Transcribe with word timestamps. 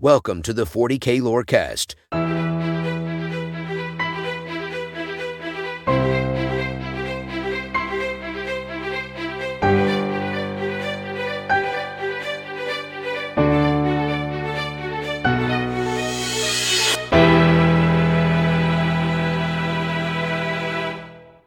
Welcome 0.00 0.42
to 0.42 0.52
the 0.52 0.62
40K 0.62 1.20
Lorecast. 1.20 1.96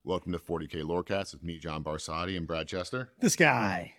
Welcome 0.03 0.33
to 0.33 0.39
40K 0.39 0.83
Lorecast 0.83 1.31
with 1.31 1.41
me, 1.41 1.57
John 1.57 1.85
Barsati, 1.85 2.35
and 2.35 2.45
Brad 2.45 2.67
Chester. 2.67 3.13
This 3.17 3.37
guy. 3.37 3.93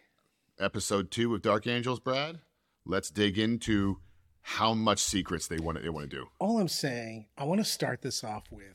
Episode 0.60 1.10
two 1.10 1.34
of 1.34 1.40
Dark 1.40 1.66
Angels, 1.66 2.00
Brad. 2.00 2.40
Let's 2.84 3.10
dig 3.10 3.38
into 3.38 4.00
how 4.42 4.74
much 4.74 4.98
secrets 4.98 5.46
they 5.46 5.58
want 5.58 5.78
to, 5.78 5.82
they 5.82 5.88
want 5.88 6.10
to 6.10 6.16
do. 6.16 6.26
All 6.38 6.58
I'm 6.58 6.68
saying, 6.68 7.26
I 7.38 7.44
want 7.44 7.60
to 7.60 7.64
start 7.64 8.02
this 8.02 8.22
off 8.24 8.44
with 8.50 8.74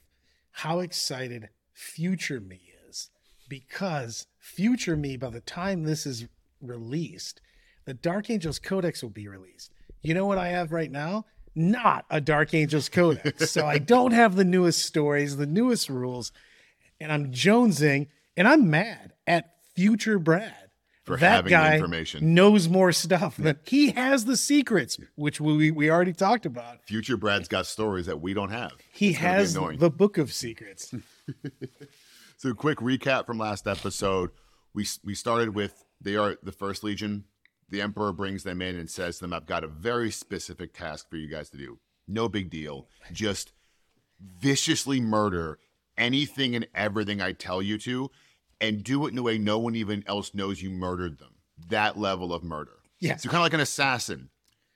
how 0.51 0.79
excited 0.79 1.49
future 1.73 2.39
me 2.39 2.73
is 2.87 3.09
because 3.47 4.27
future 4.39 4.95
me, 4.95 5.17
by 5.17 5.29
the 5.29 5.41
time 5.41 5.83
this 5.83 6.05
is 6.05 6.27
released, 6.61 7.41
the 7.85 7.93
Dark 7.93 8.29
Angels 8.29 8.59
Codex 8.59 9.03
will 9.03 9.09
be 9.09 9.27
released. 9.27 9.71
You 10.01 10.13
know 10.13 10.25
what 10.25 10.37
I 10.37 10.49
have 10.49 10.71
right 10.71 10.91
now? 10.91 11.25
Not 11.53 12.05
a 12.09 12.21
Dark 12.21 12.53
Angels 12.53 12.89
Codex. 12.89 13.51
so 13.51 13.65
I 13.65 13.77
don't 13.77 14.11
have 14.11 14.35
the 14.35 14.45
newest 14.45 14.85
stories, 14.85 15.37
the 15.37 15.45
newest 15.45 15.89
rules, 15.89 16.31
and 16.99 17.11
I'm 17.11 17.31
jonesing 17.31 18.07
and 18.35 18.47
I'm 18.47 18.69
mad 18.69 19.13
at 19.25 19.55
future 19.75 20.19
Brad. 20.19 20.66
For 21.07 21.17
that 21.17 21.31
having 21.31 21.45
the 21.45 21.49
guy 21.49 21.73
information. 21.75 22.35
knows 22.35 22.69
more 22.69 22.91
stuff 22.91 23.37
than 23.37 23.57
he 23.65 23.91
has 23.91 24.25
the 24.25 24.37
secrets, 24.37 24.97
which 25.15 25.41
we, 25.41 25.71
we 25.71 25.89
already 25.89 26.13
talked 26.13 26.45
about. 26.45 26.83
Future 26.85 27.17
Brad's 27.17 27.47
got 27.47 27.65
stories 27.65 28.05
that 28.05 28.21
we 28.21 28.33
don't 28.33 28.51
have. 28.51 28.73
He 28.91 29.09
It's 29.09 29.17
has 29.19 29.53
the 29.55 29.89
book 29.89 30.17
of 30.17 30.31
secrets. 30.31 30.93
So, 32.39 32.53
quick 32.53 32.77
recap 32.77 33.25
from 33.25 33.39
last 33.39 33.67
episode. 33.67 34.29
We 34.75 34.85
we 35.03 35.15
started 35.15 35.55
with 35.55 35.83
they 35.99 36.15
are 36.15 36.37
the 36.43 36.51
first 36.51 36.83
legion. 36.83 37.23
The 37.69 37.81
emperor 37.81 38.13
brings 38.13 38.43
them 38.43 38.61
in 38.61 38.75
and 38.75 38.87
says 38.87 39.15
to 39.17 39.21
them, 39.23 39.33
"I've 39.33 39.47
got 39.47 39.63
a 39.63 39.67
very 39.67 40.11
specific 40.11 40.71
task 40.71 41.09
for 41.09 41.15
you 41.17 41.27
guys 41.27 41.49
to 41.49 41.57
do. 41.57 41.79
No 42.07 42.29
big 42.29 42.51
deal. 42.51 42.87
Just 43.11 43.53
viciously 44.39 45.01
murder 45.01 45.57
anything 45.97 46.55
and 46.55 46.67
everything 46.75 47.21
I 47.21 47.31
tell 47.31 47.59
you 47.61 47.79
to, 47.79 48.11
and 48.61 48.83
do 48.83 49.05
it 49.05 49.11
in 49.11 49.17
a 49.17 49.23
way 49.23 49.37
no 49.37 49.57
one 49.59 49.75
even 49.75 50.03
else 50.07 50.33
knows 50.33 50.61
you 50.61 50.69
murdered 50.69 51.19
them. 51.19 51.35
That 51.69 51.97
level 51.97 52.33
of 52.33 52.43
murder. 52.43 52.71
Yeah. 52.99 53.17
So 53.17 53.29
kind 53.29 53.37
of 53.41 53.43
like 53.45 53.53
an 53.53 53.59
assassin, 53.59 54.29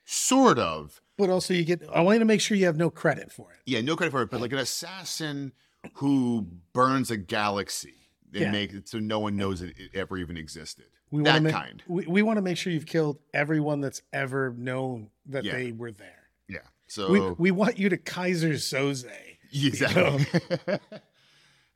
sort 0.04 0.58
of. 0.58 1.00
But 1.18 1.30
also, 1.30 1.54
you 1.54 1.64
get. 1.64 1.82
I 1.92 2.00
want 2.00 2.16
you 2.16 2.18
to 2.20 2.24
make 2.24 2.40
sure 2.40 2.56
you 2.56 2.66
have 2.66 2.76
no 2.76 2.90
credit 2.90 3.30
for 3.32 3.52
it. 3.52 3.58
Yeah, 3.66 3.80
no 3.80 3.96
credit 3.96 4.10
for 4.10 4.22
it, 4.22 4.30
but 4.30 4.40
like 4.40 4.52
an 4.52 4.58
assassin 4.58 5.52
who 5.94 6.46
burns 6.72 7.10
a 7.10 7.16
galaxy 7.16 7.94
and 8.32 8.42
Yeah. 8.42 8.50
make 8.50 8.72
it 8.72 8.88
so 8.88 8.98
no 8.98 9.18
one 9.18 9.36
knows 9.36 9.62
it, 9.62 9.74
it 9.78 9.90
ever 9.94 10.16
even 10.16 10.36
existed. 10.36 10.86
We 11.10 11.22
that 11.24 11.32
want 11.32 11.36
to 11.36 11.42
make, 11.42 11.52
kind. 11.54 11.82
We, 11.86 12.06
we 12.06 12.22
want 12.22 12.38
to 12.38 12.42
make 12.42 12.56
sure 12.56 12.72
you've 12.72 12.86
killed 12.86 13.18
everyone 13.34 13.80
that's 13.80 14.00
ever 14.12 14.54
known 14.56 15.10
that 15.26 15.44
Yeah. 15.44 15.52
they 15.52 15.72
were 15.72 15.92
there. 15.92 16.30
Yeah. 16.48 16.58
So 16.86 17.10
We 17.10 17.20
we 17.20 17.50
want 17.50 17.78
you 17.78 17.88
to 17.90 17.98
Keyser 17.98 18.54
Söze. 18.54 19.06
exactly. 19.52 20.26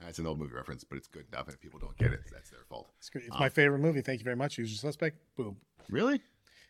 Uh, 0.00 0.04
that's 0.06 0.18
an 0.18 0.26
old 0.26 0.38
movie 0.38 0.54
reference, 0.54 0.84
but 0.84 0.98
it's 0.98 1.08
good 1.08 1.24
enough. 1.32 1.46
And 1.46 1.54
If 1.54 1.60
people 1.60 1.78
don't 1.80 1.96
get 1.96 2.12
it, 2.12 2.20
that's 2.32 2.50
their 2.50 2.60
fault. 2.68 2.88
It's. 2.98 3.10
It's 3.14 3.28
um, 3.32 3.38
my 3.40 3.48
favorite 3.48 3.78
movie. 3.78 4.02
Thank 4.02 4.20
you 4.20 4.24
very 4.24 4.36
much. 4.36 4.58
Usual 4.58 4.76
Suspect. 4.78 5.16
Boom. 5.36 5.56
Really? 5.90 6.20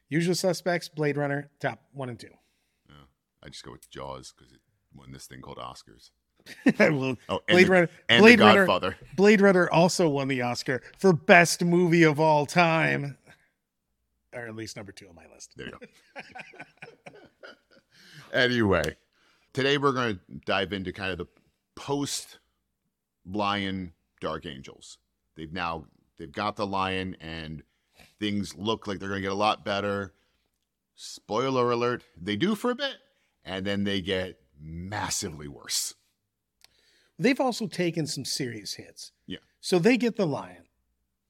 Usual 0.08 0.34
Suspects. 0.34 0.88
Blade 0.88 1.16
Runner. 1.16 1.50
Top 1.60 1.80
one 1.92 2.08
and 2.08 2.18
two. 2.20 2.28
Oh, 2.90 2.94
I 3.42 3.48
just 3.48 3.64
go 3.64 3.72
with 3.72 3.90
Jaws 3.90 4.32
because 4.36 4.52
it 4.52 4.60
won 4.94 5.10
this 5.12 5.26
thing 5.26 5.40
called 5.40 5.58
Oscars. 5.58 6.10
well, 6.78 7.16
Oh, 7.28 7.40
Blade 7.48 7.66
the, 7.66 7.70
Runner. 7.72 7.88
and 8.08 8.22
Blade 8.22 8.38
the 8.38 8.44
Runner. 8.44 8.66
Godfather. 8.66 8.96
Blade 9.16 9.40
Runner 9.40 9.68
also 9.70 10.08
won 10.08 10.28
the 10.28 10.42
Oscar 10.42 10.80
for 10.96 11.12
best 11.12 11.64
movie 11.64 12.04
of 12.04 12.20
all 12.20 12.46
time, 12.46 13.18
or 14.32 14.46
at 14.46 14.54
least 14.54 14.76
number 14.76 14.92
two 14.92 15.08
on 15.08 15.16
my 15.16 15.24
list. 15.34 15.54
There 15.56 15.66
you 15.66 15.72
go. 15.72 15.78
anyway, 18.32 18.96
today 19.52 19.76
we're 19.78 19.92
going 19.92 20.14
to 20.16 20.20
dive 20.44 20.72
into 20.72 20.92
kind 20.92 21.10
of 21.10 21.18
the 21.18 21.26
post 21.74 22.38
Lion 23.30 23.92
Dark 24.20 24.46
Angels. 24.46 24.98
They've 25.36 25.52
now 25.52 25.86
they've 26.18 26.32
got 26.32 26.56
the 26.56 26.66
Lion, 26.66 27.16
and 27.20 27.62
things 28.18 28.54
look 28.56 28.86
like 28.86 28.98
they're 28.98 29.08
going 29.08 29.20
to 29.22 29.28
get 29.28 29.32
a 29.32 29.34
lot 29.34 29.64
better. 29.64 30.14
Spoiler 30.94 31.70
alert: 31.70 32.04
they 32.20 32.36
do 32.36 32.54
for 32.54 32.70
a 32.70 32.74
bit, 32.74 32.96
and 33.44 33.66
then 33.66 33.84
they 33.84 34.00
get 34.00 34.40
massively 34.58 35.48
worse. 35.48 35.94
They've 37.18 37.40
also 37.40 37.66
taken 37.66 38.06
some 38.06 38.24
serious 38.24 38.74
hits. 38.74 39.12
Yeah. 39.26 39.38
So 39.60 39.78
they 39.78 39.96
get 39.96 40.16
the 40.16 40.26
lion. 40.26 40.64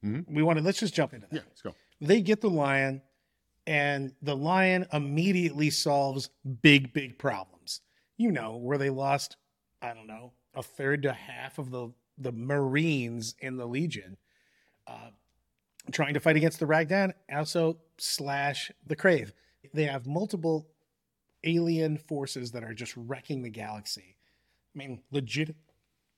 Mhm. 0.05 0.29
We 0.29 0.43
want 0.43 0.59
to 0.59 0.65
let's 0.65 0.81
just 0.81 0.95
jump 0.95 1.15
into 1.15 1.27
that. 1.29 1.37
Yeah, 1.37 1.43
let's 1.49 1.63
go. 1.63 1.75
They 2.01 2.21
get 2.21 2.41
the 2.41 2.51
lion, 2.51 3.03
and 3.67 4.15
the 4.21 4.37
lion 4.37 4.87
immediately 4.93 5.71
solves 5.71 6.31
big, 6.63 6.93
big 6.93 7.19
problems. 7.19 7.81
You 8.17 8.31
know, 8.31 8.57
where 8.57 8.79
they 8.79 8.91
lost, 8.91 9.37
I 9.83 9.95
don't 9.95 10.07
know, 10.07 10.33
a 10.57 10.63
third 10.63 11.03
to 11.03 11.13
half 11.13 11.59
of 11.59 11.71
the 11.71 11.91
the 12.19 12.33
Marines 12.33 13.35
in 13.41 13.59
the 13.59 13.67
Legion, 13.67 14.17
uh, 14.87 15.11
trying 15.93 16.15
to 16.15 16.21
fight 16.21 16.37
against 16.37 16.59
the 16.59 16.67
Rangdan, 16.67 17.13
also 17.31 17.77
slash 17.99 18.73
the 18.87 18.97
Crave. 18.97 19.35
They 19.75 19.85
have 19.85 20.07
multiple 20.07 20.67
alien 21.45 21.99
forces 21.99 22.53
that 22.53 22.65
are 22.65 22.73
just 22.73 22.95
wrecking 22.97 23.43
the 23.43 23.51
galaxy. 23.51 24.17
I 24.75 24.79
mean, 24.79 25.03
legit 25.11 25.55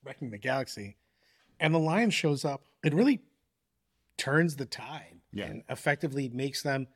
wrecking 0.03 0.31
the 0.31 0.37
galaxy. 0.37 0.95
And 1.59 1.73
the 1.73 1.79
lion 1.79 2.09
shows 2.09 2.45
up. 2.45 2.63
It 2.83 2.93
really 2.93 3.19
turns 4.15 4.55
the 4.55 4.65
tide 4.65 5.19
Yeah. 5.33 5.47
and 5.47 5.63
effectively 5.69 6.29
makes 6.29 6.63
them 6.63 6.87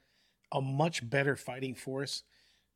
a 0.52 0.62
much 0.62 1.08
better 1.10 1.36
fighting 1.36 1.76
force, 1.76 2.24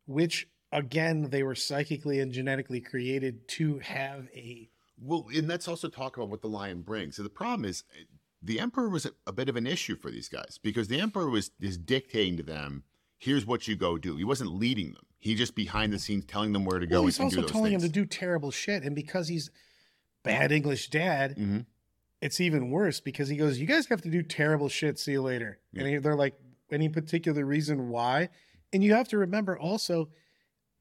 which 0.06 0.50
again 0.72 1.29
they 1.29 1.44
were 1.44 1.55
psychically 1.55 2.19
and 2.19 2.31
genetically 2.31 2.81
created 2.81 3.47
to 3.47 3.79
have 3.79 4.28
a 4.35 4.69
Well, 5.00 5.28
and 5.33 5.47
let's 5.47 5.67
also 5.67 5.89
talk 5.89 6.17
about 6.17 6.29
what 6.29 6.41
the 6.41 6.50
lion 6.50 6.81
brings. 6.81 7.16
So 7.16 7.23
the 7.23 7.29
problem 7.29 7.66
is, 7.66 7.83
eh, 8.00 8.03
the 8.41 8.59
emperor 8.59 8.89
was 8.89 9.06
a, 9.06 9.11
a 9.25 9.31
bit 9.31 9.50
of 9.50 9.56
an 9.56 9.66
issue 9.67 9.95
for 9.95 10.11
these 10.11 10.29
guys 10.29 10.59
because 10.61 10.88
the 10.88 11.00
emperor 11.00 11.29
was 11.29 11.51
is 11.59 11.77
dictating 11.77 12.38
to 12.38 12.44
them, 12.44 12.83
"Here's 13.17 13.45
what 13.45 13.67
you 13.67 13.75
go 13.75 13.97
do." 13.97 14.16
He 14.17 14.23
wasn't 14.23 14.53
leading 14.53 14.94
them. 14.94 15.03
He 15.19 15.33
just 15.35 15.56
behind 15.56 15.91
the 15.94 16.00
scenes 16.00 16.25
telling 16.25 16.53
them 16.53 16.63
where 16.66 16.79
to 16.79 16.85
go 16.85 16.97
well, 16.97 17.06
he's 17.06 17.19
and 17.19 17.31
do 17.31 17.38
also 17.41 17.51
telling 17.51 17.72
things. 17.72 17.83
him 17.83 17.89
to 17.89 17.94
do 17.94 18.06
terrible 18.06 18.51
shit. 18.51 18.83
And 18.83 18.95
because 18.95 19.27
he's 19.27 19.50
bad 20.23 20.51
English 20.51 20.89
dad, 20.89 21.35
Mhm. 21.38 21.66
it's 22.22 22.39
even 22.39 22.69
worse 22.69 23.00
because 23.00 23.27
he 23.29 23.35
goes, 23.38 23.59
"You 23.59 23.66
guys 23.66 23.88
have 23.88 24.01
to 24.03 24.09
do 24.11 24.22
terrible 24.22 24.69
shit. 24.69 25.00
See 25.00 25.13
you 25.13 25.22
later." 25.22 25.59
Yeah. 25.73 25.81
And 25.83 25.89
he- 25.89 25.97
they're 25.97 26.16
like, 26.16 26.35
"Any 26.72 26.89
particular 26.89 27.45
reason 27.45 27.89
why?" 27.89 28.29
And 28.72 28.83
you 28.83 28.94
have 28.94 29.07
to 29.09 29.17
remember 29.17 29.57
also, 29.57 30.09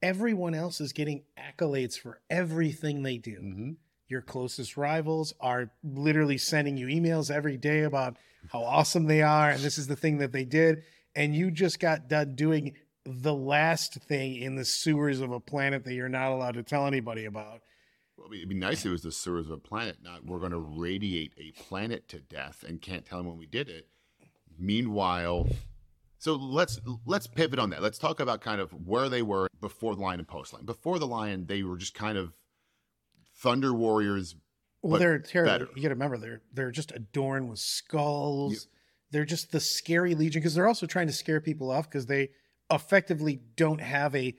everyone 0.02 0.54
else 0.54 0.80
is 0.80 0.92
getting 0.92 1.24
accolades 1.38 1.98
for 1.98 2.20
everything 2.30 3.02
they 3.02 3.18
do. 3.18 3.40
Mhm. 3.40 3.76
Your 4.08 4.22
closest 4.22 4.76
rivals 4.76 5.34
are 5.40 5.72
literally 5.82 6.38
sending 6.38 6.76
you 6.76 6.86
emails 6.86 7.30
every 7.30 7.56
day 7.56 7.82
about 7.82 8.16
how 8.50 8.60
awesome 8.62 9.06
they 9.06 9.22
are, 9.22 9.50
and 9.50 9.60
this 9.60 9.78
is 9.78 9.88
the 9.88 9.96
thing 9.96 10.18
that 10.18 10.32
they 10.32 10.44
did. 10.44 10.84
And 11.14 11.34
you 11.34 11.50
just 11.50 11.80
got 11.80 12.08
done 12.08 12.34
doing 12.34 12.76
the 13.04 13.34
last 13.34 13.94
thing 13.94 14.36
in 14.36 14.56
the 14.56 14.64
sewers 14.64 15.20
of 15.20 15.32
a 15.32 15.40
planet 15.40 15.84
that 15.84 15.94
you're 15.94 16.08
not 16.08 16.30
allowed 16.30 16.54
to 16.54 16.62
tell 16.62 16.86
anybody 16.86 17.24
about. 17.24 17.62
Well, 18.16 18.32
it'd 18.32 18.48
be 18.48 18.54
nice 18.54 18.80
if 18.80 18.86
it 18.86 18.90
was 18.90 19.02
the 19.02 19.12
sewers 19.12 19.46
of 19.46 19.52
a 19.52 19.58
planet. 19.58 19.98
Not 20.02 20.24
we're 20.24 20.38
going 20.38 20.52
to 20.52 20.58
radiate 20.58 21.32
a 21.36 21.52
planet 21.52 22.08
to 22.08 22.20
death 22.20 22.64
and 22.66 22.80
can't 22.80 23.04
tell 23.04 23.18
them 23.18 23.26
when 23.28 23.38
we 23.38 23.46
did 23.46 23.68
it. 23.68 23.88
Meanwhile, 24.58 25.48
so 26.18 26.34
let's 26.34 26.80
let's 27.04 27.26
pivot 27.26 27.58
on 27.58 27.70
that. 27.70 27.82
Let's 27.82 27.98
talk 27.98 28.20
about 28.20 28.40
kind 28.40 28.60
of 28.60 28.70
where 28.72 29.08
they 29.08 29.22
were 29.22 29.48
before 29.60 29.94
the 29.94 30.02
lion 30.02 30.20
and 30.20 30.28
post 30.28 30.52
line. 30.52 30.64
Before 30.64 30.98
the 30.98 31.06
lion, 31.06 31.46
they 31.46 31.62
were 31.62 31.76
just 31.76 31.94
kind 31.94 32.16
of 32.18 32.32
thunder 33.38 33.72
warriors. 33.72 34.34
Well, 34.82 34.98
they're 35.00 35.18
terrible. 35.18 35.66
You 35.74 35.82
got 35.82 35.88
to 35.88 35.94
remember 35.94 36.16
they're 36.18 36.42
they're 36.52 36.70
just 36.70 36.92
adorned 36.92 37.48
with 37.50 37.58
skulls. 37.58 38.68
They're 39.10 39.24
just 39.24 39.52
the 39.52 39.60
scary 39.60 40.14
legion 40.14 40.40
because 40.40 40.54
they're 40.54 40.68
also 40.68 40.86
trying 40.86 41.06
to 41.06 41.12
scare 41.12 41.40
people 41.40 41.70
off 41.70 41.88
because 41.88 42.06
they 42.06 42.30
effectively 42.70 43.40
don't 43.56 43.80
have 43.80 44.14
a 44.14 44.34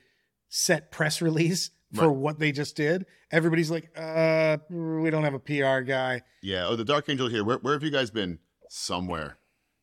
set 0.49 0.91
press 0.91 1.21
release 1.21 1.71
for 1.93 2.09
Right. 2.09 2.17
what 2.17 2.39
they 2.39 2.51
just 2.51 2.75
did. 2.75 3.05
Everybody's 3.31 3.71
like, 3.71 3.89
uh, 3.95 4.57
we 4.69 5.09
don't 5.09 5.23
have 5.23 5.33
a 5.33 5.39
PR 5.39 5.79
guy. 5.81 6.21
Yeah. 6.41 6.67
Oh, 6.67 6.75
the 6.75 6.83
Dark 6.83 7.07
Angel 7.07 7.29
here. 7.29 7.43
Where, 7.45 7.57
where 7.59 7.73
have 7.73 7.83
you 7.83 7.89
guys 7.91 8.11
been? 8.11 8.39
Somewhere 8.69 9.37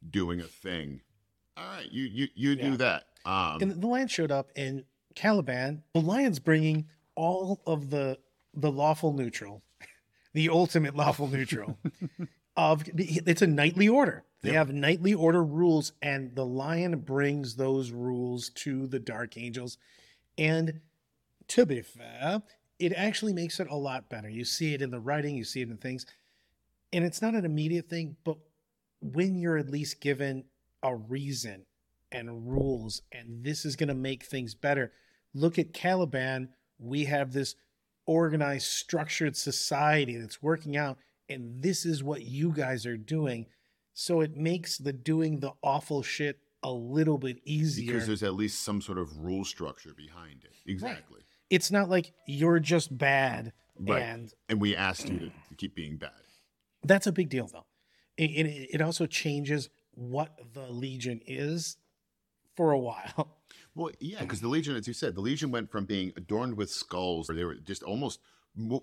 doing 0.09 0.41
a 0.41 0.45
thing. 0.45 1.01
All 1.57 1.65
right, 1.67 1.91
you 1.91 2.05
you 2.05 2.29
you 2.35 2.51
Yeah. 2.53 2.71
do 2.71 2.77
that. 2.79 3.05
Um, 3.25 3.63
and 3.63 3.83
the 3.83 3.87
lion 3.87 4.09
showed 4.09 4.31
up 4.31 4.51
in 4.57 4.85
Caliban. 5.15 5.83
The 5.93 6.01
lion's 6.01 6.39
bringing 6.39 6.89
all 7.15 7.63
of 7.67 7.91
the 7.91 8.19
the 8.55 8.71
lawful 8.71 9.13
neutral, 9.13 9.63
the 10.33 10.49
ultimate 10.49 10.95
lawful 10.97 11.29
neutral. 11.29 11.79
of 12.57 12.85
it's 12.97 13.43
a 13.43 13.47
knightly 13.47 13.89
order. 13.89 14.25
They 14.43 14.51
Yep. 14.51 14.57
have 14.69 14.75
knightly 14.75 15.15
order 15.15 15.43
rules, 15.43 15.93
and 16.03 16.35
the 16.37 16.45
lion 16.45 16.99
brings 17.01 17.57
those 17.57 17.91
rules 17.91 18.51
to 18.51 18.87
the 18.87 18.99
dark 18.99 19.37
angels. 19.39 19.79
And 20.37 20.81
to 21.49 21.65
be 21.65 21.81
fair, 21.81 22.43
it 22.79 22.93
actually 22.93 23.33
makes 23.33 23.59
it 23.59 23.69
a 23.71 23.75
lot 23.77 24.11
better. 24.11 24.29
You 24.29 24.45
see 24.45 24.75
it 24.75 24.83
in 24.83 24.91
the 24.91 25.01
writing, 25.01 25.35
you 25.37 25.45
see 25.45 25.63
it 25.63 25.71
in 25.71 25.79
things. 25.79 26.05
And 26.93 27.05
it's 27.05 27.23
not 27.23 27.35
an 27.35 27.45
immediate 27.45 27.89
thing, 27.89 28.17
but 28.23 28.37
when 29.01 29.35
you're 29.37 29.57
at 29.59 29.71
least 29.71 30.01
given 30.01 30.45
a 30.85 30.95
reason 30.95 31.65
and 32.13 32.49
rules, 32.49 33.03
and 33.11 33.43
this 33.43 33.65
is 33.65 33.75
going 33.75 33.89
to 33.89 33.95
make 33.95 34.23
things 34.25 34.55
better. 34.55 34.93
Look 35.35 35.59
at 35.59 35.73
Caliban. 35.73 36.51
We 36.79 37.07
have 37.07 37.33
this 37.33 37.57
organized, 38.07 38.67
structured 38.67 39.37
society 39.37 40.17
that's 40.17 40.41
working 40.43 40.77
out, 40.77 40.99
and 41.29 41.61
this 41.61 41.85
is 41.85 42.05
what 42.05 42.23
you 42.23 42.53
guys 42.53 42.87
are 42.87 42.97
doing. 42.99 43.47
So 43.95 44.21
it 44.21 44.37
makes 44.37 44.79
the 44.79 44.93
doing 44.93 45.41
the 45.41 45.53
awful 45.63 46.03
shit 46.03 46.39
a 46.63 46.71
little 46.71 47.19
bit 47.19 47.39
easier. 47.45 47.93
Because 47.93 48.07
there's 48.07 48.23
at 48.23 48.35
least 48.35 48.63
some 48.63 48.81
sort 48.81 48.99
of 48.99 49.17
rule 49.19 49.45
structure 49.45 49.95
behind 49.97 50.45
it. 50.45 50.71
Exactly. 50.71 51.21
it's 51.51 51.71
not 51.71 51.89
like 51.89 52.13
you're 52.27 52.61
just 52.61 52.97
bad 52.97 53.53
Right. 53.77 54.03
and 54.03 54.33
And 54.49 54.61
we 54.61 54.77
asked 54.77 55.09
you 55.09 55.19
to, 55.19 55.27
to 55.27 55.55
keep 55.57 55.75
being 55.75 55.97
bad. 55.97 56.13
That's 56.85 57.07
a 57.07 57.13
big 57.13 57.29
deal, 57.29 57.49
though. 57.53 57.67
It, 58.17 58.31
it, 58.31 58.69
it 58.75 58.81
also 58.81 59.07
changes 59.07 59.69
what 59.97 60.39
the 60.53 60.67
Legion 60.71 61.21
is 61.27 61.77
for 62.57 62.73
a 62.73 62.79
while. 62.79 63.39
Well, 63.77 63.91
yeah, 63.99 64.21
because 64.21 64.41
the 64.41 64.47
Legion, 64.47 64.77
as 64.77 64.87
you 64.87 64.95
said, 64.95 65.17
the 65.17 65.21
Legion 65.21 65.51
went 65.51 65.69
from 65.69 65.85
being 65.85 66.13
adorned 66.17 66.57
with 66.57 66.71
skulls, 66.71 67.29
or 67.29 67.35
they 67.35 67.43
were 67.43 67.57
just 67.57 67.83
almost, 67.83 68.21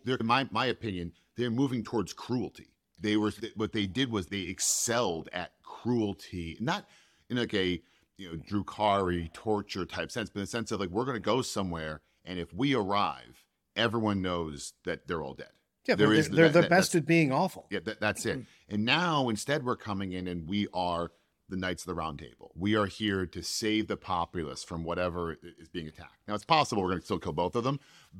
they're, 0.04 0.18
in 0.18 0.26
my 0.26 0.50
my 0.52 0.66
opinion, 0.66 1.14
they're 1.38 1.50
moving 1.50 1.82
towards 1.82 2.12
cruelty. 2.12 2.74
They 3.00 3.16
were 3.16 3.32
what 3.56 3.72
they 3.72 3.88
did 3.88 4.12
was 4.12 4.28
they 4.28 4.42
excelled 4.42 5.30
at 5.32 5.54
cruelty, 5.64 6.58
not 6.60 6.88
in 7.30 7.38
like 7.38 7.54
a 7.54 7.82
you 8.18 8.30
know 8.30 8.38
Drukhari 8.38 9.32
torture 9.32 9.86
type 9.86 10.12
sense, 10.12 10.30
but 10.30 10.40
in 10.40 10.44
the 10.44 10.48
sense 10.48 10.72
of 10.72 10.82
like 10.82 10.90
we're 10.90 11.06
going 11.06 11.16
to 11.16 11.22
go 11.22 11.42
somewhere, 11.42 12.02
and 12.26 12.38
if 12.38 12.54
we 12.54 12.76
arrive, 12.76 13.46
everyone 13.78 14.22
knows 14.22 14.74
that 14.84 15.08
they're 15.08 15.24
all 15.24 15.36
dead. 15.36 15.54
Yeah, 15.88 15.96
There 15.96 16.08
they're, 16.08 16.16
is- 16.18 16.30
they're 16.30 16.50
that- 16.50 16.62
the 16.64 16.70
best 16.70 16.96
at 16.96 17.06
being 17.06 17.32
awful. 17.32 17.68
Yeah, 17.72 17.80
that, 17.86 18.00
that's 18.00 18.26
it. 18.26 18.46
And 18.70 18.86
now 18.86 19.30
instead 19.30 19.64
we're 19.66 19.76
coming 19.78 20.12
in 20.14 20.28
and 20.28 20.48
we 20.48 20.68
are 20.74 21.12
the 21.50 21.58
Knights 21.58 21.84
of 21.84 21.88
the 21.88 21.96
Round 21.96 22.18
Table. 22.18 22.52
We 22.56 22.76
are 22.76 22.86
here 22.86 23.26
to 23.26 23.42
save 23.44 23.88
the 23.88 23.98
populace 23.98 24.64
from 24.64 24.84
whatever 24.86 25.36
is 25.60 25.68
being 25.68 25.88
attacked. 25.88 26.16
Now 26.28 26.36
it's 26.36 26.46
possible 26.46 26.82
we're 26.82 26.90
going 26.90 27.00
to 27.02 27.06
still 27.06 27.20
kill 27.20 27.34
both 27.34 27.56
of 27.56 27.64
them, 27.66 27.80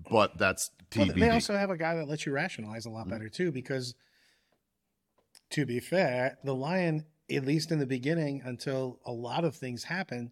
but 0.10 0.38
that's 0.38 0.72
Well, 0.98 1.08
they 1.16 1.30
also 1.30 1.56
have 1.56 1.70
a 1.70 1.78
guy 1.78 1.96
that 1.96 2.10
lets 2.10 2.26
you 2.26 2.34
rationalize 2.34 2.86
a 2.86 2.90
lot 2.90 3.02
Mm-hmm. 3.04 3.10
better 3.12 3.30
too, 3.30 3.52
because 3.54 3.96
to 5.52 5.66
be 5.66 5.80
fair, 5.80 6.38
the 6.44 6.56
lion, 6.56 7.06
at 7.32 7.46
least 7.46 7.72
in 7.72 7.80
the 7.80 7.86
beginning, 7.86 8.42
until 8.44 9.00
a 9.06 9.12
lot 9.12 9.46
of 9.46 9.56
things 9.56 9.84
happen, 9.84 10.32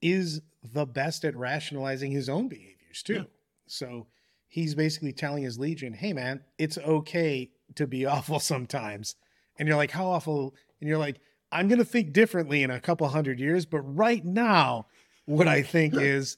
is 0.00 0.40
the 0.62 0.86
best 0.86 1.24
at 1.24 1.36
rationalizing 1.36 2.10
his 2.12 2.28
own 2.28 2.48
behaviors 2.48 3.02
too. 3.02 3.14
Yeah. 3.14 3.22
So 3.66 4.06
he's 4.54 4.76
basically 4.76 5.12
telling 5.12 5.42
his 5.42 5.58
legion, 5.58 5.92
"Hey, 5.92 6.12
man, 6.12 6.44
it's 6.58 6.78
okay 6.78 7.50
to 7.74 7.86
be 7.88 8.06
awful 8.14 8.38
sometimes." 8.38 9.16
And 9.58 9.66
you're 9.66 9.76
like, 9.76 9.90
"How 9.90 10.06
awful?" 10.06 10.54
And 10.80 10.88
you're 10.88 10.98
like, 10.98 11.20
"I'm 11.50 11.66
gonna 11.66 11.84
think 11.84 12.12
differently 12.12 12.62
in 12.62 12.70
a 12.70 12.78
couple 12.80 13.08
hundred 13.08 13.40
years, 13.40 13.66
but 13.66 13.80
right 13.80 14.24
now, 14.24 14.86
what 15.26 15.48
I 15.48 15.62
think 15.62 15.94
is." 15.98 16.36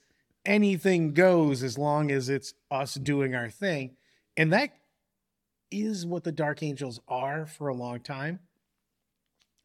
anything 0.49 1.13
goes 1.13 1.65
as 1.65 1.77
long 1.77 2.09
as 2.13 2.29
it's 2.29 2.55
us 2.71 2.95
doing 2.95 3.35
our 3.35 3.51
thing. 3.51 3.97
And 4.37 4.53
that 4.53 4.71
is 5.73 6.07
what 6.07 6.23
the 6.23 6.31
Dark 6.31 6.63
Angels 6.63 7.01
are 7.09 7.47
for 7.47 7.67
a 7.67 7.75
long 7.75 7.99
time. 7.99 8.39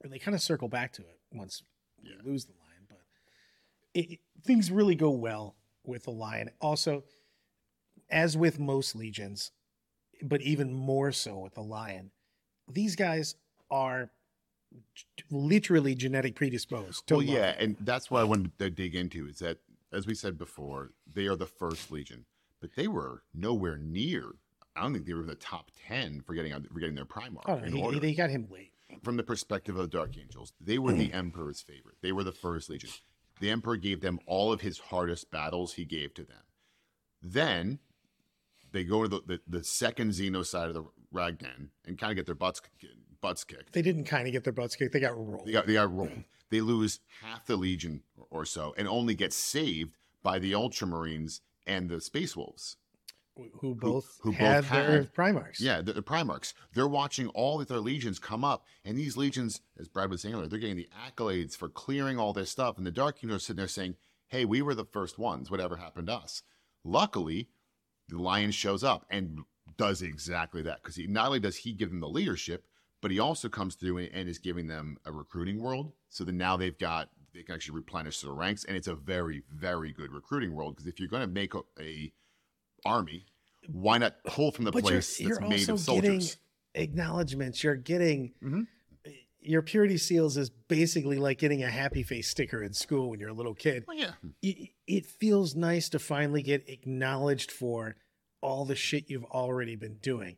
And 0.01 0.11
they 0.11 0.17
kind 0.17 0.33
of 0.33 0.41
circle 0.41 0.67
back 0.67 0.91
to 0.93 1.03
it 1.03 1.19
once 1.31 1.61
Yeah. 2.01 2.13
we 2.25 2.31
lose 2.31 2.45
the 2.45 2.53
lion. 2.53 2.87
But 2.89 2.97
it, 3.93 4.13
it- 4.13 4.19
things 4.43 4.71
really 4.71 4.95
go 4.95 5.11
well 5.11 5.55
with 5.85 6.05
the 6.05 6.11
lion. 6.11 6.49
Also, 6.59 7.03
as 8.11 8.37
with 8.37 8.59
most 8.59 8.95
legions, 8.95 9.51
but 10.21 10.41
even 10.41 10.73
more 10.73 11.11
so 11.11 11.39
with 11.39 11.55
the 11.55 11.61
lion, 11.61 12.11
these 12.71 12.95
guys 12.95 13.35
are 13.69 14.11
literally 15.29 15.95
genetic 15.95 16.35
predisposed. 16.35 17.07
To 17.07 17.15
well, 17.15 17.25
love 17.25 17.35
yeah, 17.35 17.55
and 17.59 17.75
that's 17.81 18.11
what 18.11 18.21
I 18.21 18.23
wanted 18.25 18.57
to 18.59 18.69
dig 18.69 18.95
into 18.95 19.27
is 19.27 19.39
that, 19.39 19.57
as 19.91 20.05
we 20.05 20.13
said 20.13 20.37
before, 20.37 20.91
they 21.11 21.27
are 21.27 21.35
the 21.35 21.45
first 21.45 21.91
Legion, 21.91 22.25
but 22.59 22.75
they 22.75 22.87
were 22.87 23.23
nowhere 23.33 23.77
near. 23.77 24.25
I 24.75 24.81
don't 24.83 24.93
think 24.93 25.05
they 25.05 25.13
were 25.13 25.21
in 25.21 25.27
the 25.27 25.35
top 25.35 25.71
ten 25.87 26.21
for 26.21 26.33
getting 26.33 26.53
for 26.63 26.79
getting 26.79 26.95
their 26.95 27.05
Primarch 27.05 27.43
Oh, 27.45 27.57
in 27.57 27.73
he- 27.73 27.99
they 27.99 28.13
got 28.13 28.29
him 28.29 28.47
late. 28.49 28.71
from 29.03 29.17
the 29.17 29.23
perspective 29.23 29.75
of 29.75 29.81
the 29.89 29.97
Dark 29.97 30.17
Angels, 30.17 30.53
they 30.61 30.77
were 30.77 30.93
the 30.93 31.11
Emperor's 31.13 31.61
favorite. 31.61 31.97
They 32.01 32.11
were 32.11 32.23
the 32.23 32.31
first 32.31 32.69
Legion. 32.69 32.91
The 33.39 33.49
Emperor 33.49 33.75
gave 33.75 34.01
them 34.01 34.19
all 34.27 34.53
of 34.53 34.61
his 34.61 34.77
hardest 34.79 35.31
battles. 35.31 35.73
He 35.73 35.83
gave 35.85 36.13
to 36.13 36.23
them. 36.23 36.43
Then 37.21 37.79
they 38.71 38.83
go 38.83 39.03
to 39.03 39.07
the, 39.07 39.21
the, 39.25 39.41
the 39.47 39.63
second 39.63 40.11
Xenocide 40.11 40.67
of 40.67 40.73
the 40.73 40.85
Rangdan 41.11 41.69
and 41.85 41.97
kind 41.97 42.11
of 42.11 42.15
get 42.15 42.25
their 42.25 42.35
butts 42.35 42.61
butts 43.21 43.43
kicked. 43.43 43.73
They 43.73 43.81
didn't 43.81 44.05
kind 44.05 44.27
of 44.27 44.33
get 44.33 44.43
their 44.43 44.53
butts 44.53 44.75
kicked. 44.75 44.93
They 44.93 44.99
got 44.99 45.15
rolled. 45.15 45.45
They 45.45 45.51
got 45.51 45.67
they 45.67 45.73
got 45.73 45.93
rolled. 45.93 46.23
They 46.49 46.61
lose 46.61 46.99
half 47.21 47.45
the 47.45 47.55
Legion 47.55 48.03
or 48.29 48.45
so, 48.45 48.73
and 48.77 48.87
only 48.87 49.15
get 49.15 49.31
saved 49.33 49.95
by 50.23 50.37
the 50.39 50.51
Ultramarines 50.51 51.39
and 51.65 51.89
the 51.89 52.01
Space 52.01 52.35
Wolves. 52.35 52.77
who 53.59 53.73
both 53.75 54.17
who 54.21 54.31
both 54.31 54.37
had 54.39 54.63
their 54.65 54.91
had- 55.01 55.13
Primarchs. 55.13 55.59
Yeah, 55.61 55.81
the, 55.81 55.93
the 55.93 56.01
Primarchs. 56.01 56.53
They're 56.73 56.87
watching 56.87 57.27
all 57.29 57.61
of 57.61 57.67
their 57.67 57.79
legions 57.79 58.19
come 58.19 58.43
up, 58.43 58.65
and 58.83 58.97
these 58.97 59.15
legions, 59.17 59.61
as 59.79 59.87
Brad 59.87 60.09
was 60.09 60.21
saying 60.21 60.35
earlier, 60.35 60.47
they're 60.47 60.59
getting 60.59 60.75
the 60.77 60.89
accolades 61.07 61.55
for 61.55 61.69
clearing 61.69 62.19
all 62.19 62.33
this 62.33 62.49
stuff. 62.51 62.77
And 62.77 62.85
the 62.85 62.91
Dark 62.91 63.23
are 63.23 63.39
sitting 63.39 63.55
there 63.57 63.67
saying, 63.67 63.95
"Hey, 64.27 64.43
we 64.45 64.61
were 64.61 64.75
the 64.75 64.85
first 64.85 65.17
ones. 65.17 65.49
Whatever 65.49 65.77
happened 65.77 66.07
to 66.07 66.13
us?" 66.15 66.43
Luckily, 66.83 67.47
the 68.11 68.21
Lion 68.21 68.51
shows 68.51 68.83
up 68.83 69.05
and 69.09 69.39
does 69.77 70.01
exactly 70.01 70.61
that 70.63 70.83
because 70.83 70.95
he 70.95 71.07
not 71.07 71.27
only 71.27 71.39
does 71.39 71.55
he 71.55 71.71
give 71.71 71.89
them 71.89 72.01
the 72.01 72.09
leadership, 72.09 72.65
but 73.01 73.09
he 73.09 73.19
also 73.19 73.49
comes 73.49 73.75
through 73.75 73.97
and, 73.97 74.29
is 74.29 74.37
giving 74.37 74.67
them 74.67 74.97
a 75.05 75.11
recruiting 75.11 75.59
world. 75.59 75.93
So 76.09 76.23
that 76.25 76.33
now 76.33 76.57
they've 76.57 76.77
got 76.77 77.09
they 77.33 77.43
can 77.43 77.55
actually 77.55 77.75
replenish 77.75 78.19
their 78.21 78.33
ranks, 78.33 78.65
and 78.65 78.75
it's 78.75 78.87
a 78.87 78.95
very 78.95 79.43
very 79.51 79.91
good 79.93 80.11
recruiting 80.11 80.53
world 80.53 80.75
because 80.75 80.87
if 80.87 80.99
you're 80.99 81.09
going 81.09 81.21
to 81.21 81.27
make 81.27 81.53
a, 81.55 81.61
a 81.79 82.11
army, 82.85 83.25
why 83.71 83.97
not 83.97 84.15
pull 84.25 84.51
from 84.51 84.65
the 84.65 84.71
but 84.71 84.83
place 84.83 85.19
you're, 85.19 85.29
that's 85.29 85.39
you're 85.39 85.49
made 85.49 85.69
also 85.69 85.93
of 85.93 86.01
getting 86.01 86.19
soldiers? 86.19 86.37
acknowledgments. 86.75 87.63
You're 87.63 87.75
getting 87.75 88.33
Mhm. 88.43 88.67
Your 89.41 89.61
purity 89.61 89.97
seals 89.97 90.37
is 90.37 90.49
basically 90.49 91.17
like 91.17 91.39
getting 91.39 91.63
a 91.63 91.69
happy 91.69 92.03
face 92.03 92.29
sticker 92.29 92.63
in 92.63 92.73
school 92.73 93.09
when 93.09 93.19
you're 93.19 93.29
a 93.29 93.33
little 93.33 93.55
kid. 93.55 93.83
Well, 93.87 93.97
yeah, 93.97 94.11
hmm. 94.21 94.29
It, 94.41 94.69
it 94.87 95.05
feels 95.05 95.55
nice 95.55 95.89
to 95.89 95.99
finally 95.99 96.41
get 96.41 96.69
acknowledged 96.69 97.51
for 97.51 97.95
all 98.41 98.65
the 98.65 98.75
shit 98.75 99.09
you've 99.09 99.25
already 99.25 99.75
been 99.75 99.97
doing. 100.01 100.37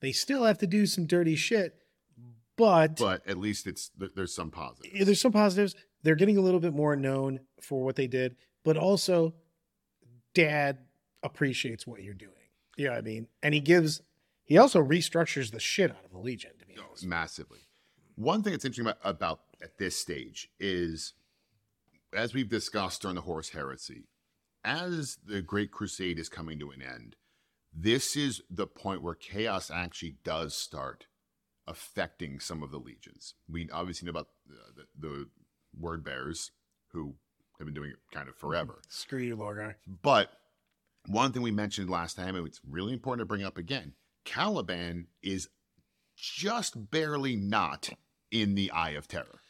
They 0.00 0.12
still 0.12 0.44
have 0.44 0.58
to 0.58 0.66
do 0.66 0.86
some 0.86 1.06
dirty 1.06 1.36
shit, 1.36 1.74
but 2.56 2.96
but 2.98 3.26
at 3.26 3.38
least 3.38 3.66
it's 3.66 3.90
there's 4.14 4.34
some 4.34 4.50
positive. 4.50 4.92
Yeah, 4.94 5.04
there's 5.04 5.20
some 5.20 5.32
positives. 5.32 5.74
They're 6.02 6.14
getting 6.14 6.36
a 6.36 6.42
little 6.42 6.60
bit 6.60 6.74
more 6.74 6.94
known 6.96 7.40
for 7.62 7.82
what 7.82 7.96
they 7.96 8.06
did, 8.06 8.36
but 8.64 8.76
also 8.76 9.34
dad 10.34 10.78
appreciates 11.22 11.86
what 11.86 12.02
you're 12.02 12.14
doing. 12.14 12.30
You 12.76 12.88
know 12.88 12.94
I 12.94 13.00
mean? 13.00 13.28
And 13.42 13.54
he 13.54 13.60
gives 13.60 14.02
he 14.44 14.58
also 14.58 14.82
restructures 14.82 15.50
the 15.50 15.60
shit 15.60 15.90
out 15.90 16.04
of 16.04 16.10
the 16.10 16.18
Legion, 16.18 16.52
to 16.58 16.66
be 16.66 16.74
oh, 16.78 16.84
honest. 16.88 17.06
massively. 17.06 17.60
One 18.16 18.42
thing 18.42 18.52
that's 18.52 18.64
interesting 18.64 18.86
about, 18.86 18.98
about 19.04 19.40
at 19.62 19.78
this 19.78 19.96
stage 19.96 20.48
is, 20.58 21.14
as 22.14 22.34
we've 22.34 22.48
discussed 22.48 23.02
during 23.02 23.16
the 23.16 23.22
Horus 23.22 23.50
Heresy, 23.50 24.08
as 24.64 25.18
the 25.24 25.42
Great 25.42 25.70
Crusade 25.70 26.18
is 26.18 26.28
coming 26.28 26.58
to 26.58 26.70
an 26.70 26.82
end, 26.82 27.16
this 27.72 28.16
is 28.16 28.42
the 28.48 28.66
point 28.66 29.02
where 29.02 29.14
chaos 29.14 29.70
actually 29.70 30.16
does 30.22 30.54
start 30.54 31.06
affecting 31.66 32.38
some 32.40 32.62
of 32.62 32.70
the 32.70 32.78
legions. 32.78 33.34
We 33.48 33.68
obviously 33.70 34.06
know 34.06 34.10
about 34.10 34.28
the, 34.46 34.84
the, 35.00 35.08
the 35.08 35.28
word 35.78 36.04
bearers 36.04 36.52
who 36.92 37.14
have 37.58 37.66
been 37.66 37.74
doing 37.74 37.90
it 37.90 37.96
kind 38.12 38.28
of 38.28 38.36
forever. 38.36 38.80
Screw 38.88 39.20
you, 39.20 39.36
Lorgar. 39.36 39.74
But 40.02 40.30
one 41.06 41.32
thing 41.32 41.42
we 41.42 41.50
mentioned 41.50 41.90
last 41.90 42.16
time, 42.16 42.36
and 42.36 42.46
it's 42.46 42.60
really 42.68 42.92
important 42.92 43.22
to 43.22 43.26
bring 43.26 43.44
up 43.44 43.58
again 43.58 43.94
Caliban 44.24 45.06
is 45.22 45.48
just 46.16 46.90
barely 46.90 47.36
not 47.36 47.90
in 48.42 48.54
the 48.54 48.70
eye 48.72 48.90
of 48.90 49.06
terror. 49.08 49.40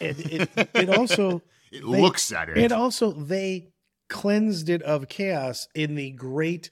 And 0.00 0.18
it, 0.18 0.50
it 0.74 0.88
also 0.90 1.42
It 1.72 1.80
They- 1.80 2.00
looks 2.02 2.30
at 2.32 2.50
it. 2.50 2.58
it 2.58 2.72
also 2.72 3.12
they 3.12 3.68
cleansed 4.10 4.68
it 4.68 4.82
of 4.82 5.08
chaos 5.08 5.68
in 5.74 5.94
the 5.94 6.10
great 6.10 6.70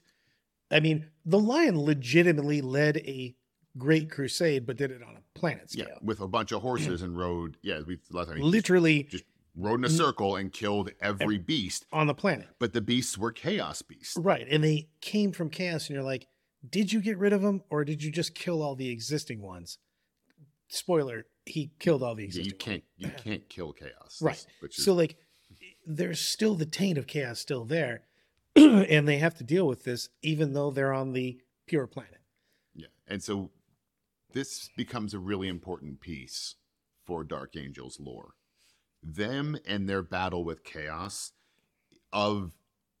I 0.69 0.79
mean, 0.79 1.07
the 1.25 1.39
lion 1.39 1.77
legitimately 1.81 2.61
led 2.61 2.97
a 2.97 3.35
great 3.77 4.09
crusade, 4.11 4.65
but 4.65 4.77
did 4.77 4.91
it 4.91 5.01
on 5.03 5.17
a 5.17 5.39
planet 5.39 5.69
yeah, 5.73 5.85
scale. 5.85 5.97
with 6.01 6.21
a 6.21 6.27
bunch 6.27 6.51
of 6.53 6.61
horses 6.61 7.01
and 7.01 7.17
rode. 7.17 7.57
Yeah, 7.61 7.81
we 7.85 7.97
last 8.11 8.29
time 8.29 8.39
Literally 8.41 9.03
just 9.03 9.23
rode 9.55 9.79
in 9.79 9.85
a 9.85 9.89
circle 9.89 10.35
and 10.37 10.51
killed 10.53 10.91
every 11.01 11.37
beast. 11.39 11.85
on 11.91 12.07
the 12.07 12.13
planet. 12.13 12.47
But 12.59 12.71
the 12.73 12.79
beasts 12.79 13.17
were 13.17 13.31
chaos 13.33 13.81
beasts. 13.81 14.15
Right. 14.17 14.47
And 14.49 14.63
they 14.63 14.87
came 15.01 15.31
from 15.33 15.49
chaos, 15.49 15.87
and 15.87 15.95
you're 15.95 16.05
like, 16.05 16.27
did 16.69 16.93
you 16.93 17.01
get 17.01 17.17
rid 17.17 17.33
of 17.33 17.41
them 17.41 17.63
or 17.69 17.83
did 17.83 18.01
you 18.03 18.11
just 18.11 18.33
kill 18.35 18.61
all 18.61 18.75
the 18.75 18.89
existing 18.89 19.41
ones? 19.41 19.77
Spoiler, 20.69 21.25
he 21.45 21.71
killed 21.79 22.03
all 22.03 22.15
the 22.15 22.27
Yeah, 22.27 22.43
you 22.43 22.53
can't 22.53 22.83
you 22.97 23.09
can't 23.09 23.47
kill 23.49 23.73
chaos. 23.73 24.19
Right. 24.21 24.45
Is, 24.63 24.83
So, 24.83 24.93
like, 24.93 25.17
there's 25.85 26.19
still 26.19 26.55
the 26.55 26.65
taint 26.65 26.97
of 26.97 27.07
chaos 27.07 27.39
still 27.39 27.65
there, 27.65 28.03
and 28.55 29.07
they 29.07 29.17
have 29.17 29.35
to 29.35 29.43
deal 29.43 29.67
with 29.67 29.83
this 29.83 30.09
even 30.21 30.53
though 30.53 30.71
they're 30.71 30.93
on 30.93 31.13
the 31.13 31.39
pure 31.67 31.87
planet. 31.87 32.19
Yeah. 32.75 32.87
And 33.07 33.23
so 33.23 33.51
this 34.33 34.69
becomes 34.75 35.13
a 35.13 35.19
really 35.19 35.47
important 35.47 36.01
piece 36.01 36.55
for 37.05 37.23
Dark 37.23 37.55
Angels 37.55 37.99
lore. 37.99 38.35
Them 39.03 39.57
and 39.65 39.89
their 39.89 40.03
battle 40.03 40.43
with 40.43 40.63
chaos 40.63 41.31
of 42.13 42.53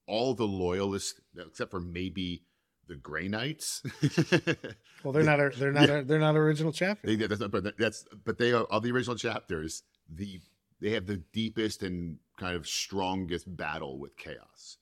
all 0.07 0.33
the 0.33 0.47
loyalists, 0.47 1.21
except 1.37 1.71
for 1.71 1.79
maybe 1.79 2.43
the 2.87 2.95
Grey 2.95 3.27
Knights. 3.27 3.83
Well, 5.03 5.13
they're 5.13 5.23
not 5.23 5.39
a, 5.39 5.49
they're 5.57 5.71
not 5.71 5.89
a, 5.89 6.03
they're 6.03 6.19
not 6.19 6.35
original 6.35 6.71
chapter. 6.71 7.07
They, 7.07 7.15
that's 7.15 7.41
not, 7.41 7.51
but 7.51 7.77
that's 7.77 8.05
but 8.23 8.37
they 8.37 8.51
are 8.51 8.65
of 8.65 8.83
the 8.83 8.91
original 8.91 9.15
chapters. 9.15 9.83
The 10.07 10.39
they 10.79 10.91
have 10.91 11.05
the 11.05 11.17
deepest 11.17 11.83
and 11.83 12.17
kind 12.37 12.55
of 12.55 12.67
strongest 12.67 13.55
battle 13.55 13.99
with 13.99 14.17
chaos. 14.17 14.77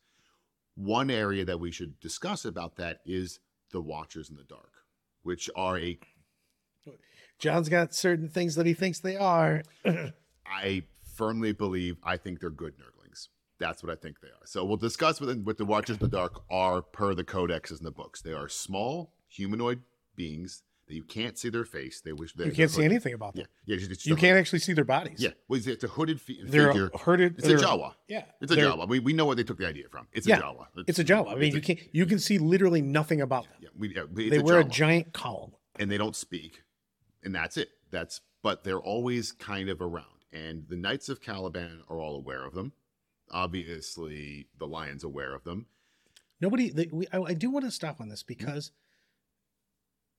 One 0.76 1.10
area 1.10 1.46
that 1.46 1.60
we 1.60 1.72
should 1.72 2.00
discuss 2.00 2.46
about 2.46 2.78
that 2.78 3.00
is 3.06 3.40
the 3.72 3.82
Watchers 3.82 4.30
in 4.30 4.36
the 4.36 4.44
Dark, 4.44 4.72
which 5.24 5.50
are 5.56 5.78
a 5.78 6.00
John's 7.38 7.70
got 7.70 7.94
certain 7.94 8.28
things 8.28 8.56
that 8.56 8.66
he 8.66 8.74
thinks 8.74 9.00
they 9.00 9.16
are. 9.16 9.64
I 10.46 10.84
firmly 11.16 11.54
believe 11.54 11.98
I 12.04 12.18
think 12.18 12.40
they're 12.42 12.50
good. 12.50 12.74
That's 13.60 13.84
what 13.84 13.92
I 13.92 13.96
think 13.96 14.22
they 14.22 14.30
are. 14.30 14.46
So 14.46 14.64
we'll 14.64 14.78
discuss 14.78 15.20
with 15.20 15.44
what 15.44 15.58
the 15.58 15.66
Watchers 15.66 15.98
in 15.98 16.02
the 16.02 16.08
Dark 16.08 16.42
are 16.50 16.82
per 16.82 17.14
the 17.14 17.24
codexes 17.24 17.80
in 17.80 17.84
the 17.84 17.92
books. 17.92 18.22
They 18.22 18.34
are 18.34 18.48
small 18.50 19.14
humanoid 19.28 19.82
beings 20.16 20.64
that 20.88 20.96
you 20.96 21.04
can't 21.04 21.38
see 21.38 21.50
their 21.50 21.66
face. 21.66 22.02
They 22.02 22.14
wish 22.14 22.34
they 22.34 22.46
You 22.46 22.52
can't 22.52 22.72
see 22.72 22.84
anything 22.84 23.14
about 23.14 23.36
them. 23.36 23.46
yeah. 23.66 23.76
It's, 23.76 23.86
it's 23.86 24.06
You 24.08 24.16
can't 24.16 24.38
actually 24.38 24.60
see 24.60 24.74
their 24.74 24.86
bodies. 24.86 25.20
Yeah, 25.22 25.32
well, 25.48 25.60
it's 25.64 25.84
a 25.84 25.88
hooded 25.88 26.20
fi- 26.20 26.40
They're 26.44 26.68
figure. 26.72 26.90
herded. 27.00 27.36
It's 27.38 27.48
a 27.48 27.56
Jawa. 27.58 27.94
Yeah. 28.08 28.24
It's 28.42 28.52
a 28.52 28.56
Jawa. 28.56 28.88
We, 28.88 29.00
we 29.00 29.14
know 29.14 29.26
where 29.26 29.36
they 29.36 29.44
took 29.44 29.58
the 29.58 29.68
idea 29.68 29.88
from. 29.90 30.08
It's 30.14 30.26
Yeah, 30.26 30.38
a 30.40 30.42
Jawa. 30.42 30.66
It's 30.88 30.98
a 31.00 31.04
Jawa. 31.04 31.34
I 31.34 31.36
mean, 31.36 31.54
you 31.54 31.62
can 31.62 31.78
you 31.92 32.06
can 32.06 32.18
see 32.18 32.38
literally 32.40 32.82
nothing 32.82 33.22
about 33.22 33.44
them. 33.44 33.54
Yeah, 33.62 33.70
we, 33.78 33.94
yeah, 33.94 34.04
it's 34.16 34.30
They 34.32 34.38
a 34.38 34.42
wear 34.42 34.60
a 34.60 34.64
giant 34.64 35.14
cowl. 35.14 35.60
and 35.78 35.92
they 35.92 35.98
don't 35.98 36.16
speak, 36.16 36.64
and 37.24 37.36
that's 37.36 37.56
it. 37.58 37.70
That's 37.92 38.22
but 38.42 38.64
they're 38.64 38.80
always 38.80 39.32
kind 39.34 39.70
of 39.70 39.82
around, 39.82 40.24
and 40.34 40.66
the 40.70 40.76
Knights 40.78 41.08
of 41.10 41.22
Caliban 41.22 41.84
are 41.90 42.00
all 42.00 42.16
aware 42.16 42.46
of 42.46 42.54
them. 42.56 42.72
Obviously, 43.32 44.48
the 44.58 44.68
Lion's 44.68 45.04
aware 45.04 45.34
of 45.34 45.44
them. 45.44 45.68
Nobody. 46.42 46.70
They, 46.70 46.90
we, 46.92 47.08
I, 47.12 47.20
I 47.20 47.34
do 47.34 47.50
want 47.50 47.66
to 47.66 47.72
stop 47.72 48.00
on 48.02 48.10
this 48.10 48.24
mm-hmm. 48.24 48.28
because, 48.46 48.72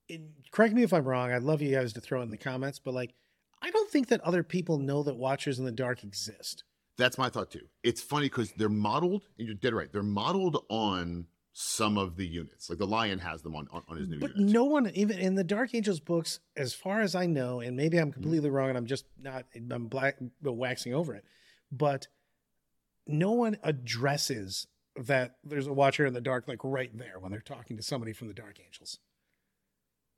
in, 0.09 0.31
correct 0.53 0.75
me 0.75 0.83
if 0.83 0.93
I'm 0.93 1.05
wrong. 1.05 1.33
I'd 1.33 1.43
love 1.43 1.63
you 1.63 1.75
guys 1.75 1.93
to 1.95 2.01
throw 2.01 2.23
in 2.23 2.31
the 2.31 2.37
comments, 2.37 2.79
but 2.79 2.95
like, 2.95 3.15
I 3.63 3.71
don't 3.71 3.91
think 3.91 4.09
that 4.09 4.21
other 4.23 4.43
people 4.43 4.79
know 4.79 5.03
that 5.03 5.17
Watchers 5.17 5.59
in 5.59 5.65
the 5.65 5.73
Dark 5.73 6.05
exist. 6.05 6.65
That's 6.97 7.19
my 7.19 7.31
thought 7.31 7.51
too. 7.51 7.67
It's 7.83 8.03
funny 8.03 8.27
because 8.27 8.53
they're 8.53 8.69
modeled, 8.69 9.25
and 9.39 9.47
you're 9.47 9.57
dead 9.57 9.75
right. 9.75 9.91
They're 9.91 10.03
modeled 10.03 10.65
on 10.69 11.27
some 11.53 11.99
of 11.99 12.17
the 12.17 12.27
units. 12.27 12.71
Like 12.71 12.79
the 12.79 12.87
Lion 12.87 13.19
has 13.19 13.43
them 13.43 13.57
on 13.57 13.69
on, 13.73 13.83
on 13.89 13.97
his 13.97 14.09
new 14.09 14.19
But 14.19 14.37
units. 14.37 14.53
no 14.53 14.65
one, 14.65 14.91
even 14.95 15.19
in 15.19 15.35
the 15.35 15.45
Dark 15.45 15.75
Angels 15.75 16.01
books, 16.01 16.41
as 16.57 16.75
far 16.75 17.01
as 17.01 17.15
I 17.15 17.27
know, 17.27 17.61
and 17.61 17.77
maybe 17.77 17.99
I'm 17.99 18.11
mm-hmm. 18.11 18.21
completely 18.21 18.51
wrong, 18.51 18.69
and 18.69 18.79
I'm 18.79 18.87
just 18.87 19.07
not, 19.21 19.47
I'm 19.55 19.87
black, 19.87 20.19
waxing 20.43 20.95
over 20.95 21.15
it, 21.15 21.25
but 21.73 22.07
no 23.13 23.33
one 23.33 23.57
addresses 23.63 24.67
that 24.97 25.37
there's 25.45 25.67
a 25.67 25.73
Watcher 25.73 26.07
in 26.07 26.15
the 26.15 26.21
Dark 26.21 26.49
like 26.49 26.59
right 26.65 26.91
there 26.97 27.19
when 27.19 27.31
they're 27.31 27.41
talking 27.41 27.77
to 27.77 27.83
somebody 27.83 28.13
from 28.13 28.29
the 28.29 28.35
Dark 28.35 28.59
Angels. 28.65 28.99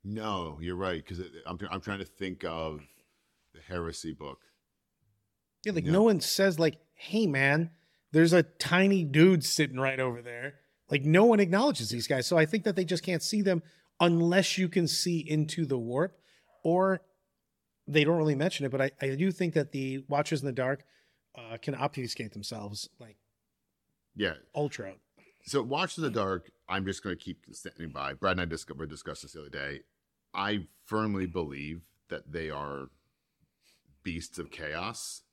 No, 0.03 0.57
you're 0.61 0.75
right. 0.75 1.03
Because 1.05 1.23
I'm 1.45 1.57
I'm 1.71 1.81
trying 1.81 1.99
to 1.99 2.05
think 2.05 2.43
of 2.43 2.81
the 3.53 3.61
Heresy 3.61 4.13
book. 4.13 4.39
Yeah, 5.63 5.71
like 5.73 5.85
No. 5.85 5.91
no 5.93 6.03
one 6.03 6.19
says 6.19 6.59
like, 6.59 6.77
"Hey, 6.93 7.25
man, 7.27 7.71
there's 8.11 8.33
a 8.33 8.43
tiny 8.43 9.03
dude 9.05 9.45
sitting 9.45 9.79
right 9.79 9.99
over 9.99 10.21
there." 10.21 10.55
Like 10.89 11.03
no 11.05 11.25
one 11.25 11.39
acknowledges 11.39 11.89
these 11.89 12.07
guys, 12.07 12.27
so 12.27 12.37
I 12.37 12.45
think 12.45 12.65
that 12.65 12.75
they 12.75 12.83
just 12.85 13.03
can't 13.03 13.23
see 13.23 13.41
them 13.41 13.63
unless 13.99 14.57
you 14.57 14.67
can 14.67 14.87
see 14.87 15.19
into 15.19 15.65
the 15.65 15.77
warp, 15.77 16.17
or 16.63 17.01
they 17.87 18.03
don't 18.03 18.17
really 18.17 18.35
mention 18.35 18.65
it. 18.65 18.69
But 18.71 18.81
I, 18.81 18.91
I 19.01 19.15
do 19.15 19.31
think 19.31 19.53
that 19.53 19.71
the 19.71 20.03
Watchers 20.09 20.41
in 20.41 20.45
the 20.47 20.51
Dark 20.51 20.83
uh, 21.35 21.57
can 21.61 21.75
obfuscate 21.75 22.33
themselves 22.33 22.89
like 22.99 23.17
Yeah, 24.15 24.33
ultra. 24.55 24.93
So 25.45 25.61
Watch 25.61 25.97
in 25.97 26.03
the 26.03 26.09
Dark, 26.09 26.51
I'm 26.69 26.85
just 26.85 27.03
going 27.03 27.17
to 27.17 27.21
keep 27.23 27.45
standing 27.51 27.89
by. 27.89 28.13
Brad 28.13 28.33
and 28.33 28.41
I 28.41 28.45
dis- 28.45 28.65
we 28.77 28.85
discussed 28.87 29.23
this 29.23 29.33
the 29.33 29.41
other 29.41 29.49
day. 29.49 29.81
I 30.33 30.67
firmly 30.85 31.25
believe 31.25 31.81
that 32.09 32.31
they 32.31 32.49
are 32.49 32.87
beasts 34.03 34.37
of 34.39 34.51
chaos, 34.51 35.23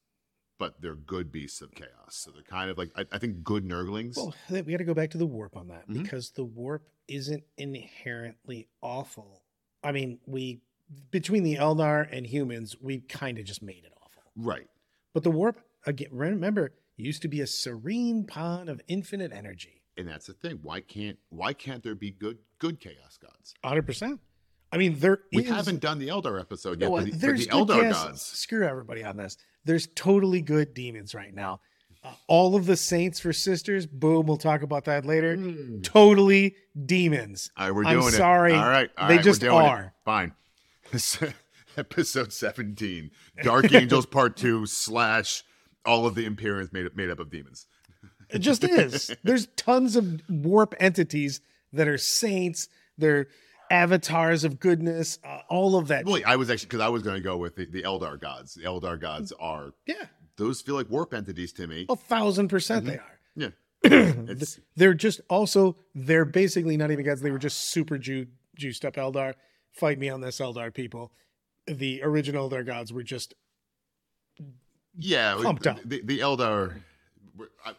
but 0.59 0.80
they're 0.80 0.95
good 0.95 1.30
beasts 1.33 1.61
of 1.61 1.73
chaos. 1.75 1.88
So 2.11 2.30
they're 2.30 2.42
kind 2.42 2.71
of 2.71 2.78
like, 2.78 2.90
I, 2.97 3.04
I 3.12 3.19
think 3.19 3.42
good 3.42 3.64
nurglings. 3.64 4.16
Well, 4.16 4.35
we 4.50 4.62
got 4.62 4.78
to 4.78 4.85
go 4.85 4.95
back 4.95 5.11
to 5.11 5.19
the 5.19 5.26
warp 5.26 5.57
on 5.57 5.69
that 5.69 5.88
Mhm. 5.88 6.02
because 6.02 6.30
the 6.30 6.45
warp 6.45 6.88
isn't 7.09 7.45
inherently 7.57 8.69
awful. 8.83 9.42
I 9.83 9.92
mean, 9.92 10.19
we 10.26 10.61
between 11.12 11.45
the 11.45 11.54
Eldar 11.57 12.09
and 12.11 12.26
humans, 12.26 12.75
we 12.80 12.99
kind 12.99 13.38
of 13.38 13.45
just 13.45 13.62
made 13.62 13.85
it 13.85 13.92
awful. 14.02 14.23
right. 14.37 14.66
But 15.14 15.23
the 15.23 15.30
warp, 15.30 15.61
again, 15.87 16.09
remember, 16.13 16.73
used 16.97 17.23
to 17.23 17.29
be 17.29 17.41
a 17.41 17.47
serene 17.47 18.25
pond 18.27 18.69
of 18.69 18.81
infinite 18.89 19.33
energy. 19.33 19.83
And 19.97 20.07
that's 20.09 20.27
the 20.27 20.33
thing. 20.35 20.59
Why 20.63 20.81
can't 20.81 21.19
why 21.29 21.53
can't 21.53 21.83
there 21.83 21.95
be 21.95 22.11
good 22.11 22.39
good 22.59 22.81
chaos 22.81 23.19
gods? 23.21 23.55
100%. 23.65 24.19
I 24.73 24.77
mean, 24.79 24.99
there 24.99 25.19
We 25.33 25.43
is- 25.45 25.49
haven't 25.51 25.81
done 25.81 25.99
the 25.99 26.09
Eldar 26.09 26.41
episode 26.41 26.81
yet, 26.81 26.89
know 26.89 26.97
but 26.97 27.03
what? 27.05 27.13
the, 27.13 27.19
there's 27.19 27.47
the 27.47 27.53
Eldar 27.53 27.83
yes, 27.83 27.93
gods. 28.05 28.23
Screw 28.23 28.65
everybody 28.67 29.03
on 29.05 29.17
this. 29.17 29.37
There's 29.65 29.89
totally 29.95 30.41
good 30.43 30.75
demons 30.75 31.15
right 31.15 31.35
now. 31.35 31.61
Uh, 32.03 32.13
all 32.29 32.55
of 32.57 32.65
the 32.65 32.77
saints 32.77 33.21
for 33.21 33.31
sisters, 33.33 33.85
boom, 33.87 34.25
we'll 34.27 34.37
talk 34.39 34.63
about 34.63 34.85
that 34.87 35.05
later. 35.05 35.37
Totally 35.83 36.55
demons. 36.87 37.51
All 37.59 37.67
right, 37.67 37.75
we're 37.75 37.85
I'm 37.85 37.97
doing 38.01 38.09
it. 38.09 38.17
sorry. 38.17 38.55
All 38.55 38.69
right, 38.69 38.89
all 38.97 39.09
They 39.09 39.17
right, 39.17 39.25
just 39.25 39.43
it. 39.43 39.49
are. 39.49 39.93
Fine. 40.05 40.33
Episode 41.77 42.33
17, 42.33 43.11
Dark 43.43 43.73
Angels 43.73 44.07
Part 44.07 44.37
2 44.37 44.67
slash 44.67 45.45
all 45.85 46.07
of 46.07 46.15
the 46.15 46.29
Imperiums 46.29 46.73
made, 46.73 46.95
made 46.97 47.11
up 47.11 47.19
of 47.21 47.31
demons. 47.31 47.67
It 48.29 48.39
just 48.41 48.63
is. 48.65 49.15
There's 49.25 49.47
tons 49.57 49.97
of 49.97 50.21
warp 50.29 50.75
entities 50.79 51.41
that 51.73 51.89
are 51.89 51.99
saints. 51.99 52.69
They're 52.99 53.27
avatars 53.71 54.45
of 54.45 54.61
goodness. 54.61 55.19
Uh, 55.25 55.41
all 55.49 55.77
of 55.77 55.89
that. 55.89 56.05
Well, 56.05 56.21
I 56.27 56.37
was 56.37 56.51
actually, 56.51 56.67
because 56.67 56.81
I 56.81 56.89
was 56.89 57.03
going 57.03 57.17
to 57.17 57.23
go 57.23 57.37
with 57.37 57.57
the, 57.57 57.67
the 57.67 57.83
Eldar 57.83 58.21
gods. 58.21 58.55
The 58.55 58.63
Eldar 58.65 59.01
gods 59.01 59.33
are, 59.41 59.73
yeah, 59.87 60.07
those 60.37 60.61
feel 60.61 60.75
like 60.75 60.89
warp 60.91 61.15
entities 61.15 61.53
to 61.55 61.67
me. 61.67 61.87
a 61.89 61.97
thousand 61.97 62.49
percent 62.49 62.85
Mm-hmm. 62.85 62.91
they 62.93 62.99
are. 62.99 63.19
Yeah. 63.37 63.51
It's, 64.31 64.61
They're 64.77 64.95
just 64.95 65.21
also 65.31 65.77
they're 65.95 66.25
basically 66.27 66.77
not 66.77 66.91
even 66.91 67.05
gods. 67.05 67.21
They 67.23 67.31
were 67.31 67.39
just 67.39 67.71
super 67.71 67.97
ju- 67.99 68.27
juiced 68.57 68.85
up 68.85 68.95
Eldar. 68.95 69.35
Fight 69.73 69.99
me 69.99 70.09
on 70.11 70.21
this, 70.21 70.39
Eldar 70.39 70.73
people. 70.73 71.13
The 71.67 72.03
original 72.03 72.49
Eldar 72.51 72.65
gods 72.67 72.93
were 72.93 73.03
just 73.03 73.35
yeah. 74.99 75.38
we- 75.38 75.47
up. 75.47 75.61
The, 75.85 76.02
the 76.04 76.18
Eldar, 76.20 76.80
I, 77.64 77.73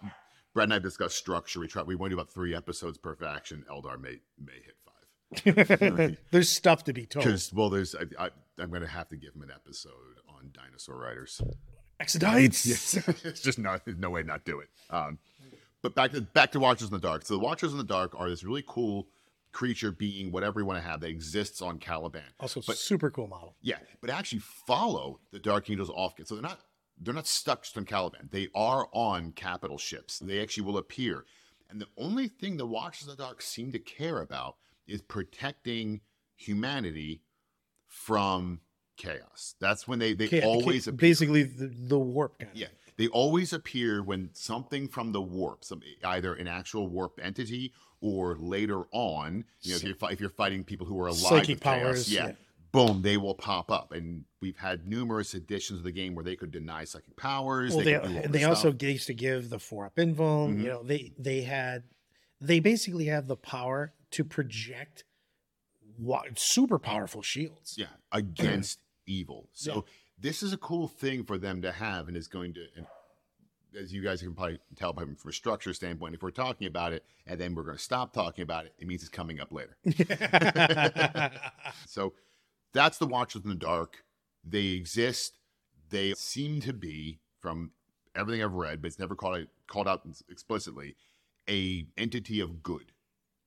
Brad 0.53 0.65
and 0.65 0.73
I 0.73 0.75
have 0.75 0.83
discussed 0.83 1.17
structure. 1.17 1.59
We 1.59 1.67
try, 1.67 1.83
we 1.83 1.95
want 1.95 2.11
to 2.11 2.15
do 2.15 2.19
about 2.21 2.31
three 2.31 2.55
episodes 2.55 2.97
per 2.97 3.15
faction. 3.15 3.65
Eldar 3.69 3.99
may, 3.99 4.19
may 4.43 4.53
hit 4.53 4.75
five. 4.85 6.17
there's 6.31 6.49
stuff 6.49 6.83
to 6.85 6.93
be 6.93 7.05
told. 7.05 7.25
Well, 7.53 7.69
there's, 7.69 7.95
I, 7.95 8.25
I, 8.25 8.29
I'm 8.59 8.69
going 8.69 8.81
to 8.81 8.87
have 8.87 9.09
to 9.09 9.15
give 9.15 9.33
him 9.35 9.43
an 9.43 9.51
episode 9.53 9.91
on 10.27 10.51
dinosaur 10.53 10.97
riders. 10.97 11.41
Exodites. 12.01 12.65
Yes, 12.65 12.95
it's 13.25 13.41
just 13.41 13.59
not 13.59 13.85
there's 13.85 13.97
no 13.97 14.09
way 14.09 14.23
not 14.23 14.43
do 14.43 14.59
it. 14.59 14.69
Um, 14.89 15.19
but 15.81 15.95
back 15.95 16.11
to 16.11 16.21
back 16.21 16.51
to 16.51 16.59
Watchers 16.59 16.87
in 16.89 16.93
the 16.93 16.99
Dark. 16.99 17.25
So 17.25 17.35
the 17.35 17.39
Watchers 17.39 17.71
in 17.71 17.77
the 17.77 17.83
Dark 17.83 18.13
are 18.19 18.29
this 18.29 18.43
really 18.43 18.63
cool 18.67 19.07
creature 19.51 19.91
being, 19.91 20.31
whatever 20.31 20.59
you 20.59 20.65
want 20.65 20.81
to 20.81 20.87
have, 20.87 21.01
that 21.01 21.09
exists 21.09 21.61
on 21.61 21.77
Caliban. 21.77 22.23
Also, 22.39 22.61
But- 22.65 22.77
super 22.77 23.09
cool 23.11 23.27
model. 23.27 23.55
Yeah, 23.61 23.77
but 23.99 24.09
actually 24.09 24.39
follow 24.39 25.19
the 25.31 25.39
Dark 25.39 25.69
Angels 25.69 25.89
off. 25.89 26.13
So 26.25 26.35
they're 26.35 26.41
not 26.41 26.59
they're 27.01 27.13
not 27.13 27.27
stuck 27.27 27.63
just 27.63 27.77
on 27.77 27.85
Caliban. 27.85 28.29
They 28.31 28.47
are 28.53 28.87
on 28.93 29.31
capital 29.31 29.77
ships. 29.77 30.19
They 30.19 30.41
actually 30.41 30.63
will 30.63 30.77
appear. 30.77 31.25
And 31.69 31.81
the 31.81 31.87
only 31.97 32.27
thing 32.27 32.57
the 32.57 32.65
Watchers 32.67 33.07
of 33.07 33.17
the 33.17 33.23
Dark 33.23 33.41
seem 33.41 33.71
to 33.71 33.79
care 33.79 34.21
about 34.21 34.57
is 34.87 35.01
protecting 35.01 36.01
humanity 36.35 37.21
from 37.87 38.59
chaos. 38.97 39.55
That's 39.59 39.87
when 39.87 39.99
they 39.99 40.13
they 40.13 40.27
Ca- 40.27 40.41
ca- 40.41 40.47
always 40.47 40.87
appear. 40.87 40.97
basically 40.97 41.43
the, 41.43 41.67
the 41.67 41.99
warp 41.99 42.41
of 42.41 42.49
Yeah, 42.53 42.67
they 42.97 43.07
always 43.07 43.53
appear 43.53 44.03
when 44.03 44.29
something 44.33 44.87
from 44.87 45.11
the 45.11 45.21
warp, 45.21 45.63
some 45.63 45.81
either 46.03 46.33
an 46.33 46.47
actual 46.47 46.87
warp 46.87 47.19
entity 47.21 47.73
or 48.01 48.35
later 48.35 48.83
on, 48.91 49.45
you 49.61 49.71
know, 49.71 49.77
if 49.77 49.83
you're, 49.83 49.95
fi- 49.95 50.11
if 50.11 50.19
you're 50.19 50.29
fighting 50.29 50.63
people 50.63 50.87
who 50.87 50.99
are 50.99 51.07
alive, 51.07 51.19
Psychic 51.19 51.55
with 51.57 51.61
chaos, 51.63 51.81
powers, 51.81 52.13
yeah, 52.13 52.27
yeah. 52.27 52.33
Boom, 52.71 53.01
they 53.01 53.17
will 53.17 53.35
pop 53.35 53.71
up. 53.71 53.91
And 53.91 54.25
we've 54.41 54.57
had 54.57 54.87
numerous 54.87 55.33
editions 55.33 55.79
of 55.79 55.83
the 55.83 55.91
game 55.91 56.15
where 56.15 56.23
they 56.23 56.35
could 56.35 56.51
deny 56.51 56.83
psychic 56.83 57.15
powers. 57.17 57.75
Well, 57.75 57.85
they 57.85 57.95
all 57.95 58.07
they, 58.27 58.43
also 58.43 58.73
used 58.79 59.07
to 59.07 59.13
give 59.13 59.49
the 59.49 59.59
four 59.59 59.85
up 59.85 59.95
invuln. 59.95 60.55
Mhm. 60.55 60.63
You 60.63 60.67
know, 60.69 60.83
they 60.83 61.13
they 61.17 61.41
had 61.41 61.83
they 62.39 62.59
basically 62.59 63.05
have 63.05 63.27
the 63.27 63.35
power 63.35 63.93
to 64.11 64.23
project 64.23 65.03
super 66.35 66.79
powerful 66.79 67.21
shields. 67.21 67.75
yeah 67.77 67.85
against 68.11 68.79
evil. 69.05 69.49
So 69.53 69.85
this 70.19 70.43
is 70.43 70.53
a 70.53 70.57
cool 70.57 70.87
thing 70.87 71.23
for 71.23 71.37
them 71.37 71.61
to 71.61 71.71
have, 71.71 72.07
and 72.07 72.17
is 72.17 72.27
going 72.27 72.53
to. 72.53 72.65
And 72.75 72.85
as 73.79 73.93
you 73.93 74.01
guys 74.03 74.21
can 74.21 74.33
probably 74.33 74.59
tell 74.75 74.93
from 74.93 75.15
a 75.27 75.31
structure 75.31 75.73
standpoint, 75.73 76.15
if 76.15 76.21
we're 76.21 76.31
talking 76.31 76.67
about 76.67 76.93
it 76.93 77.05
and 77.25 77.39
then 77.39 77.55
we're 77.55 77.63
going 77.63 77.77
to 77.77 77.83
stop 77.83 78.13
talking 78.13 78.43
about 78.43 78.65
it, 78.65 78.73
it 78.77 78.87
means 78.87 79.01
it's 79.01 79.09
coming 79.09 79.39
up 79.39 79.51
later. 79.51 79.77
so 81.87 82.13
that's 82.73 82.97
the 82.97 83.07
Watchers 83.07 83.43
in 83.43 83.49
the 83.49 83.55
Dark. 83.55 84.03
They 84.43 84.67
exist. 84.67 85.33
They 85.89 86.13
seem 86.13 86.61
to 86.61 86.73
be, 86.73 87.19
from 87.41 87.71
everything 88.15 88.43
I've 88.43 88.53
read, 88.53 88.81
but 88.81 88.87
it's 88.87 88.99
never 88.99 89.15
called 89.15 89.47
called 89.67 89.87
out 89.87 90.01
explicitly, 90.29 90.95
a 91.49 91.85
entity 91.97 92.39
of 92.39 92.61
good 92.63 92.91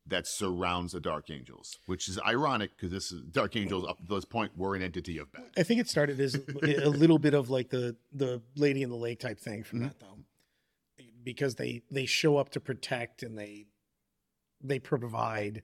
that 0.06 0.26
surrounds 0.26 0.92
the 0.92 1.00
Dark 1.00 1.30
Angels, 1.30 1.78
which 1.86 2.08
is 2.08 2.18
ironic 2.26 2.70
because 2.76 2.90
this 2.92 3.10
is 3.10 3.22
Dark 3.22 3.56
Angels 3.56 3.86
up 3.88 3.96
to 3.98 4.14
this 4.14 4.24
point 4.26 4.56
were 4.56 4.74
an 4.76 4.82
entity 4.82 5.16
of 5.18 5.32
bad. 5.32 5.44
I 5.56 5.62
think 5.62 5.80
it 5.80 5.88
started 5.88 6.20
as 6.20 6.34
a 6.62 6.90
little 6.90 7.18
bit 7.18 7.32
of 7.34 7.48
like 7.50 7.70
the 7.70 7.96
the 8.12 8.42
Lady 8.56 8.82
in 8.82 8.90
the 8.90 8.96
Lake 8.96 9.20
type 9.20 9.40
thing 9.40 9.64
from 9.64 9.80
Mhm. 9.80 9.82
that 9.84 10.00
though, 10.00 10.18
because 11.22 11.54
they 11.54 11.82
they 11.90 12.04
show 12.04 12.36
up 12.36 12.50
to 12.50 12.60
protect 12.60 13.22
and 13.22 13.38
they 13.38 13.66
they 14.60 14.78
provide 14.78 15.62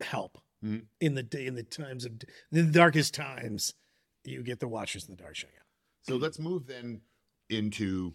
help 0.00 0.38
Mhm. 0.64 0.86
in 1.00 1.14
the 1.14 1.22
day 1.22 1.46
in 1.46 1.54
the 1.54 1.62
times 1.62 2.04
of 2.04 2.20
the 2.50 2.64
darkest 2.64 3.14
times. 3.14 3.74
You 4.24 4.42
get 4.42 4.60
the 4.60 4.68
Watchers 4.68 5.06
in 5.08 5.14
the 5.14 5.22
Dark 5.22 5.36
showing 5.36 5.54
up. 5.58 5.66
So 6.02 6.16
let's 6.16 6.38
move 6.38 6.66
then 6.66 7.00
into 7.48 8.14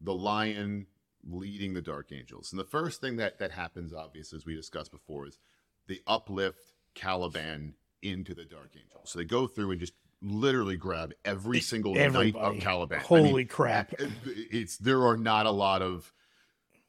the 0.00 0.14
lion 0.14 0.86
leading 1.24 1.74
the 1.74 1.82
dark 1.82 2.12
angels. 2.12 2.52
And 2.52 2.60
the 2.60 2.64
first 2.64 3.00
thing 3.00 3.16
that 3.16 3.38
that 3.40 3.50
happens, 3.50 3.92
obviously, 3.92 4.36
as 4.36 4.46
we 4.46 4.54
discussed 4.54 4.92
before, 4.92 5.26
is 5.26 5.38
they 5.88 6.00
uplift 6.06 6.72
Caliban 6.94 7.74
into 8.02 8.34
the 8.34 8.44
dark 8.44 8.70
angels 8.76 9.10
So 9.10 9.18
they 9.18 9.24
go 9.24 9.46
through 9.46 9.72
and 9.72 9.80
just 9.80 9.94
literally 10.22 10.76
grab 10.76 11.12
every 11.24 11.60
single 11.60 11.94
knight 11.94 12.36
of 12.36 12.58
Caliban. 12.60 13.00
I 13.00 13.02
Holy 13.02 13.32
mean, 13.32 13.48
crap! 13.48 13.92
it's 13.98 14.76
there 14.78 15.04
are 15.04 15.16
not 15.16 15.46
a 15.46 15.50
lot 15.50 15.82
of 15.82 16.12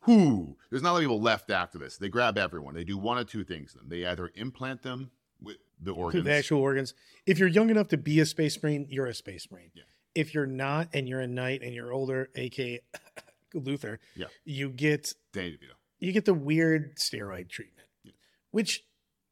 who 0.07 0.57
there's 0.71 0.81
not 0.81 0.89
a 0.89 0.93
lot 0.93 0.97
of 0.97 1.03
people 1.03 1.21
left 1.21 1.51
after 1.51 1.77
this. 1.77 1.97
They 1.97 2.09
grab 2.09 2.37
everyone. 2.37 2.73
They 2.73 2.83
do 2.83 2.97
one 2.97 3.17
of 3.19 3.27
two 3.29 3.43
things. 3.43 3.73
Then 3.75 3.89
they 3.89 4.05
either 4.05 4.31
implant 4.35 4.81
them 4.81 5.11
with 5.41 5.57
the 5.79 5.91
organs. 5.91 6.25
the 6.25 6.33
actual 6.33 6.61
organs. 6.61 6.95
If 7.27 7.37
you're 7.37 7.47
young 7.47 7.69
enough 7.69 7.89
to 7.89 7.97
be 7.97 8.19
a 8.19 8.25
space 8.25 8.61
marine, 8.63 8.87
you're 8.89 9.05
a 9.05 9.13
space 9.13 9.47
marine. 9.51 9.69
Yeah. 9.75 9.83
If 10.15 10.33
you're 10.33 10.47
not, 10.47 10.89
and 10.93 11.07
you're 11.07 11.19
a 11.19 11.27
knight, 11.27 11.61
and 11.61 11.75
you're 11.75 11.91
older, 11.93 12.29
aka 12.35 12.79
Luther, 13.53 13.99
Yeah. 14.15 14.25
you 14.45 14.69
get 14.69 15.13
you 15.99 16.11
get 16.11 16.25
the 16.25 16.33
weird 16.33 16.95
steroid 16.97 17.49
treatment, 17.49 17.87
Yeah. 18.03 18.13
which 18.51 18.83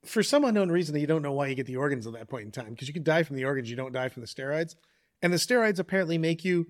for 0.03 0.21
some 0.21 0.43
unknown 0.45 0.71
reason 0.71 0.93
that 0.93 0.99
you 0.99 1.07
don't 1.07 1.21
know 1.23 1.31
why 1.33 1.47
you 1.47 1.55
get 1.55 1.65
the 1.65 1.77
organs 1.77 2.05
at 2.05 2.13
that 2.13 2.29
point 2.29 2.45
in 2.45 2.51
time 2.51 2.69
because 2.71 2.87
you 2.87 2.93
can 2.93 3.03
die 3.03 3.23
from 3.23 3.35
the 3.35 3.45
organs, 3.45 3.69
you 3.69 3.75
don't 3.75 3.91
die 3.93 4.09
from 4.09 4.21
the 4.21 4.27
steroids, 4.27 4.75
and 5.23 5.33
the 5.33 5.37
steroids 5.37 5.79
apparently 5.79 6.17
make 6.19 6.45
you 6.45 6.67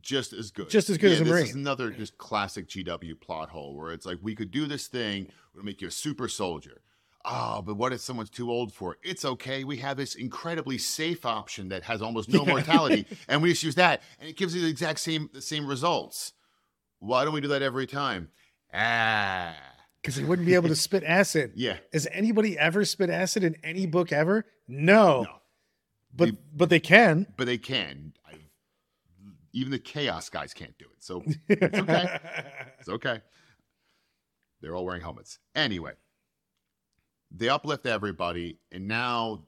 just 0.00 0.32
as 0.32 0.50
good. 0.50 0.68
Just 0.70 0.90
as 0.90 0.98
good 0.98 1.12
as 1.12 1.20
a 1.20 1.24
this 1.24 1.32
Marine. 1.32 1.46
is 1.46 1.54
another 1.54 1.90
just 1.90 2.18
classic 2.18 2.68
GW 2.68 3.20
plot 3.20 3.48
hole 3.50 3.76
where 3.76 3.92
it's 3.92 4.06
like 4.06 4.18
we 4.22 4.34
could 4.34 4.50
do 4.50 4.66
this 4.66 4.86
thing, 4.88 5.28
we'll 5.54 5.64
make 5.64 5.80
you 5.80 5.88
a 5.88 5.90
super 5.90 6.28
soldier. 6.28 6.80
Oh, 7.26 7.62
but 7.62 7.76
what 7.76 7.92
if 7.94 8.00
someone's 8.00 8.28
too 8.28 8.50
old 8.50 8.70
for 8.72 8.92
it? 8.92 8.98
It's 9.02 9.24
okay. 9.24 9.64
We 9.64 9.78
have 9.78 9.96
this 9.96 10.14
incredibly 10.14 10.76
safe 10.76 11.24
option 11.24 11.68
that 11.70 11.82
has 11.84 12.02
almost 12.02 12.28
no 12.28 12.44
mortality, 12.46 13.06
and 13.28 13.42
we 13.42 13.48
just 13.50 13.62
use 13.62 13.76
that, 13.76 14.02
and 14.20 14.28
it 14.28 14.36
gives 14.36 14.54
you 14.54 14.60
the 14.60 14.68
exact 14.68 15.00
same 15.00 15.30
the 15.32 15.40
same 15.40 15.66
results. 15.66 16.34
Why 16.98 17.24
don't 17.24 17.32
we 17.32 17.40
do 17.40 17.48
that 17.48 17.62
every 17.62 17.86
time? 17.86 18.28
Ah, 18.74 19.54
because 20.02 20.18
you 20.18 20.26
wouldn't 20.26 20.46
be 20.46 20.54
able 20.54 20.68
to 20.68 20.76
spit 20.76 21.02
acid. 21.06 21.52
yeah. 21.54 21.78
Has 21.92 22.06
anybody 22.12 22.58
ever 22.58 22.84
spit 22.84 23.08
acid 23.08 23.42
in 23.44 23.56
any 23.64 23.86
book 23.86 24.12
ever? 24.12 24.44
No, 24.68 25.22
No. 25.22 25.26
but 26.14 26.26
They- 26.32 26.38
but 26.54 26.68
they 26.68 26.80
can. 26.80 27.26
But 27.38 27.46
they 27.46 27.58
can. 27.58 28.12
Even 29.54 29.70
the 29.70 29.78
chaos 29.78 30.28
guys 30.28 30.52
can't 30.52 30.76
do 30.78 30.84
it. 30.84 31.02
So 31.02 31.22
it's 31.48 31.78
okay. 31.78 32.18
It's 32.80 32.88
okay. 32.90 33.22
They're 34.60 34.74
all 34.74 34.84
wearing 34.84 35.00
helmets. 35.00 35.38
Anyway, 35.54 35.92
they 37.30 37.48
uplift 37.48 37.86
everybody, 37.86 38.58
and 38.70 38.86
now 38.86 39.44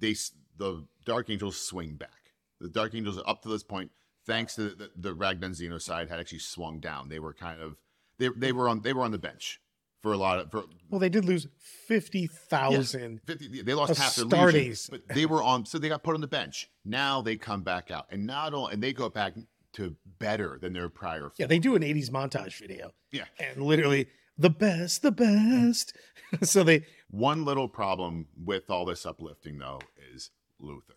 they 0.00 0.16
the 0.56 0.84
Dark 1.04 1.30
Angels 1.30 1.56
swing 1.56 1.94
back. 1.94 2.32
The 2.60 2.68
Dark 2.68 2.94
Angels 2.94 3.20
up 3.26 3.42
to 3.42 3.48
this 3.48 3.62
point, 3.62 3.92
thanks 4.26 4.56
to 4.56 4.70
the, 4.70 4.90
the 4.96 5.14
Rangdan 5.14 5.52
Xenocide, 5.52 6.08
had 6.08 6.18
actually 6.18 6.40
swung 6.40 6.80
down. 6.80 7.08
They 7.08 7.20
were 7.20 7.32
kind 7.32 7.60
of 7.60 7.76
they 8.18 8.28
they 8.36 8.52
were 8.52 8.68
on 8.68 8.80
they 8.82 8.92
were 8.92 9.02
on 9.02 9.12
the 9.12 9.18
bench 9.18 9.60
for 10.02 10.12
a 10.12 10.16
lot 10.16 10.38
of 10.38 10.50
for 10.50 10.64
well, 10.88 10.98
they 10.98 11.08
did 11.08 11.24
lose 11.24 11.46
fifty 11.58 12.26
thousand. 12.26 13.20
50, 13.26 13.62
they 13.62 13.74
lost 13.74 13.96
half 13.96 14.16
their 14.16 14.52
legion, 14.52 14.76
but 14.90 15.02
they 15.14 15.26
were 15.26 15.42
on 15.42 15.66
so 15.66 15.78
they 15.78 15.88
got 15.88 16.02
put 16.02 16.14
on 16.14 16.20
the 16.20 16.26
bench. 16.26 16.68
Now 16.84 17.20
they 17.22 17.36
come 17.36 17.62
back 17.62 17.90
out, 17.90 18.06
and 18.10 18.26
not 18.26 18.54
only 18.54 18.74
and 18.74 18.82
they 18.82 18.92
go 18.92 19.08
back 19.08 19.34
to 19.74 19.94
better 20.18 20.58
than 20.60 20.72
their 20.72 20.88
prior. 20.88 21.30
Yeah, 21.36 21.46
they 21.46 21.58
do 21.58 21.74
an 21.76 21.82
'80s 21.82 22.10
montage 22.10 22.58
video, 22.58 22.92
yeah. 23.12 23.24
and 23.38 23.62
literally 23.62 24.08
the 24.36 24.50
best, 24.50 25.02
the 25.02 25.12
best. 25.12 25.96
so 26.42 26.64
they 26.64 26.86
One 27.10 27.44
little 27.44 27.68
problem 27.68 28.26
with 28.42 28.70
all 28.70 28.84
this 28.84 29.04
uplifting, 29.04 29.58
though, 29.58 29.80
is 30.14 30.30
Luther. 30.58 30.94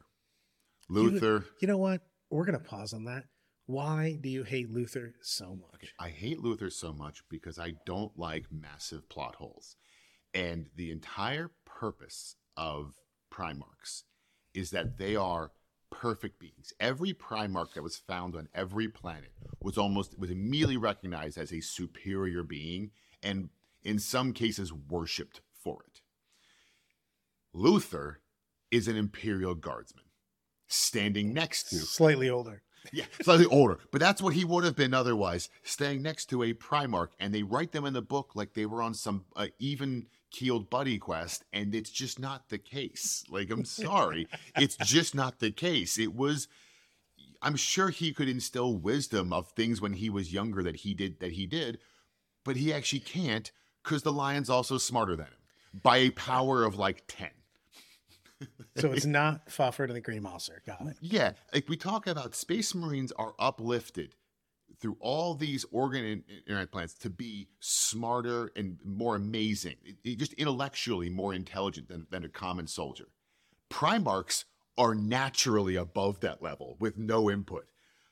Luther, 0.89 1.46
You 1.60 1.68
know 1.68 1.78
what? 1.78 2.02
We're 2.30 2.46
gonna 2.46 2.60
pause 2.60 2.94
on 2.94 3.06
that. 3.06 3.26
Why 3.65 4.17
do 4.19 4.30
you 4.30 4.43
hate 4.43 4.69
Luther 4.69 5.15
so 5.21 5.56
much? 5.56 5.93
I 5.97 6.10
hate 6.10 6.39
Luther 6.39 6.69
so 6.69 6.93
much 6.93 7.23
because 7.30 7.58
I 7.58 7.76
don't 7.86 8.17
like 8.17 8.45
massive 8.52 9.08
plot 9.08 9.36
holes. 9.36 9.78
And 10.34 10.67
the 10.76 10.91
entire 10.91 11.52
purpose 11.65 12.36
of 12.58 12.93
Primarchs 13.32 14.04
is 14.54 14.71
that 14.71 14.97
they 14.97 15.15
are 15.15 15.52
perfect 15.89 16.39
beings. 16.39 16.73
Every 16.80 17.13
Primarch 17.13 17.73
that 17.73 17.84
was 17.84 17.97
found 17.97 18.36
on 18.36 18.49
every 18.54 18.88
planet 18.88 19.32
was 19.62 19.78
almost 19.78 20.19
was 20.19 20.30
immediately 20.30 20.78
recognized 20.78 21.38
as 21.38 21.54
a 21.54 21.62
superior 21.62 22.43
being 22.43 22.91
and 23.21 23.49
in 23.84 23.99
some 23.99 24.34
cases 24.34 24.73
worshipped 24.73 25.41
for 25.54 25.84
it. 25.88 26.02
Luther 27.54 28.21
is 28.71 28.88
an 28.88 28.97
imperial 28.97 29.56
guardsman 29.56 30.06
standing 30.67 31.34
next 31.34 31.69
to 31.69 31.78
Slightly 31.78 32.30
older. 32.30 32.63
yeah, 32.91 33.06
slightly 33.22 33.46
older, 33.46 33.80
but 33.91 34.02
that's 34.02 34.22
what 34.22 34.34
he 34.34 34.43
would 34.43 34.63
have 34.63 34.76
been 34.76 34.93
otherwise, 34.93 35.50
staying 35.63 36.02
next 36.02 36.26
to 36.28 36.43
a 36.43 36.54
Primarch. 36.54 37.10
And 37.19 37.34
they 37.34 37.43
write 37.43 37.72
them 37.72 37.86
in 37.86 37.93
the 37.93 38.02
book 38.02 38.32
like 38.36 38.54
they 38.54 38.65
were 38.65 38.82
on 38.82 38.93
some 38.93 39.26
uh, 39.36 39.48
even 39.60 40.08
keeled 40.32 40.69
buddy 40.69 40.98
quest, 40.98 41.46
and 41.54 41.74
it's 41.74 41.91
just 41.91 42.19
not 42.19 42.50
the 42.50 42.58
case. 42.58 43.24
Like, 43.30 43.50
I'm 43.52 43.65
sorry, 43.65 44.28
it's 44.58 44.76
just 44.78 45.15
not 45.15 45.39
the 45.39 45.52
case. 45.52 45.98
It 45.98 46.13
was. 46.13 46.48
I'm 47.41 47.56
sure 47.58 47.89
he 47.89 48.13
could 48.13 48.30
instill 48.30 48.78
wisdom 48.78 49.34
of 49.34 49.50
things 49.50 49.82
when 49.82 49.93
he 49.93 50.10
was 50.10 50.32
younger 50.32 50.63
that 50.63 50.78
he 50.78 50.93
did 50.93 51.19
that 51.19 51.34
he 51.34 51.46
did, 51.46 51.80
but 52.46 52.56
he 52.56 52.74
actually 52.74 53.02
can't 53.02 53.52
because 53.84 54.04
the 54.04 54.13
lion's 54.13 54.50
also 54.50 54.78
smarter 54.78 55.15
than 55.15 55.28
him 55.28 55.82
by 55.82 55.98
a 55.98 56.10
power 56.12 56.63
of 56.63 56.78
like 56.78 57.04
ten. 57.08 57.32
So 58.77 58.91
it's 58.91 59.06
not 59.08 59.47
Fuffer 59.47 59.88
to 59.88 59.93
the 59.93 60.01
Green 60.01 60.23
Monster. 60.23 60.62
Got 60.65 60.88
it. 60.88 60.97
Yeah, 61.01 61.34
like 61.53 61.69
we 61.69 61.77
talk 61.77 62.08
about, 62.08 62.36
Space 62.36 62.73
Marines 62.73 63.12
are 63.13 63.34
uplifted 63.39 64.15
through 64.79 64.97
all 64.99 65.36
these 65.36 65.65
organ 65.71 66.23
internet 66.45 66.71
plants 66.71 66.93
to 66.95 67.10
be 67.10 67.47
smarter 67.60 68.51
and 68.56 68.77
more 68.84 69.15
amazing, 69.15 69.75
just 70.03 70.34
intellectually 70.34 71.10
more 71.10 71.34
intelligent 71.34 71.88
than, 71.88 72.08
than 72.10 72.25
a 72.25 72.29
common 72.29 72.67
soldier. 72.67 73.06
Primarchs 73.69 74.45
are 74.77 74.95
naturally 74.95 75.75
above 75.75 76.19
that 76.21 76.41
level 76.41 76.75
with 76.79 76.97
no 76.97 77.29
input. 77.29 77.65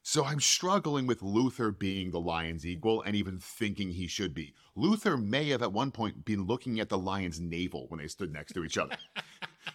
So 0.04 0.26
I'm 0.26 0.40
struggling 0.40 1.06
with 1.06 1.22
Luther 1.22 1.72
being 1.72 2.10
the 2.10 2.20
lion's 2.20 2.66
equal 2.66 3.04
and 3.04 3.16
even 3.16 3.38
thinking 3.38 3.92
he 3.92 4.08
should 4.08 4.34
be. 4.34 4.56
Luther 4.76 5.16
may 5.16 5.50
have 5.50 5.62
at 5.62 5.74
one 5.74 5.92
point 5.92 6.26
been 6.26 6.46
looking 6.48 6.80
at 6.80 6.90
the 6.90 6.98
lion's 6.98 7.40
navel 7.40 7.86
when 7.90 8.00
they 8.00 8.08
stood 8.08 8.34
next 8.34 8.54
to 8.54 8.64
each 8.64 8.80
other. 8.80 8.98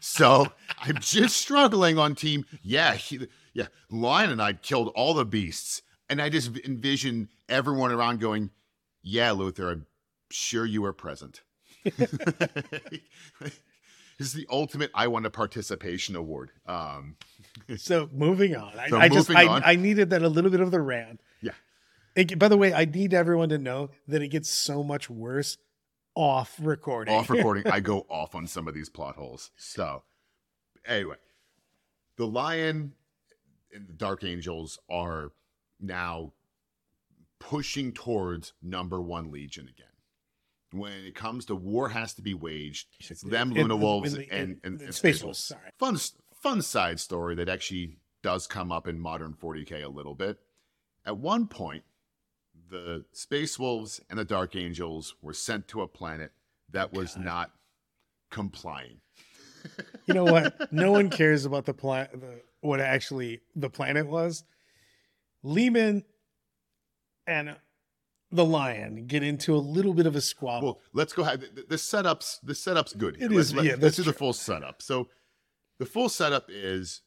So 0.01 0.47
I'm 0.79 0.99
just 1.01 1.37
struggling 1.37 1.99
on 1.99 2.15
team. 2.15 2.45
Yeah, 2.63 2.95
he, 2.95 3.27
yeah. 3.55 3.67
Lion 3.91 4.31
and 4.31 4.43
I 4.43 4.53
killed 4.55 4.93
all 4.95 5.15
the 5.15 5.25
beasts, 5.25 5.83
and 6.11 6.21
I 6.21 6.29
just 6.29 6.57
envision 6.65 7.29
everyone 7.49 7.93
around 7.93 8.21
going, 8.21 8.51
"Yeah, 9.03 9.33
Luther, 9.33 9.71
I'm 9.71 9.87
sure 10.31 10.67
you 10.67 10.83
were 10.83 10.93
present." 10.93 11.43
this 11.85 12.11
is 14.19 14.33
the 14.33 14.47
ultimate 14.51 14.91
"I 14.95 15.07
want 15.09 15.27
a 15.27 15.31
participation" 15.31 16.17
award. 16.17 16.51
Um, 16.67 17.17
So 17.77 18.09
moving 18.13 18.55
on. 18.57 18.79
I, 18.79 18.89
So 18.89 18.99
I 18.99 19.09
just 19.09 19.31
I, 19.31 19.47
on. 19.47 19.63
I 19.65 19.77
needed 19.77 20.11
that 20.11 20.23
a 20.23 20.29
little 20.29 20.51
bit 20.51 20.61
of 20.61 20.71
the 20.71 20.81
rant. 20.81 21.21
yeah, 21.41 21.53
It, 22.15 22.39
by 22.39 22.49
the 22.49 22.57
way, 22.57 22.73
I 22.73 22.85
need 22.85 23.15
everyone 23.15 23.49
to 23.51 23.59
know 23.59 23.91
that 24.09 24.23
it 24.23 24.29
gets 24.29 24.51
so 24.51 24.83
much 24.83 25.09
worse 25.09 25.57
off 26.17 26.57
recording. 26.61 27.15
off 27.15 27.31
recording, 27.31 27.69
I 27.71 27.79
go 27.81 28.07
off 28.11 28.35
on 28.35 28.47
some 28.49 28.67
of 28.67 28.75
these 28.75 28.89
plot 28.89 29.15
holes. 29.15 29.51
So, 29.57 30.03
anyway, 30.85 31.17
the 32.17 32.27
Lion 32.27 32.93
and 33.73 33.87
the 33.87 33.93
Dark 33.93 34.25
Angels 34.25 34.79
are 34.91 35.33
now 35.81 36.33
pushing 37.39 37.93
towards 37.93 38.55
number 38.63 39.01
one 39.01 39.31
Legion 39.31 39.69
again. 39.69 39.87
When 40.73 40.93
it 40.93 41.15
comes 41.15 41.45
to 41.47 41.55
war, 41.55 41.91
has 41.91 42.15
to 42.15 42.23
be 42.23 42.35
waged. 42.35 42.89
It's 42.99 43.21
them, 43.21 43.53
In- 43.53 43.59
Luna 43.59 43.77
Wolves, 43.77 44.15
and, 44.15 44.59
and, 44.65 44.81
and 44.83 44.95
Space 44.95 45.23
Wolves. 45.23 45.39
sorry. 45.39 45.71
Fun, 45.79 45.97
fun 46.35 46.63
side 46.63 46.99
story 46.99 47.35
that 47.37 47.49
actually 47.49 47.99
does 48.23 48.47
come 48.47 48.73
up 48.73 48.89
in 48.89 48.99
modern 48.99 49.35
40k 49.35 49.85
a 49.85 49.89
little 49.89 50.15
bit. 50.15 50.39
At 51.05 51.19
one 51.19 51.47
point, 51.47 51.85
the 52.69 53.05
Space 53.13 53.59
Wolves 53.59 54.01
and 54.11 54.19
the 54.19 54.25
Dark 54.25 54.57
Angels 54.57 55.15
were 55.23 55.33
sent 55.33 55.69
to 55.69 55.83
a 55.83 55.89
planet 55.89 56.33
that 56.71 56.93
was 56.93 57.17
not 57.17 57.53
complying. 58.31 59.01
You 60.07 60.15
know 60.15 60.25
what? 60.25 60.55
No 60.73 60.93
one 60.93 61.11
cares 61.11 61.45
about 61.45 61.65
the 61.65 61.75
planet. 61.75 62.11
What 62.61 62.81
actually 62.81 63.41
the 63.55 63.71
planet 63.71 64.07
was. 64.07 64.45
Leman 65.43 66.05
and 67.27 67.57
the 68.31 68.45
lion 68.45 69.07
get 69.07 69.23
into 69.23 69.55
a 69.55 69.59
little 69.59 69.95
bit 69.95 70.07
of 70.07 70.17
a 70.17 70.21
squabble. 70.21 70.67
Well, 70.67 70.81
let's 70.93 71.13
go 71.13 71.23
ahead. 71.23 71.41
The, 71.55 71.65
the 71.69 71.79
setup's 71.79 72.39
the 72.43 72.55
setup's 72.55 72.93
good. 72.93 73.17
It 73.17 73.31
let's, 73.31 73.49
is, 73.49 73.55
Let, 73.55 73.65
yeah, 73.65 73.71
let's 73.73 73.83
that's 73.83 73.97
do 73.97 74.03
the 74.03 74.13
true. 74.13 74.19
full 74.19 74.33
setup. 74.33 74.83
So, 74.83 75.09
the 75.79 75.87
full 75.87 76.09
setup 76.09 76.47
is 76.49 77.03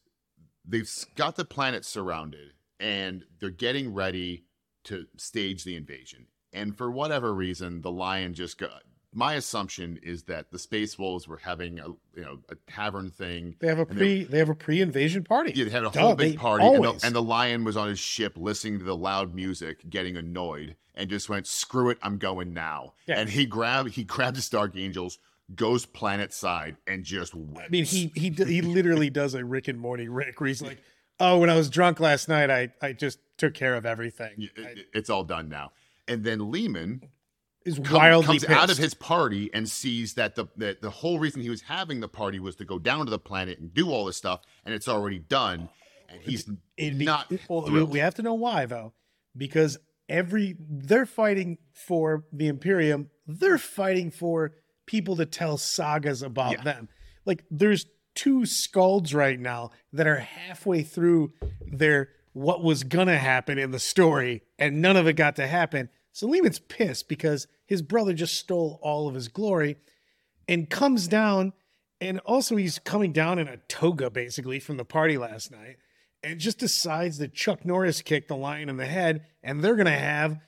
they've 0.66 0.90
got 1.16 1.36
the 1.36 1.44
planet 1.44 1.84
surrounded, 1.84 2.52
and 2.78 3.24
they're 3.38 3.50
getting 3.50 3.92
ready 3.92 4.44
to 4.90 5.06
stage 5.16 5.64
the 5.64 5.76
invasion. 5.76 6.26
And 6.52 6.76
for 6.76 6.90
whatever 6.90 7.32
reason, 7.32 7.80
the 7.80 7.90
lion 7.90 8.34
just 8.34 8.58
got. 8.58 8.82
My 9.12 9.34
assumption 9.34 9.98
is 10.02 10.24
that 10.24 10.52
the 10.52 10.58
space 10.58 10.96
wolves 10.98 11.26
were 11.26 11.38
having 11.38 11.80
a 11.80 11.86
you 11.86 12.22
know 12.22 12.38
a 12.48 12.54
tavern 12.70 13.10
thing. 13.10 13.56
they 13.58 13.66
have 13.66 13.80
a 13.80 13.86
pre. 13.86 14.22
They 14.24 14.38
have 14.38 14.48
a 14.48 14.54
pre-invasion 14.54 15.24
party. 15.24 15.52
Yeah, 15.54 15.64
they 15.64 15.70
had 15.70 15.84
a 15.84 15.90
Duh, 15.90 16.00
whole 16.00 16.14
big 16.14 16.38
party, 16.38 16.64
and 16.64 16.84
the, 16.84 17.00
and 17.02 17.14
the 17.14 17.22
lion 17.22 17.64
was 17.64 17.76
on 17.76 17.88
his 17.88 17.98
ship 17.98 18.34
listening 18.36 18.78
to 18.78 18.84
the 18.84 18.96
loud 18.96 19.34
music, 19.34 19.88
getting 19.90 20.16
annoyed, 20.16 20.76
and 20.94 21.10
just 21.10 21.28
went, 21.28 21.48
"Screw 21.48 21.90
it, 21.90 21.98
I'm 22.02 22.18
going 22.18 22.54
now." 22.54 22.92
Yeah. 23.06 23.18
And 23.18 23.28
he 23.28 23.46
grabbed 23.46 23.90
he 23.90 24.04
grabbed 24.04 24.36
his 24.36 24.48
Dark 24.48 24.76
Angels, 24.76 25.18
goes 25.56 25.86
planet 25.86 26.32
side, 26.32 26.76
and 26.86 27.02
just 27.02 27.34
went. 27.34 27.66
I 27.66 27.68
mean, 27.68 27.84
he 27.84 28.12
he 28.14 28.30
he 28.30 28.62
literally 28.62 29.10
does 29.10 29.34
a 29.34 29.44
Rick 29.44 29.66
and 29.66 29.78
Morty 29.80 30.08
Rick, 30.08 30.40
where 30.40 30.46
he's 30.48 30.62
like, 30.62 30.78
"Oh, 31.20 31.38
when 31.38 31.50
I 31.50 31.56
was 31.56 31.68
drunk 31.70 32.00
last 32.00 32.28
night, 32.28 32.50
I 32.50 32.72
I 32.82 32.92
just 32.92 33.18
took 33.36 33.54
care 33.54 33.74
of 33.74 33.86
everything." 33.86 34.48
it's 34.94 35.10
all 35.10 35.24
done 35.24 35.48
now. 35.48 35.72
And 36.08 36.24
then 36.24 36.50
Leman 36.50 37.02
Is 37.64 37.78
come- 37.78 37.96
wildly 37.98 38.26
comes 38.26 38.44
pissed. 38.44 38.58
out 38.58 38.70
of 38.70 38.78
his 38.78 38.94
party 38.94 39.50
and 39.54 39.68
sees 39.68 40.14
that 40.14 40.34
the 40.34 40.46
that 40.56 40.80
the 40.82 40.90
whole 40.90 41.18
reason 41.18 41.40
he 41.42 41.50
was 41.50 41.62
having 41.62 42.00
the 42.00 42.08
party 42.08 42.40
was 42.40 42.56
to 42.56 42.64
go 42.64 42.78
down 42.78 43.04
to 43.04 43.10
the 43.10 43.18
planet 43.18 43.58
and 43.60 43.72
do 43.72 43.90
all 43.90 44.04
this 44.06 44.16
stuff, 44.16 44.40
and 44.64 44.74
it's 44.74 44.88
already 44.88 45.18
done. 45.18 45.68
And 46.08 46.20
he's 46.22 46.48
not 46.76 47.30
well, 47.48 47.62
thrilled. 47.62 47.90
we 47.90 48.00
have 48.00 48.14
to 48.16 48.22
know 48.22 48.34
why 48.34 48.66
though, 48.66 48.94
because 49.36 49.78
every 50.08 50.56
they're 50.58 51.06
fighting 51.06 51.58
for 51.72 52.24
the 52.32 52.48
Imperium. 52.48 53.10
They're 53.28 53.58
fighting 53.58 54.10
for 54.10 54.52
people 54.86 55.14
to 55.16 55.24
tell 55.26 55.56
sagas 55.56 56.22
about 56.22 56.52
Yeah. 56.58 56.62
them. 56.64 56.88
Like 57.24 57.44
there's 57.48 57.86
two 58.14 58.46
skulls 58.46 59.14
right 59.14 59.38
now 59.38 59.70
that 59.92 60.06
are 60.06 60.18
halfway 60.18 60.82
through 60.82 61.32
their 61.60 62.10
what 62.32 62.62
was 62.62 62.84
gonna 62.84 63.18
happen 63.18 63.58
in 63.58 63.70
the 63.70 63.78
story, 63.78 64.42
and 64.58 64.80
none 64.80 64.96
of 64.96 65.06
it 65.06 65.14
got 65.14 65.36
to 65.36 65.46
happen. 65.46 65.88
So 66.12 66.26
Leman's 66.26 66.58
pissed 66.58 67.08
because 67.08 67.46
his 67.66 67.82
brother 67.82 68.12
just 68.12 68.34
stole 68.34 68.78
all 68.82 69.08
of 69.08 69.14
his 69.14 69.28
glory 69.28 69.76
and 70.48 70.68
comes 70.68 71.06
down 71.06 71.52
and 72.00 72.18
also 72.20 72.56
he's 72.56 72.78
coming 72.78 73.12
down 73.12 73.38
in 73.38 73.46
a 73.46 73.58
toga 73.68 74.10
basically 74.10 74.58
from 74.58 74.76
the 74.76 74.84
party 74.84 75.18
last 75.18 75.50
night 75.50 75.76
and 76.22 76.40
just 76.40 76.58
decides 76.58 77.18
that 77.18 77.34
Chuck 77.34 77.64
Norris 77.64 78.02
kicked 78.02 78.28
the 78.28 78.36
lion 78.36 78.68
in 78.68 78.76
the 78.76 78.86
head 78.86 79.26
and 79.42 79.62
they're 79.62 79.76
going 79.76 79.86
to 79.86 79.92
have 79.92 80.38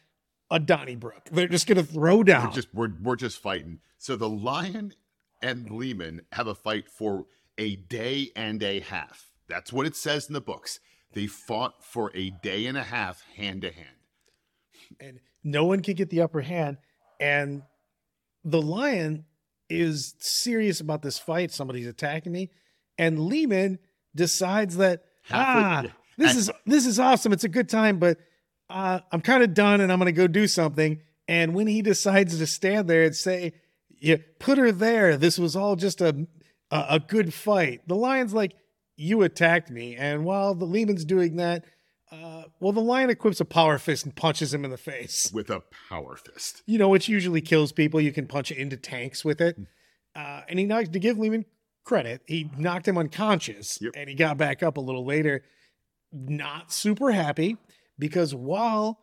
a 0.51 0.59
Donnybrook. 0.59 1.29
They're 1.31 1.49
just 1.49 1.67
going 1.67 1.79
to 1.79 1.85
throw 1.85 2.23
down. 2.23 2.49
We're 2.49 2.53
just 2.55 2.75
we're 2.75 2.93
we're 3.03 3.17
just 3.17 3.39
fighting. 3.39 3.81
So 3.99 4.17
the 4.17 4.29
lion 4.29 4.95
and 5.41 5.71
Leman 5.71 6.23
have 6.33 6.47
a 6.47 6.55
fight 6.55 6.91
for 6.91 7.27
a 7.63 7.77
day 7.77 8.33
and 8.35 8.61
a 8.61 8.81
half. 8.81 9.31
That's 9.49 9.73
what 9.73 9.87
it 9.87 9.95
says 9.95 10.27
in 10.27 10.35
the 10.35 10.41
books. 10.41 10.81
They 11.13 11.29
fought 11.29 11.85
for 11.85 12.11
a 12.15 12.31
day 12.31 12.67
and 12.67 12.77
a 12.77 12.83
half, 12.83 13.23
hand 13.37 13.63
to 13.63 13.73
hand. 13.73 13.97
and 14.99 15.21
no 15.45 15.65
one 15.65 15.81
could 15.81 15.97
get 15.97 16.11
the 16.11 16.23
upper 16.23 16.41
hand. 16.41 16.79
And 17.21 17.63
the 18.45 18.61
lion 18.61 19.27
is 19.71 20.15
serious 20.19 20.81
about 20.81 21.03
this 21.03 21.19
fight. 21.19 21.53
Somebody's 21.53 21.87
attacking 21.87 22.33
me. 22.33 22.51
And 22.99 23.29
Leman 23.29 23.79
decides 24.15 24.77
that 24.79 25.05
ah, 25.31 25.85
this 26.19 26.37
is 26.37 26.51
this 26.67 26.85
is 26.85 26.99
awesome. 26.99 27.33
It's 27.33 27.45
a 27.45 27.49
good 27.49 27.69
time, 27.69 27.99
but 27.99 28.19
uh, 28.69 29.01
I'm 29.13 29.21
kind 29.21 29.43
of 29.43 29.55
done, 29.55 29.81
and 29.81 29.93
I'm 29.93 29.99
going 29.99 30.07
to 30.07 30.13
go 30.13 30.27
do 30.27 30.47
something. 30.49 31.01
And 31.29 31.55
when 31.55 31.67
he 31.69 31.81
decides 31.83 32.37
to 32.39 32.47
stand 32.47 32.89
there 32.89 33.05
and 33.05 33.15
say, 33.15 33.53
"Yeah, 34.01 34.17
put 34.39 34.59
her 34.59 34.73
there. 34.73 35.17
This 35.17 35.39
was 35.39 35.55
all 35.57 35.77
just 35.77 36.01
a 36.01 36.27
a, 36.73 36.87
a 36.97 37.01
good 37.01 37.33
fight," 37.33 37.87
the 37.87 37.95
lion's 37.95 38.35
like, 38.35 38.55
"You 38.97 39.23
attacked 39.23 39.71
me," 39.71 39.95
and 39.97 40.25
while 40.25 40.55
the 40.55 40.65
Leman's 40.67 41.05
doing 41.05 41.37
that. 41.37 41.65
Uh, 42.11 42.43
well, 42.61 42.73
the 42.73 42.81
lion 42.81 43.09
equips 43.09 43.41
a 43.41 43.45
power 43.45 43.79
fist 43.79 44.05
and 44.05 44.15
punches 44.15 44.53
him 44.53 44.67
in 44.67 44.71
the 44.71 44.77
face. 44.77 45.31
with 45.33 45.49
a 45.49 45.63
power 45.89 46.15
fist. 46.17 46.63
You 46.67 46.77
know, 46.77 46.91
which 46.91 47.09
usually 47.09 47.41
kills 47.41 47.73
people. 47.73 48.03
You 48.03 48.13
can 48.13 48.27
punch 48.27 48.51
it 48.51 48.59
into 48.59 48.77
tanks 48.77 49.25
with 49.25 49.41
it. 49.41 49.57
Uh, 50.15 50.43
and 50.47 50.59
he 50.59 50.67
knocked, 50.67 50.93
to 50.93 50.99
give 50.99 51.17
Leman 51.19 51.47
credit, 51.87 52.21
he 52.27 52.51
knocked 52.59 52.87
him 52.87 52.99
unconscious 52.99 53.79
Yep. 53.81 53.93
and 53.97 54.11
he 54.11 54.15
got 54.15 54.37
back 54.37 54.63
up 54.63 54.77
a 54.77 54.81
little 54.83 55.07
later. 55.07 55.43
Not 56.13 56.71
super 56.71 57.13
happy 57.13 57.57
because 57.99 58.35
while 58.35 58.99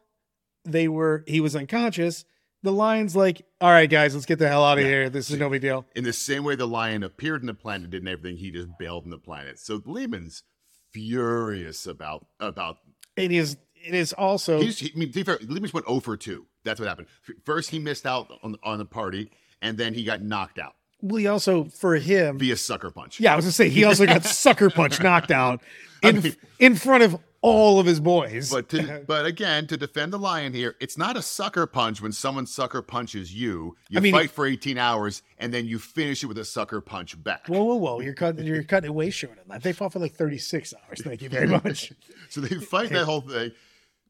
they 0.63 0.87
were, 0.87 1.23
he 1.25 1.41
was 1.41 1.55
unconscious, 1.55 2.25
the 2.63 2.71
lion's 2.71 3.15
like, 3.15 3.41
all 3.61 3.69
right, 3.71 3.89
guys, 3.89 4.13
let's 4.13 4.25
get 4.25 4.39
the 4.39 4.47
hell 4.47 4.63
out 4.65 4.77
of 4.77 4.83
Yeah. 4.83 4.89
here. 4.91 5.09
This 5.09 5.29
is 5.29 5.37
no 5.37 5.49
big 5.49 5.61
deal. 5.61 5.85
In 5.95 6.03
the 6.03 6.13
same 6.13 6.43
way 6.43 6.55
the 6.55 6.67
lion 6.67 7.03
appeared 7.03 7.41
in 7.41 7.47
the 7.47 7.53
planet, 7.53 7.89
did 7.89 8.07
everything, 8.07 8.37
he 8.37 8.51
just 8.51 8.67
bailed 8.77 9.05
in 9.05 9.11
the 9.11 9.17
planet. 9.17 9.59
So 9.59 9.81
Leman's 9.85 10.43
furious 10.91 11.85
about 11.87 12.25
about 12.39 12.77
It 13.15 13.31
is, 13.31 13.57
it 13.75 13.93
is 13.93 14.13
also, 14.13 14.61
He's, 14.61 14.79
he, 14.79 14.91
I 14.95 14.97
mean, 14.99 15.09
to 15.09 15.13
be 15.13 15.23
fair, 15.23 15.39
Leman's 15.47 15.73
went 15.73 15.87
0 15.87 15.99
for 16.01 16.15
2. 16.17 16.45
That's 16.63 16.79
what 16.79 16.87
happened. 16.89 17.07
First, 17.45 17.69
he 17.69 17.79
missed 17.79 18.05
out 18.05 18.29
on, 18.43 18.55
on 18.63 18.77
the 18.77 18.85
party, 18.85 19.31
and 19.61 19.77
then 19.77 19.93
he 19.93 20.03
got 20.03 20.21
knocked 20.21 20.59
out 20.59 20.73
well, 21.01 21.15
he 21.15 21.27
also, 21.27 21.63
for 21.63 21.95
him, 21.95 22.37
via 22.37 22.57
sucker 22.57 22.91
punch. 22.91 23.21
Yeah, 23.21 23.31
I 23.31 23.37
was 23.37 23.45
gonna 23.45 23.53
say 23.53 23.69
he 23.69 23.85
also 23.85 24.05
got 24.05 24.23
sucker 24.25 24.69
punch 24.69 25.01
knocked 25.01 25.31
out 25.31 25.61
in 26.03 26.17
I 26.17 26.19
mean- 26.19 26.35
in 26.59 26.75
front 26.75 27.03
of 27.03 27.17
all 27.41 27.79
of 27.79 27.85
his 27.85 27.99
boys. 27.99 28.51
But 28.51 28.69
to, 28.69 29.03
but 29.07 29.25
again, 29.25 29.67
to 29.67 29.77
defend 29.77 30.13
the 30.13 30.19
lion 30.19 30.53
here, 30.53 30.75
it's 30.79 30.97
not 30.97 31.15
a 31.17 31.21
sucker 31.21 31.65
punch 31.65 32.01
when 32.01 32.11
someone 32.11 32.45
sucker 32.45 32.81
punches 32.81 33.33
you. 33.33 33.75
You 33.89 33.99
I 33.99 34.01
mean- 34.01 34.13
fight 34.13 34.31
for 34.31 34.45
18 34.45 34.77
hours, 34.77 35.21
and 35.37 35.53
then 35.53 35.65
you 35.65 35.79
finish 35.79 36.23
it 36.23 36.27
with 36.27 36.37
a 36.37 36.45
sucker 36.45 36.81
punch 36.81 37.21
back. 37.23 37.47
whoa, 37.47 37.63
whoa, 37.63 37.75
whoa! 37.75 37.99
You're 38.01 38.13
cutting 38.13 38.45
you're 38.45 38.63
cutting 38.63 38.89
it 38.89 38.93
way 38.93 39.09
short 39.09 39.37
on 39.39 39.45
that. 39.47 39.63
They 39.63 39.73
fought 39.73 39.93
for 39.93 39.99
like 39.99 40.13
36 40.13 40.73
hours. 40.73 41.01
Thank 41.03 41.21
you 41.21 41.29
very 41.29 41.47
much. 41.47 41.93
So 42.31 42.41
they 42.41 42.57
fight 42.63 42.89
that 42.91 43.05
whole 43.05 43.21
thing. 43.21 43.53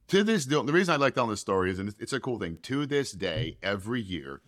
To 0.10 0.24
this, 0.26 0.44
the 0.46 0.62
reason 0.64 0.94
I 0.94 0.98
like 0.98 1.14
telling 1.16 1.30
this 1.30 1.40
story 1.40 1.72
is, 1.72 1.80
and 1.80 1.88
it's, 1.88 1.98
it's 2.02 2.12
a 2.12 2.20
cool 2.20 2.38
thing. 2.38 2.58
To 2.64 2.86
this 2.86 3.14
day, 3.14 3.58
every 3.64 4.02
year, 4.02 4.42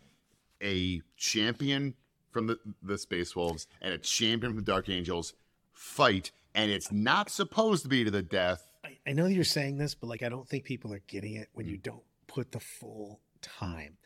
a 0.61 1.01
champion 1.15 1.93
from 2.31 2.47
the, 2.47 2.59
the 2.83 2.97
Space 2.97 3.33
Wolves 3.33 3.67
and 3.81 3.93
a 3.93 3.97
champion 3.97 4.51
from 4.53 4.57
the 4.57 4.69
Dark 4.69 4.89
Angels 4.89 5.35
fight, 5.71 6.31
and 6.53 6.69
it's 6.69 6.91
not 6.91 7.29
supposed 7.29 7.83
to 7.83 7.89
be 7.89 8.03
to 8.03 8.11
the 8.11 8.21
death. 8.21 8.67
I, 9.07 9.13
know 9.13 9.25
you're 9.25 9.43
saying 9.43 9.77
this, 9.77 9.95
but 9.95 10.07
like 10.07 10.23
I 10.23 10.29
don't 10.29 10.47
think 10.47 10.63
people 10.63 10.93
are 10.93 11.01
getting 11.07 11.35
it 11.35 11.49
when 11.53 11.67
you 11.67 11.77
don't 11.77 12.03
put 12.27 12.51
the 12.51 12.59
full 12.59 13.19
time. 13.41 13.97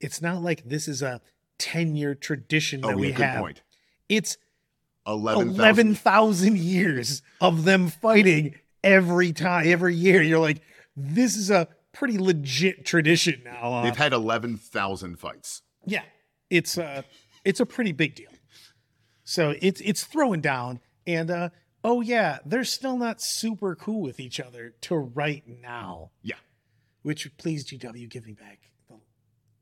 It's 0.00 0.20
not 0.20 0.42
like 0.42 0.64
this 0.64 0.88
is 0.88 1.02
a 1.02 1.20
10 1.58 1.94
year 1.96 2.14
tradition 2.14 2.80
that 2.82 2.94
Oh, 2.94 2.96
we 2.96 3.10
yeah, 3.10 3.16
good 3.16 3.26
have. 3.26 3.40
point. 3.40 3.62
It's 4.08 4.36
11,000. 5.06 5.54
11,000 5.60 6.58
years 6.58 7.22
of 7.40 7.64
them 7.64 7.88
fighting 7.88 8.54
every 8.84 9.32
time, 9.32 9.66
every 9.68 9.94
year. 9.94 10.22
You're 10.22 10.38
like, 10.40 10.60
this 10.96 11.36
is 11.36 11.50
a 11.50 11.68
pretty 11.92 12.18
legit 12.18 12.84
tradition 12.84 13.42
now. 13.44 13.72
Uh, 13.74 13.82
They've 13.84 13.96
had 13.96 14.12
11,000 14.12 15.16
fights. 15.18 15.62
yeah, 15.86 16.02
it's 16.50 16.76
uh 16.78 17.02
it's 17.44 17.60
a 17.60 17.66
pretty 17.66 17.92
big 17.92 18.14
deal. 18.14 18.30
So 19.24 19.54
it's 19.60 19.80
it's 19.80 20.04
throwing 20.04 20.40
down, 20.40 20.80
and 21.06 21.30
uh 21.30 21.48
oh 21.84 22.00
yeah, 22.00 22.38
they're 22.44 22.64
still 22.64 22.96
not 22.96 23.20
super 23.20 23.74
cool 23.74 24.00
with 24.02 24.20
each 24.20 24.40
other 24.40 24.74
to 24.82 24.96
right 24.96 25.42
now. 25.46 26.10
Yeah. 26.22 26.36
Which 27.02 27.36
please 27.36 27.64
GW 27.66 28.08
give 28.08 28.26
me 28.26 28.34
back 28.34 28.60
the, 28.88 28.96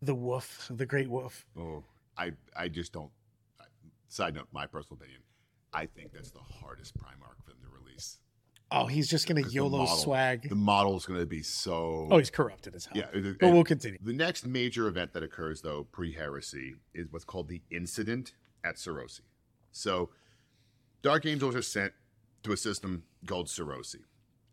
the 0.02 0.14
wolf, 0.14 0.70
the 0.70 0.86
great 0.86 1.08
wolf. 1.08 1.46
Oh, 1.58 1.84
I 2.16 2.32
I 2.56 2.68
just 2.68 2.92
don't. 2.92 3.10
Side 4.08 4.34
note, 4.34 4.48
my 4.52 4.66
personal 4.66 4.98
opinion, 5.00 5.20
I 5.72 5.86
think 5.86 6.12
that's 6.12 6.32
the 6.32 6.40
hardest 6.40 6.98
Primarch 6.98 7.44
for 7.44 7.50
them 7.50 7.58
to 7.62 7.68
release. 7.78 8.18
Oh, 8.72 8.86
he's 8.86 9.08
just 9.08 9.26
gonna 9.28 9.46
YOLO 9.48 9.78
model- 9.78 9.96
swag. 9.96 10.48
The 10.48 10.54
model's 10.54 11.06
going 11.06 11.20
to 11.20 11.26
be 11.26 11.42
so. 11.42 12.08
oh, 12.10 12.18
he's 12.18 12.30
corrupted 12.30 12.74
as 12.74 12.86
hell. 12.86 13.04
yeah. 13.14 13.32
but 13.40 13.52
we'll 13.52 13.64
continue. 13.64 13.98
The 14.02 14.12
next 14.12 14.46
major 14.46 14.86
event 14.88 15.12
that 15.14 15.22
occurs, 15.22 15.62
though, 15.62 15.86
pre 15.92 16.12
heresy, 16.12 16.74
is 16.94 17.06
what's 17.10 17.24
called 17.24 17.48
the 17.48 17.62
incident 17.70 18.32
at 18.64 18.76
Serosi. 18.76 19.20
So, 19.72 20.10
Dark 21.02 21.24
Angels 21.26 21.54
are 21.56 21.62
sent 21.62 21.92
to 22.42 22.52
a 22.52 22.56
system 22.56 23.04
called 23.26 23.46
Serosi. 23.46 24.02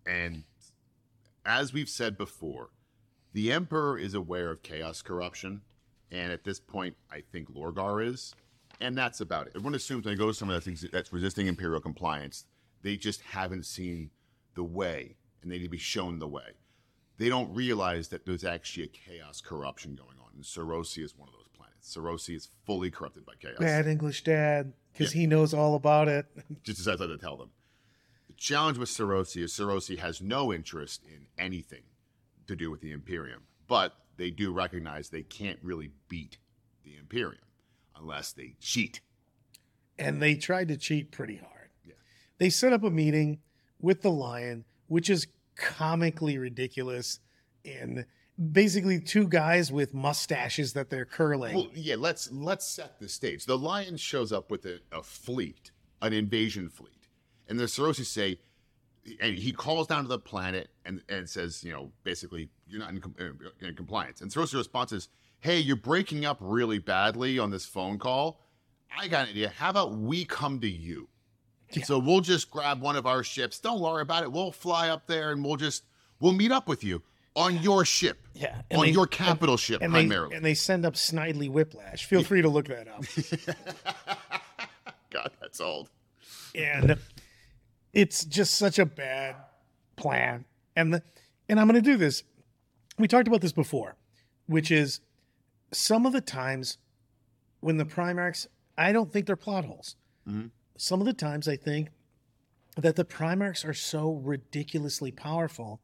And 0.06 0.44
as 1.46 1.74
we've 1.74 1.90
said 1.90 2.18
before, 2.18 2.70
the 3.34 3.52
Emperor 3.52 3.98
is 3.98 4.14
aware 4.14 4.52
of 4.52 4.64
chaos 4.64 5.02
corruption. 5.02 5.62
And 6.12 6.32
at 6.32 6.44
this 6.44 6.60
point, 6.60 6.96
I 7.12 7.22
think 7.32 7.50
Lorgar 7.52 8.06
is. 8.06 8.34
And 8.80 8.98
that's 8.98 9.20
about 9.22 9.48
it. 9.48 9.54
Everyone 9.56 9.76
assumes 9.76 10.06
when 10.06 10.14
they 10.14 10.18
go 10.18 10.28
to 10.28 10.34
some 10.34 10.50
someone 10.50 10.62
that's, 10.64 10.92
that's 10.92 11.12
resisting 11.12 11.48
Imperial 11.48 11.82
compliance, 11.82 12.46
they 12.84 12.96
just 12.96 13.22
haven't 13.22 13.66
seen 13.66 14.12
the 14.56 14.64
way 14.64 15.16
and 15.42 15.52
they 15.52 15.58
need 15.58 15.64
to 15.66 15.70
be 15.70 15.78
shown 15.78 16.20
the 16.20 16.28
way. 16.28 16.54
they 17.18 17.30
don't 17.30 17.54
realize 17.54 18.10
that 18.10 18.26
there's 18.26 18.44
actually 18.44 18.84
a 18.84 18.88
chaos 18.88 19.42
corruption 19.42 19.96
going 19.96 20.18
on. 20.20 20.32
And 20.36 20.44
Serosi 20.44 21.04
is 21.04 21.18
one 21.18 21.28
of 21.28 21.34
those 21.34 21.48
planets. 21.56 21.96
Serosi 21.96 22.36
is 22.36 22.50
fully 22.66 22.92
corrupted 22.92 23.26
by 23.26 23.34
chaos. 23.40 23.58
Bad 23.60 23.88
English 23.88 24.24
dad, 24.24 24.74
because 24.94 25.12
he 25.14 25.26
knows 25.26 25.54
all 25.54 25.76
about 25.76 26.08
it. 26.08 26.26
Just 26.64 26.78
decides 26.78 27.00
not 27.00 27.08
to 27.08 27.18
tell 27.18 27.38
them. 27.38 27.50
Challenge 28.38 28.78
with 28.78 28.90
Serosi 28.90 29.44
is 29.44 29.52
Serosi 29.52 29.98
has 30.00 30.22
no 30.22 30.54
interest 30.54 31.04
in 31.06 31.28
anything 31.38 31.84
to 32.48 32.56
do 32.56 32.72
with 32.72 32.82
the 32.82 32.92
Imperium, 32.92 33.44
but 33.68 33.94
they 34.18 34.30
do 34.30 34.52
recognize 34.52 35.10
they 35.10 35.24
can't 35.24 35.60
really 35.62 35.92
beat 36.08 36.38
the 36.84 36.96
Imperium 36.96 37.44
unless 38.00 38.32
they 38.32 38.56
cheat. 38.60 39.02
And 40.00 40.22
they 40.22 40.36
tried 40.36 40.68
to 40.68 40.78
cheat 40.78 41.12
pretty 41.12 41.38
hard. 41.38 41.70
Yeah. 41.84 41.96
They 42.38 42.50
set 42.50 42.74
up 42.74 42.84
a 42.84 42.92
meeting 42.92 43.40
with 43.82 44.02
the 44.02 44.12
lion, 44.12 44.66
which 44.88 45.10
is 45.10 45.28
comically 45.56 46.38
ridiculous. 46.38 47.20
in 47.64 48.06
basically, 48.52 49.00
two 49.00 49.28
guys 49.28 49.72
with 49.72 49.94
mustaches 49.94 50.74
that 50.74 50.90
they're 50.90 51.06
curling. 51.06 51.56
Well, 51.56 51.68
yeah, 51.74 51.96
let's 51.98 52.32
let's 52.32 52.68
set 52.68 53.00
the 53.00 53.10
stage. 53.10 53.46
The 53.46 53.58
Lion 53.58 53.98
shows 53.98 54.32
up 54.32 54.52
with 54.52 54.66
a, 54.66 54.80
a 54.92 55.02
fleet, 55.04 55.72
an 56.02 56.14
invasion 56.14 56.70
fleet, 56.70 56.97
and 57.50 57.60
the 57.60 57.66
Serosi 57.66 58.06
say, 58.06 58.40
and 59.22 59.38
he 59.38 59.52
calls 59.52 59.88
down 59.88 60.04
to 60.04 60.10
the 60.10 60.20
planet 60.20 60.70
and, 60.86 61.02
and 61.08 61.30
says, 61.30 61.64
you 61.64 61.72
know, 61.72 61.92
basically, 62.04 62.50
you're 62.68 62.80
not 62.80 62.90
in, 62.90 63.02
uh, 63.20 63.66
in 63.66 63.76
compliance. 63.76 64.22
And 64.22 64.30
Serosi's 64.32 64.56
response 64.56 64.92
is, 64.92 65.08
hey, 65.40 65.60
you're 65.60 65.76
breaking 65.78 66.26
up 66.26 66.38
really 66.42 66.80
badly 66.80 67.40
on 67.40 67.50
this 67.52 67.66
phone 67.66 68.00
call. 68.00 68.42
I 68.98 69.08
got 69.08 69.26
an 69.26 69.32
idea. 69.32 69.50
How 69.50 69.70
about 69.70 69.98
we 69.98 70.26
come 70.26 70.60
to 70.62 70.70
you? 70.70 71.08
Yeah. 71.72 71.84
So 71.84 72.00
we'll 72.00 72.22
just 72.22 72.50
grab 72.50 72.82
one 72.82 72.96
of 72.96 73.06
our 73.06 73.24
ships. 73.24 73.60
Don't 73.60 73.80
worry 73.82 74.02
about 74.02 74.24
it. 74.24 74.32
We'll 74.32 74.52
fly 74.52 74.90
up 74.90 75.06
there 75.08 75.32
and 75.32 75.44
we'll 75.44 75.58
just 75.58 75.84
we'll 76.20 76.32
meet 76.34 76.52
up 76.52 76.68
with 76.68 76.84
you 76.84 77.02
on 77.36 77.58
your 77.62 77.86
ship. 77.86 78.26
yeah. 78.34 78.62
on 78.74 78.86
they- 78.86 78.92
your 78.92 79.06
capital 79.06 79.58
ship 79.58 79.82
and 79.82 79.92
primarily. 79.92 80.30
They, 80.32 80.36
and 80.38 80.46
they 80.46 80.54
send 80.54 80.86
up 80.86 80.96
Snidely 80.96 81.50
Whiplash. 81.50 82.06
Feel 82.06 82.24
free 82.24 82.42
to 82.42 82.50
look 82.50 82.68
that 82.68 82.88
up. 82.88 83.04
God, 85.12 85.32
that's 85.42 85.62
old. 85.62 85.90
and 86.56 86.98
it's 87.98 88.24
just 88.26 88.54
such 88.54 88.78
a 88.78 88.86
bad 88.86 89.36
plan. 89.96 90.46
And 90.76 90.94
the, 90.94 91.04
and 91.50 91.60
I'm 91.60 91.68
going 91.68 91.82
to 91.84 91.90
do 91.92 91.98
this. 91.98 92.22
We 93.00 93.08
talked 93.08 93.28
about 93.28 93.42
this 93.42 93.52
before, 93.52 93.96
which 94.46 94.70
is 94.70 95.02
some 95.74 96.06
of 96.06 96.14
the 96.14 96.22
times 96.22 96.78
when 97.60 97.78
the 97.78 97.86
Primarchs, 97.86 98.46
I 98.78 98.94
don't 98.94 99.12
think 99.12 99.26
they're 99.26 99.36
plot 99.36 99.66
holes. 99.66 99.96
Mhm. 100.28 100.52
Some 100.78 101.00
of 101.00 101.08
the 101.08 101.14
times 101.14 101.48
I 101.48 101.56
think 101.58 101.90
that 102.76 102.96
the 102.96 103.04
Primarchs 103.04 103.66
are 103.68 103.74
so 103.74 104.14
ridiculously 104.14 105.12
powerful 105.12 105.82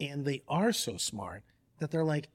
and 0.00 0.24
they 0.24 0.42
are 0.48 0.72
so 0.72 0.96
smart 0.96 1.44
that 1.78 1.92
they're 1.92 2.02
like, 2.04 2.30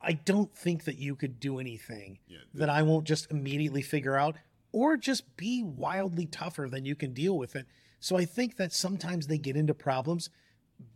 I 0.00 0.12
don't 0.14 0.56
think 0.56 0.84
that 0.84 0.96
you 0.96 1.14
could 1.16 1.38
do 1.38 1.58
anything 1.58 2.18
Yeah, 2.26 2.38
that 2.54 2.70
I 2.70 2.82
won't 2.82 3.06
just 3.06 3.30
immediately 3.30 3.82
figure 3.82 4.16
out, 4.16 4.36
or 4.72 4.96
just 4.96 5.36
be 5.36 5.62
wildly 5.62 6.24
tougher 6.24 6.66
than 6.70 6.86
you 6.86 6.96
can 6.96 7.12
deal 7.12 7.36
with 7.36 7.54
it. 7.54 7.66
So 8.02 8.16
I 8.16 8.24
think 8.24 8.56
that 8.56 8.72
sometimes 8.72 9.28
they 9.28 9.38
get 9.38 9.56
into 9.56 9.74
problems 9.74 10.28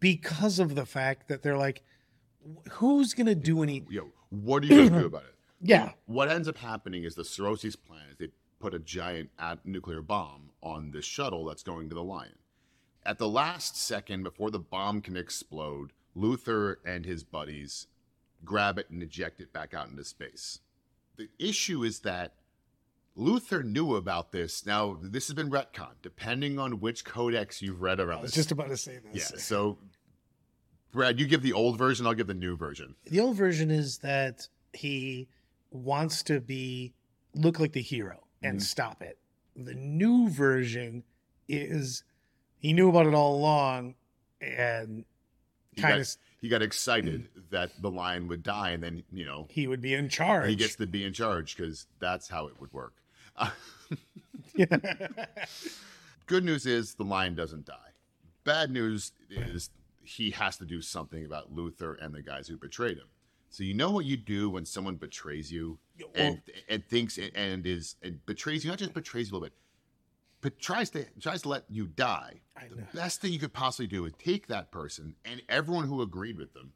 because 0.00 0.58
of 0.58 0.74
the 0.74 0.84
fact 0.84 1.28
that 1.28 1.40
they're 1.40 1.56
like, 1.56 1.84
who's 2.72 3.14
going 3.14 3.28
to 3.28 3.36
do 3.36 3.62
any? 3.62 3.84
Yo, 3.88 4.10
what 4.30 4.64
are 4.64 4.66
you 4.66 4.74
going 4.74 4.92
to 4.92 4.98
do 4.98 5.06
about 5.06 5.22
it? 5.22 5.34
Yeah. 5.62 5.92
What 6.04 6.28
ends 6.28 6.48
up 6.48 6.58
happening 6.58 7.04
is 7.04 7.14
the 7.14 7.22
Serosi's 7.22 7.76
plan 7.76 8.02
is 8.10 8.16
they 8.18 8.28
put 8.60 8.74
a 8.74 8.78
giant 8.78 9.30
at- 9.38 9.64
nuclear 9.64 10.02
bomb 10.02 10.50
on 10.62 10.90
this 10.90 11.06
shuttle 11.06 11.46
that's 11.46 11.62
going 11.62 11.88
to 11.88 11.94
the 11.94 12.04
Lion. 12.04 12.34
At 13.06 13.16
the 13.16 13.28
last 13.28 13.74
second 13.74 14.22
before 14.22 14.50
the 14.50 14.58
bomb 14.58 15.00
can 15.00 15.16
explode, 15.16 15.92
Luther 16.14 16.80
and 16.84 17.06
his 17.06 17.24
buddies 17.24 17.86
grab 18.44 18.78
it 18.78 18.90
and 18.90 19.02
eject 19.02 19.40
it 19.40 19.50
back 19.50 19.72
out 19.72 19.88
into 19.88 20.04
space. 20.04 20.58
The 21.16 21.30
issue 21.38 21.82
is 21.84 22.00
that 22.00 22.34
Luther 23.16 23.62
knew 23.62 23.96
about 23.96 24.30
this. 24.30 24.66
Now, 24.66 24.98
this 25.02 25.26
has 25.28 25.34
been 25.34 25.50
retcon, 25.50 25.92
depending 26.02 26.58
on 26.58 26.80
which 26.80 27.04
codex 27.04 27.62
you've 27.62 27.80
read 27.80 27.98
around. 27.98 28.18
This. 28.18 28.18
I 28.18 28.22
was 28.22 28.30
this. 28.32 28.36
just 28.44 28.52
about 28.52 28.68
to 28.68 28.76
say 28.76 28.98
this. 29.12 29.32
yeah, 29.32 29.38
so 29.38 29.78
Brad, 30.92 31.18
you 31.18 31.26
give 31.26 31.42
the 31.42 31.52
old 31.54 31.78
version, 31.78 32.06
I'll 32.06 32.14
give 32.14 32.26
the 32.26 32.34
new 32.34 32.56
version. 32.56 32.94
The 33.06 33.20
old 33.20 33.36
version 33.36 33.70
is 33.70 33.98
that 33.98 34.48
he 34.72 35.28
wants 35.70 36.22
to 36.24 36.40
be 36.40 36.94
look 37.34 37.58
like 37.58 37.72
the 37.72 37.82
hero 37.82 38.24
and 38.42 38.58
Mhm. 38.58 38.62
stop 38.62 39.02
it. 39.02 39.18
The 39.56 39.74
new 39.74 40.28
version 40.28 41.02
is 41.48 42.04
he 42.58 42.72
knew 42.72 42.88
about 42.90 43.06
it 43.06 43.14
all 43.14 43.36
along 43.36 43.94
and 44.40 45.04
kind 45.76 46.00
of 46.00 46.08
he 46.40 46.48
got 46.48 46.62
excited 46.62 47.28
that 47.50 47.70
the 47.80 47.90
lion 47.90 48.28
would 48.28 48.42
die, 48.42 48.70
and 48.70 48.82
then 48.82 49.02
you 49.12 49.24
know 49.24 49.46
he 49.50 49.66
would 49.66 49.80
be 49.80 49.94
in 49.94 50.08
charge. 50.08 50.48
he 50.48 50.56
gets 50.56 50.76
to 50.76 50.86
be 50.86 51.04
in 51.04 51.12
charge 51.12 51.56
because 51.56 51.86
that's 51.98 52.28
how 52.28 52.46
it 52.48 52.60
would 52.60 52.72
work. 52.72 52.94
Good 56.26 56.44
news 56.44 56.66
is 56.66 56.94
the 56.94 57.04
lion 57.04 57.34
doesn't 57.34 57.66
die. 57.66 57.74
Bad 58.44 58.70
news 58.70 59.12
is 59.30 59.70
he 60.02 60.30
has 60.32 60.56
to 60.58 60.64
do 60.64 60.80
something 60.80 61.24
about 61.24 61.52
Luther 61.52 61.94
and 61.94 62.14
the 62.14 62.22
guys 62.22 62.48
who 62.48 62.56
betrayed 62.56 62.96
him. 62.98 63.06
So 63.50 63.62
you 63.62 63.74
know 63.74 63.90
what 63.90 64.04
you 64.04 64.16
do 64.16 64.50
when 64.50 64.64
someone 64.64 64.96
betrays 64.96 65.50
you 65.52 65.78
and 66.14 66.40
and 66.68 66.84
thinks 66.86 67.18
and 67.18 67.66
is 67.66 67.96
and 68.02 68.24
betrays 68.26 68.64
you, 68.64 68.70
not 68.70 68.78
just 68.78 68.92
betrays 68.92 69.30
you 69.30 69.32
a 69.32 69.34
little 69.38 69.46
bit, 69.48 69.56
but 70.40 70.58
tries 70.58 70.90
to 70.90 71.04
tries 71.20 71.42
to 71.42 71.48
let 71.48 71.64
you 71.68 71.86
die. 71.86 72.40
The 72.70 72.76
best 72.98 73.20
thing 73.20 73.32
you 73.32 73.38
could 73.38 73.52
possibly 73.52 73.86
do 73.86 74.04
is 74.04 74.12
take 74.18 74.48
that 74.48 74.70
person 74.72 75.14
and 75.24 75.42
everyone 75.48 75.86
who 75.86 76.02
agreed 76.02 76.36
with 76.38 76.52
them, 76.54 76.72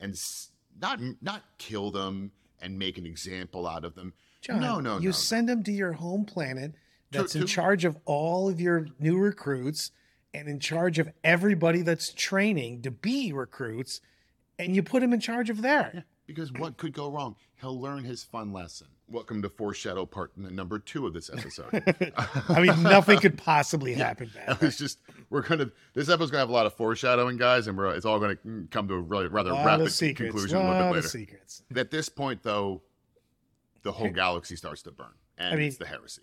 and 0.00 0.12
s- 0.12 0.50
not 0.80 1.00
not 1.22 1.42
kill 1.58 1.90
them 1.90 2.32
and 2.60 2.78
make 2.78 2.98
an 2.98 3.06
example 3.06 3.66
out 3.66 3.84
of 3.84 3.94
them. 3.94 4.12
John, 4.40 4.60
no, 4.60 4.80
no, 4.80 4.98
you 4.98 5.06
no. 5.08 5.12
send 5.12 5.48
them 5.48 5.62
to 5.64 5.72
your 5.72 5.92
home 5.94 6.24
planet 6.24 6.74
that's 7.10 7.34
in 7.34 7.42
to- 7.42 7.46
charge 7.46 7.84
of 7.84 7.96
all 8.04 8.48
of 8.48 8.60
your 8.60 8.86
new 8.98 9.18
recruits 9.18 9.90
and 10.34 10.46
in 10.48 10.60
charge 10.60 10.98
of 10.98 11.08
everybody 11.24 11.82
that's 11.82 12.12
training 12.12 12.82
to 12.82 12.90
be 12.90 13.32
recruits, 13.32 14.00
and 14.58 14.76
you 14.76 14.82
put 14.82 15.02
him 15.02 15.12
in 15.12 15.20
charge 15.20 15.50
of 15.50 15.62
there. 15.62 16.04
Because 16.26 16.52
what 16.52 16.76
could 16.76 16.92
go 16.92 17.10
wrong? 17.10 17.34
He'll 17.60 17.80
learn 17.80 18.04
his 18.04 18.22
fun 18.22 18.52
lesson. 18.52 18.86
Welcome 19.10 19.40
to 19.40 19.48
foreshadow 19.48 20.04
part 20.04 20.36
number 20.36 20.78
two 20.78 21.06
of 21.06 21.14
this 21.14 21.30
episode. 21.32 21.70
I 22.50 22.60
mean, 22.60 22.82
nothing 22.82 23.18
could 23.18 23.38
possibly 23.38 23.94
happen 23.94 24.30
I 24.46 24.52
bad. 24.52 24.60
was 24.60 24.76
just 24.76 24.98
we're 25.30 25.40
gonna 25.40 25.70
this 25.94 26.10
episode's 26.10 26.30
gonna 26.30 26.40
have 26.42 26.50
a 26.50 26.52
lot 26.52 26.66
of 26.66 26.74
foreshadowing, 26.74 27.38
guys, 27.38 27.66
and 27.66 27.76
we're 27.78 27.88
it's 27.94 28.04
all 28.04 28.20
gonna 28.20 28.36
come 28.70 28.86
to 28.88 28.94
a 28.94 29.00
really 29.00 29.28
rather 29.28 29.50
A 29.50 29.64
rapid 29.64 29.90
secrets. 29.90 30.30
conclusion 30.32 30.58
a 30.58 30.60
lot 30.60 30.70
little 30.72 30.88
bit 30.92 30.98
of 30.98 31.04
later. 31.06 31.08
secrets. 31.08 31.62
At 31.74 31.90
this 31.90 32.10
point, 32.10 32.42
though, 32.42 32.82
the 33.82 33.92
whole 33.92 34.10
galaxy 34.10 34.56
starts 34.56 34.82
to 34.82 34.90
burn, 34.90 35.12
and 35.36 35.54
I 35.54 35.56
mean- 35.56 35.68
it's 35.68 35.78
the 35.78 35.86
heresy. 35.86 36.22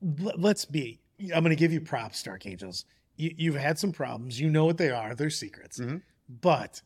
Let's 0.00 0.64
be. 0.64 1.00
I'm 1.34 1.44
going 1.44 1.50
to 1.50 1.56
give 1.56 1.72
you 1.72 1.80
props, 1.80 2.22
Dark 2.22 2.44
Angels. 2.46 2.84
You, 3.16 3.32
you've 3.36 3.54
had 3.56 3.78
some 3.78 3.92
problems. 3.92 4.40
You 4.40 4.50
know 4.50 4.64
what 4.64 4.78
they 4.78 4.90
are. 4.90 5.14
They're 5.14 5.30
secrets. 5.30 5.78
Mhm. 5.78 6.02
But 6.28 6.82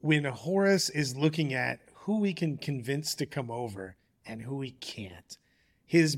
when 0.00 0.24
Horus 0.24 0.88
is 0.88 1.16
looking 1.16 1.52
at 1.52 1.80
who 1.94 2.20
we 2.20 2.32
can 2.32 2.56
convince 2.56 3.14
to 3.16 3.26
come 3.26 3.50
over 3.50 3.96
and 4.24 4.40
who 4.42 4.62
he 4.62 4.70
can't, 4.72 5.36
his 5.84 6.16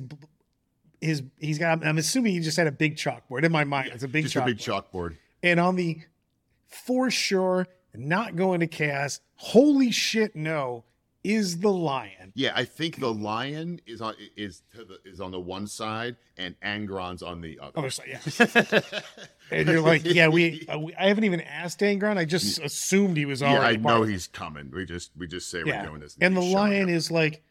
his 1.00 1.22
he's 1.38 1.58
got. 1.58 1.84
I'm 1.84 1.98
assuming 1.98 2.34
he 2.34 2.40
just 2.40 2.56
had 2.56 2.66
a 2.68 2.72
big 2.72 2.96
chalkboard 2.96 3.42
in 3.44 3.50
my 3.52 3.64
mind. 3.64 3.90
It's 3.92 4.04
a 4.04 4.08
big 4.08 4.24
Just 4.24 4.36
chalkboard. 4.36 4.42
a 4.42 4.46
big 4.46 4.58
chalkboard. 4.58 5.16
and 5.42 5.58
on 5.58 5.74
the 5.76 6.02
for 6.68 7.10
sure 7.10 7.66
not 7.94 8.36
going 8.36 8.60
to 8.60 8.66
chaos. 8.68 9.20
Holy 9.36 9.90
shit! 9.90 10.36
No, 10.36 10.84
is 11.24 11.59
the 11.59 11.72
lion. 11.72 12.33
Yeah, 12.35 12.52
I 12.54 12.64
think 12.64 13.00
the 13.00 13.12
lion 13.12 13.81
is 13.87 14.00
on 14.00 14.14
is 14.37 14.62
to 14.74 14.85
the, 14.85 14.98
is 15.04 15.20
on 15.20 15.31
the 15.33 15.40
one 15.40 15.66
side, 15.66 16.16
and 16.37 16.54
Angron's 16.61 17.22
on 17.22 17.40
the 17.40 17.59
other. 17.61 17.72
Other 17.78 17.90
side, 17.90 18.07
yeah. 18.09 18.81
And 19.50 19.66
you're 19.66 19.81
like, 19.81 20.04
yeah, 20.04 20.28
we, 20.28 20.66
uh, 20.68 20.78
we. 20.78 20.94
I 20.94 21.09
haven't 21.09 21.24
even 21.24 21.40
asked 21.40 21.81
Angron. 21.81 22.18
I 22.18 22.26
just 22.26 22.61
assumed 22.61 23.16
he 23.16 23.24
was 23.24 23.42
already. 23.42 23.81
yeah. 23.81 23.90
I 23.90 23.94
know 23.94 24.02
he's 24.02 24.26
coming. 24.26 24.70
We 24.70 24.85
just 24.85 25.11
we 25.16 25.26
just 25.26 25.50
say 25.50 25.62
Yeah. 25.64 25.81
we're 25.83 25.88
doing 25.88 26.00
this, 26.00 26.16
And 26.20 26.37
the 26.37 26.42
lion 26.42 26.88
is 26.90 27.11
like, 27.11 27.42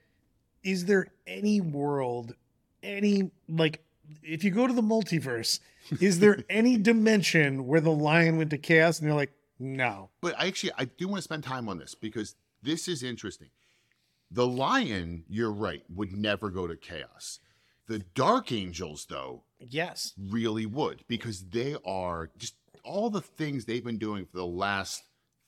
is 0.63 0.85
there 0.85 1.07
any 1.25 1.59
world, 1.59 2.35
any 2.83 3.31
like, 3.49 3.83
if 4.23 4.43
you 4.43 4.51
go 4.51 4.67
to 4.67 4.73
the 4.73 4.81
multiverse, 4.83 5.59
is 5.99 6.19
there 6.19 6.43
any 6.49 6.77
dimension 6.77 7.65
where 7.65 7.81
the 7.81 7.91
lion 7.91 8.37
went 8.37 8.51
to 8.51 8.57
chaos? 8.59 8.99
And 8.99 9.07
they're 9.07 9.15
like, 9.15 9.33
no. 9.59 10.09
But 10.21 10.35
I 10.39 10.45
actually 10.47 10.73
I 10.77 10.85
do 10.85 11.07
want 11.07 11.17
to 11.17 11.23
spend 11.23 11.43
time 11.43 11.67
on 11.67 11.79
this 11.79 11.95
because 11.95 12.35
this 12.61 12.87
is 12.87 13.01
interesting. 13.01 13.47
The 14.29 14.47
lion, 14.47 15.23
you're 15.29 15.51
right, 15.51 15.83
would 15.89 16.11
never 16.13 16.49
go 16.49 16.67
to 16.67 16.75
chaos. 16.75 17.39
The 17.87 17.99
dark 17.99 18.51
angels, 18.51 19.05
though, 19.09 19.43
Yes. 19.59 20.13
really 20.17 20.65
would 20.65 21.03
because 21.07 21.49
they 21.49 21.75
are 21.85 22.29
just 22.37 22.55
all 22.83 23.09
the 23.09 23.21
things 23.21 23.65
they've 23.65 23.83
been 23.83 23.97
doing 23.97 24.25
for 24.25 24.37
the 24.37 24.45
last 24.45 25.03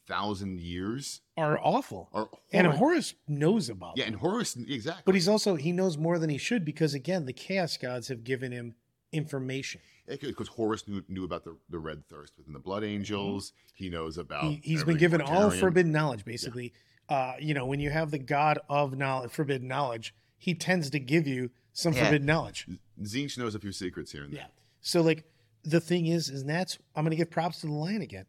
thousand 0.07 0.59
years 0.59 1.21
Are 1.37 1.59
awful. 1.61 2.09
are 2.13 2.29
And 2.51 2.65
Horus 2.67 3.13
knows 3.27 3.69
about 3.69 3.97
yeah, 3.97 4.05
them. 4.05 4.13
and 4.15 4.21
Horus 4.21 4.55
exactly. 4.55 5.03
But 5.05 5.15
he's 5.15 5.27
also 5.27 5.55
he 5.55 5.71
knows 5.71 5.97
more 5.97 6.17
than 6.17 6.29
he 6.29 6.37
should 6.37 6.65
because 6.65 6.93
again, 6.93 7.25
the 7.25 7.33
chaos 7.33 7.77
gods 7.77 8.07
have 8.07 8.23
given 8.23 8.51
him 8.51 8.75
information. 9.11 9.81
Because 10.07 10.47
Horus 10.47 10.87
knew, 10.87 11.03
knew 11.07 11.23
about 11.23 11.43
the, 11.43 11.55
the 11.69 11.77
red 11.77 12.07
thirst 12.07 12.33
within 12.37 12.53
the 12.53 12.59
Blood 12.59 12.83
Angels. 12.83 13.51
Mm-hmm. 13.51 13.83
He 13.83 13.89
knows 13.89 14.17
about. 14.17 14.45
He, 14.45 14.59
he's 14.63 14.83
been 14.83 14.97
given 14.97 15.21
all 15.21 15.51
forbidden 15.51 15.91
knowledge, 15.91 16.25
basically. 16.25 16.73
Uh, 17.10 17.34
you 17.39 17.54
know, 17.56 17.65
when 17.65 17.80
you 17.80 17.89
have 17.89 18.12
the 18.12 18.19
god 18.19 18.60
of 18.69 18.95
knowledge, 18.95 19.32
forbidden 19.32 19.67
knowledge, 19.67 20.13
he 20.38 20.54
tends 20.54 20.89
to 20.91 21.00
give 21.00 21.28
you 21.28 21.50
some 21.74 21.93
Yeah. 21.93 22.04
forbidden 22.06 22.28
knowledge. 22.28 22.67
Tzeentch 23.02 23.38
knows 23.38 23.56
a 23.56 23.60
few 23.60 23.72
secrets 23.72 24.12
here 24.12 24.24
and 24.24 24.32
there. 24.34 24.41
Yeah. 24.41 24.48
So 24.82 25.02
like 25.02 25.26
the 25.63 25.80
thing 25.82 26.06
is, 26.06 26.30
is 26.30 26.43
that's 26.45 26.78
I'm 26.95 27.04
gonna 27.04 27.15
give 27.15 27.32
props 27.32 27.62
to 27.62 27.67
the 27.67 27.74
lion 27.74 28.02
again. 28.02 28.26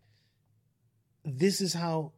This 1.25 1.61
is 1.61 1.75
how 1.75 2.13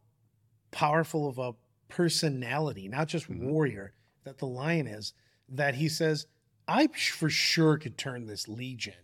powerful 0.70 1.28
of 1.28 1.38
a 1.38 1.54
personality, 1.88 2.88
not 2.88 3.08
just 3.08 3.28
Mhm. 3.28 3.40
warrior, 3.50 3.92
that 4.24 4.38
the 4.38 4.46
lion 4.46 4.86
is, 4.86 5.12
that 5.48 5.74
he 5.74 5.88
says, 5.88 6.26
I 6.68 6.86
for 6.86 7.28
sure 7.28 7.76
could 7.76 7.98
turn 7.98 8.26
this 8.26 8.46
legion. 8.48 8.94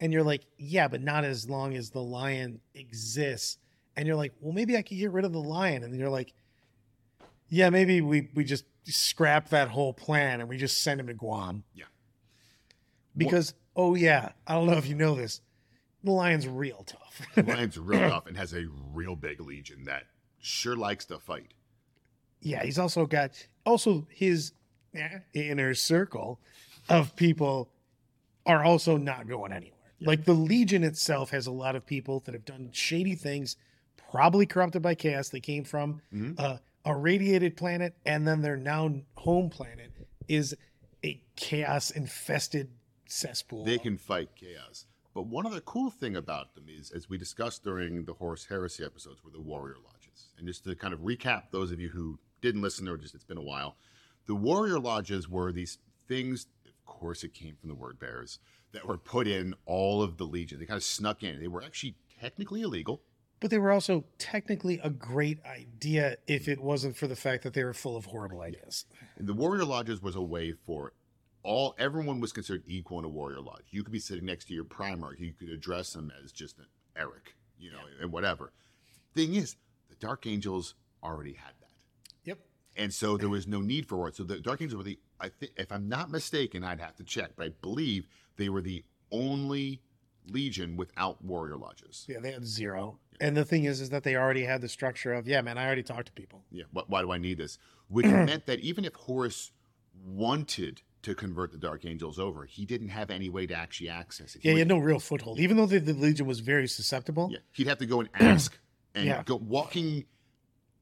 And 0.00 0.12
you're 0.14 0.24
like, 0.24 0.46
yeah, 0.56 0.88
but 0.88 1.02
not 1.02 1.24
as 1.24 1.48
long 1.48 1.74
as 1.74 1.90
the 1.90 2.02
lion 2.02 2.62
exists. 2.74 3.58
And 3.96 4.06
you're 4.06 4.16
like, 4.16 4.32
well, 4.40 4.52
maybe 4.54 4.76
I 4.76 4.82
could 4.82 4.96
get 4.96 5.10
rid 5.12 5.26
of 5.26 5.32
the 5.32 5.42
lion. 5.42 5.84
And 5.84 5.94
you're 5.94 6.08
like, 6.08 6.32
yeah, 7.50 7.68
maybe 7.70 8.00
we, 8.00 8.30
we 8.34 8.44
just 8.44 8.64
scrap 8.84 9.50
that 9.50 9.68
whole 9.68 9.92
plan 9.92 10.40
and 10.40 10.48
we 10.48 10.56
just 10.56 10.82
send 10.82 10.98
him 11.00 11.06
to 11.08 11.14
Guam. 11.14 11.64
Yeah. 11.74 11.84
Because, 13.16 13.54
oh, 13.76 13.94
yeah, 13.94 14.30
I 14.46 14.54
don't 14.54 14.66
know 14.66 14.76
if 14.78 14.86
you 14.88 14.94
know 14.94 15.14
this, 15.14 15.40
the 16.02 16.10
lion's 16.12 16.46
real 16.48 16.84
tough. 16.86 16.98
The 17.34 17.42
Lion's 17.46 17.76
real 17.78 18.08
tough 18.08 18.26
and 18.26 18.36
has 18.38 18.54
a 18.54 18.64
real 18.94 19.14
big 19.14 19.40
legion 19.40 19.84
that 19.84 20.04
sure 20.40 20.74
likes 20.76 21.04
to 21.06 21.18
fight. 21.18 21.52
yeah, 22.40 22.62
he's 22.64 22.78
also 22.78 23.04
got, 23.04 23.32
also 23.66 24.06
his 24.08 24.52
eh, 24.94 25.18
inner 25.34 25.74
circle 25.74 26.40
of 26.88 27.14
people 27.16 27.68
are 28.46 28.64
also 28.64 28.96
not 28.96 29.28
going 29.28 29.52
anywhere. 29.52 29.76
Like 30.00 30.24
the 30.24 30.32
Legion 30.32 30.82
itself 30.82 31.28
has 31.30 31.46
a 31.46 31.50
lot 31.52 31.76
of 31.76 31.84
people 31.84 32.20
that 32.20 32.32
have 32.32 32.46
done 32.46 32.70
shady 32.72 33.14
things, 33.14 33.56
probably 34.10 34.46
corrupted 34.46 34.80
by 34.80 34.94
chaos. 34.94 35.28
They 35.28 35.40
came 35.40 35.62
from 35.62 36.00
Mhm. 36.10 36.40
uh, 36.40 36.56
a 36.90 36.96
radiated 36.96 37.56
planet, 37.56 37.94
and 38.04 38.26
then 38.26 38.42
their 38.42 38.56
now 38.56 38.92
home 39.14 39.50
planet 39.50 39.92
is 40.28 40.56
a 41.04 41.20
chaos 41.36 41.90
infested 41.90 42.70
cesspool. 43.06 43.64
They 43.64 43.78
can 43.78 43.96
fight 43.96 44.30
chaos. 44.36 44.86
But 45.14 45.26
one 45.26 45.46
other 45.46 45.60
cool 45.60 45.90
thing 45.90 46.16
about 46.16 46.54
them 46.54 46.66
is, 46.68 46.90
as 46.90 47.08
we 47.08 47.18
discussed 47.18 47.64
during 47.64 48.04
the 48.04 48.14
Horus 48.14 48.46
Heresy 48.46 48.84
episodes, 48.84 49.24
were 49.24 49.30
the 49.30 49.40
warrior 49.40 49.76
lodges. 49.84 50.28
And 50.38 50.46
just 50.46 50.64
to 50.64 50.74
kind 50.76 50.94
of 50.94 51.00
recap, 51.00 51.50
those 51.50 51.72
of 51.72 51.80
you 51.80 51.88
who 51.88 52.18
didn't 52.40 52.62
listen 52.62 52.88
or 52.88 52.96
just 52.96 53.14
it's 53.14 53.24
been 53.24 53.36
a 53.36 53.42
while, 53.42 53.76
the 54.26 54.34
warrior 54.34 54.78
lodges 54.78 55.28
were 55.28 55.50
these 55.50 55.78
things. 56.06 56.46
Of 56.64 56.84
course, 56.86 57.24
it 57.24 57.34
came 57.34 57.56
from 57.56 57.68
the 57.68 57.74
word 57.74 57.98
bearers 57.98 58.38
that 58.72 58.86
were 58.86 58.98
put 58.98 59.26
in 59.26 59.54
all 59.66 60.00
of 60.02 60.16
the 60.16 60.24
legion. 60.24 60.60
They 60.60 60.66
kind 60.66 60.76
of 60.76 60.84
snuck 60.84 61.24
in. 61.24 61.40
They 61.40 61.48
were 61.48 61.62
actually 61.62 61.96
technically 62.20 62.62
illegal. 62.62 63.02
But 63.40 63.50
they 63.50 63.58
were 63.58 63.72
also 63.72 64.04
technically 64.18 64.78
a 64.84 64.90
great 64.90 65.44
idea 65.46 66.16
if 66.26 66.46
it 66.46 66.60
wasn't 66.60 66.96
for 66.96 67.06
the 67.06 67.16
fact 67.16 67.42
that 67.42 67.54
they 67.54 67.64
were 67.64 67.72
full 67.72 67.96
of 67.96 68.04
horrible 68.06 68.42
ideas. 68.42 68.84
The 69.18 69.34
warrior 69.34 69.64
lodges 69.64 70.02
was 70.02 70.14
a 70.14 70.20
way 70.22 70.52
for 70.52 70.92
all 71.42 71.74
everyone 71.78 72.20
was 72.20 72.32
considered 72.32 72.62
equal 72.66 72.98
in 72.98 73.04
a 73.06 73.08
warrior 73.08 73.40
lodge. 73.40 73.64
You 73.70 73.82
could 73.82 73.92
be 73.92 73.98
sitting 73.98 74.26
next 74.26 74.44
to 74.48 74.54
your 74.54 74.64
primarch. 74.64 75.18
You 75.18 75.32
could 75.32 75.48
address 75.48 75.94
him 75.94 76.12
as 76.22 76.32
just 76.32 76.58
an 76.58 76.66
Eric, 76.96 77.34
you 77.58 77.72
know, 77.72 77.78
and 78.00 78.12
whatever. 78.12 78.52
Thing 79.14 79.34
is, 79.34 79.56
the 79.88 79.96
Dark 79.96 80.26
Angels 80.26 80.74
already 81.02 81.32
had 81.32 81.54
that, 81.60 81.70
Yep. 82.24 82.38
and 82.76 82.92
so 82.92 83.16
there 83.16 83.30
was 83.30 83.46
no 83.46 83.60
need 83.62 83.86
for 83.88 84.06
it. 84.08 84.16
So 84.16 84.22
the 84.22 84.38
Dark 84.38 84.60
Angels 84.60 84.76
were 84.76 84.84
the, 84.84 84.98
I 85.18 85.30
think, 85.30 85.52
if 85.56 85.72
I'm 85.72 85.88
not 85.88 86.10
mistaken, 86.10 86.62
I'd 86.62 86.78
have 86.80 86.96
to 86.96 87.04
check, 87.04 87.30
but 87.36 87.46
I 87.46 87.48
believe 87.62 88.06
they 88.36 88.50
were 88.50 88.60
the 88.60 88.84
only 89.10 89.80
legion 90.26 90.76
without 90.76 91.24
warrior 91.24 91.56
lodges. 91.56 92.04
Yeah, 92.06 92.20
they 92.20 92.32
had 92.32 92.46
zero. 92.46 92.98
And 93.20 93.36
the 93.36 93.44
thing 93.44 93.64
is, 93.64 93.80
is 93.80 93.90
that 93.90 94.02
they 94.02 94.16
already 94.16 94.44
had 94.44 94.60
the 94.62 94.68
structure 94.68 95.12
of, 95.12 95.28
yeah, 95.28 95.40
man, 95.42 95.58
I 95.58 95.66
already 95.66 95.82
talked 95.82 96.06
to 96.06 96.12
people. 96.12 96.42
Yeah, 96.50 96.64
wh- 96.72 96.88
why 96.88 97.02
do 97.02 97.12
I 97.12 97.18
need 97.18 97.38
this? 97.38 97.58
Which 97.88 98.06
meant 98.06 98.46
that 98.46 98.60
even 98.60 98.84
if 98.84 98.94
Horus 98.94 99.52
wanted 100.04 100.82
to 101.02 101.14
convert 101.14 101.52
the 101.52 101.58
Dark 101.58 101.84
Angels 101.84 102.18
over, 102.18 102.44
he 102.44 102.64
didn't 102.64 102.88
have 102.88 103.10
any 103.10 103.28
way 103.28 103.46
to 103.46 103.54
actually 103.54 103.88
access 103.88 104.34
it. 104.34 104.42
He 104.42 104.48
Yeah, 104.48 104.54
he 104.54 104.58
had 104.60 104.68
no 104.68 104.78
real 104.78 104.98
foothold. 104.98 105.38
Even 105.38 105.56
though 105.56 105.66
the, 105.66 105.78
the 105.78 105.92
Legion 105.94 106.26
was 106.26 106.40
very 106.40 106.66
susceptible. 106.68 107.28
Yeah, 107.32 107.38
he'd 107.52 107.66
have 107.66 107.78
to 107.78 107.86
go 107.86 108.00
and 108.00 108.08
ask 108.14 108.58
and 108.94 109.06
Yeah. 109.06 109.22
go 109.24 109.36
walking 109.36 110.04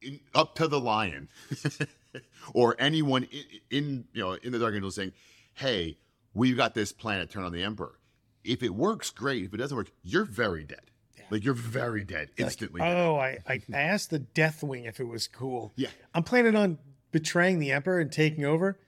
in, 0.00 0.20
up 0.34 0.54
to 0.56 0.68
the 0.68 0.80
lion 0.80 1.28
or 2.54 2.76
anyone 2.78 3.24
in, 3.24 3.44
in 3.70 4.04
you 4.12 4.22
know 4.22 4.32
in 4.34 4.52
the 4.52 4.58
Dark 4.58 4.74
Angels 4.74 4.94
saying, 4.94 5.12
"Hey, 5.54 5.98
we've 6.34 6.56
got 6.56 6.74
this 6.74 6.92
planet. 6.92 7.30
Turn 7.30 7.44
on 7.44 7.52
the 7.52 7.62
Emperor. 7.62 7.98
If 8.44 8.62
it 8.62 8.74
works, 8.74 9.10
great. 9.10 9.44
If 9.44 9.52
it 9.54 9.56
doesn't 9.56 9.76
work, 9.76 9.90
you're 10.02 10.24
very 10.24 10.64
dead. 10.64 10.90
Like 11.30 11.44
you're 11.44 11.54
very 11.54 12.04
dead 12.04 12.30
instantly. 12.36 12.80
dead. 12.80 12.96
Oh, 12.96 13.16
I, 13.16 13.38
I 13.46 13.60
asked 13.72 14.10
the 14.10 14.20
Deathwing 14.20 14.86
if 14.88 15.00
it 15.00 15.04
was 15.06 15.26
cool. 15.28 15.72
Yeah. 15.76 15.88
I'm 16.14 16.22
planning 16.22 16.56
on 16.56 16.78
betraying 17.12 17.58
the 17.58 17.72
Emperor 17.72 18.00
and 18.00 18.10
taking 18.10 18.44
over. 18.44 18.78